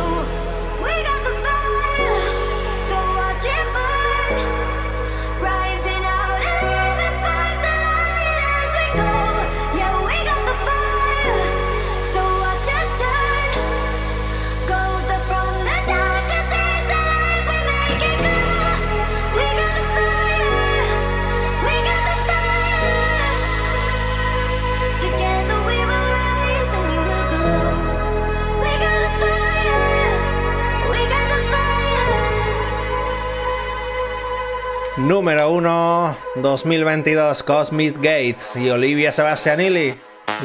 Número 35.01 35.49
1 35.51 36.17
2022 36.35 37.41
Cosmic 37.41 37.95
Gate 37.95 38.37
y 38.55 38.69
Olivia 38.69 39.11
Sebastianilli. 39.11 39.97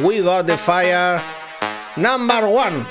We 0.03 0.23
Got 0.23 0.47
the 0.47 0.57
Fire. 0.57 1.21
Number 1.97 2.45
one. 2.45 2.87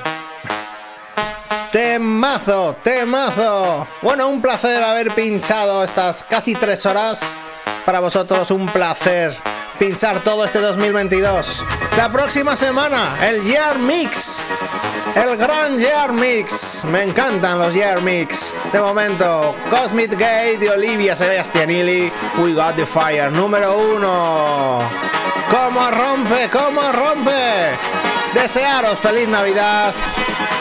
Temazo, 1.72 2.76
temazo. 2.84 3.88
Bueno, 4.04 4.28
un 4.28 4.44
placer 4.44 4.84
haber 4.84 5.12
pinchado 5.16 5.84
estas 5.84 6.24
casi 6.24 6.54
tres 6.54 6.86
horas. 6.86 7.36
Para 7.84 8.00
vosotros 8.00 8.52
un 8.52 8.68
placer 8.68 9.36
pinchar 9.80 10.20
todo 10.20 10.46
este 10.46 10.60
2022. 10.60 11.64
La 11.98 12.10
próxima 12.10 12.56
semana, 12.56 13.18
el 13.28 13.44
Year 13.44 13.80
Mix. 13.80 14.46
El 15.16 15.38
gran 15.38 15.78
Year 15.78 16.12
Mix. 16.12 16.84
Me 16.84 17.04
encantan 17.04 17.58
los 17.58 17.74
Year 17.74 18.02
Mix. 18.02 18.54
De 18.74 18.80
momento, 18.82 19.56
Cosmic 19.70 20.12
Gate 20.12 20.58
de 20.58 20.70
Olivia 20.70 21.16
Sebastianilli. 21.16 22.12
We 22.40 22.54
Got 22.54 22.76
the 22.76 22.86
Fire, 22.86 23.32
número 23.32 23.78
uno. 23.78 24.80
¿Cómo 25.50 25.90
rompe? 25.92 26.50
¿Cómo 26.52 26.92
rompe? 26.92 27.32
Desearos 28.34 29.00
feliz 29.00 29.30
Navidad. 29.30 29.94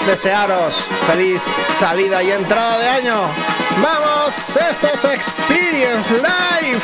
Desearos 0.06 0.86
feliz 1.08 1.40
salida 1.76 2.22
y 2.22 2.30
entrada 2.30 2.78
de 2.78 2.88
año. 2.88 3.16
Vamos, 3.82 4.56
esto 4.56 4.88
es 4.94 5.04
Experience 5.04 6.14
Live. 6.14 6.80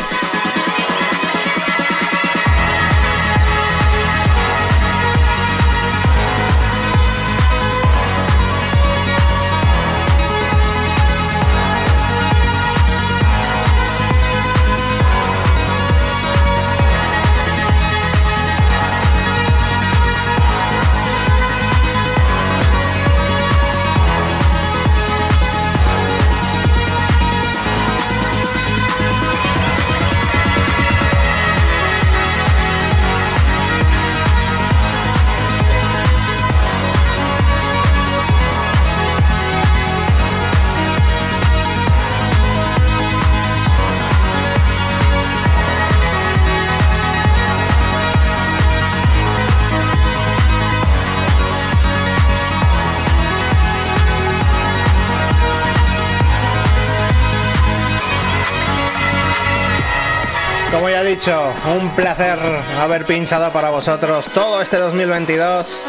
Un 61.28 61.90
placer 61.90 62.39
haber 62.81 63.05
pinchado 63.05 63.52
para 63.52 63.68
vosotros 63.68 64.26
todo 64.32 64.62
este 64.62 64.78
2022. 64.78 65.84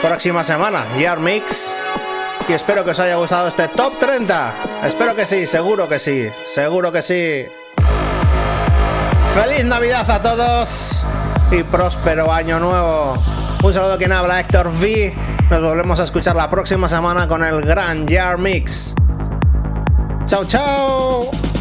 Próxima 0.00 0.44
semana, 0.44 0.86
Year 0.96 1.18
Mix. 1.18 1.74
Y 2.48 2.52
espero 2.52 2.84
que 2.84 2.92
os 2.92 3.00
haya 3.00 3.16
gustado 3.16 3.48
este 3.48 3.66
top 3.66 3.98
30. 3.98 4.54
Espero 4.84 5.16
que 5.16 5.26
sí, 5.26 5.48
seguro 5.48 5.88
que 5.88 5.98
sí, 5.98 6.30
seguro 6.44 6.92
que 6.92 7.02
sí. 7.02 7.46
Feliz 9.34 9.64
Navidad 9.64 10.08
a 10.08 10.22
todos 10.22 11.02
y 11.50 11.64
próspero 11.64 12.32
año 12.32 12.60
nuevo. 12.60 13.18
Un 13.64 13.72
saludo 13.72 13.98
quien 13.98 14.12
habla 14.12 14.38
Héctor 14.38 14.68
V. 14.68 15.16
Nos 15.50 15.62
volvemos 15.62 15.98
a 15.98 16.04
escuchar 16.04 16.36
la 16.36 16.48
próxima 16.48 16.88
semana 16.88 17.26
con 17.26 17.42
el 17.42 17.60
gran 17.62 18.06
Year 18.06 18.38
Mix. 18.38 18.94
Chao, 20.26 20.44
chao. 20.44 21.55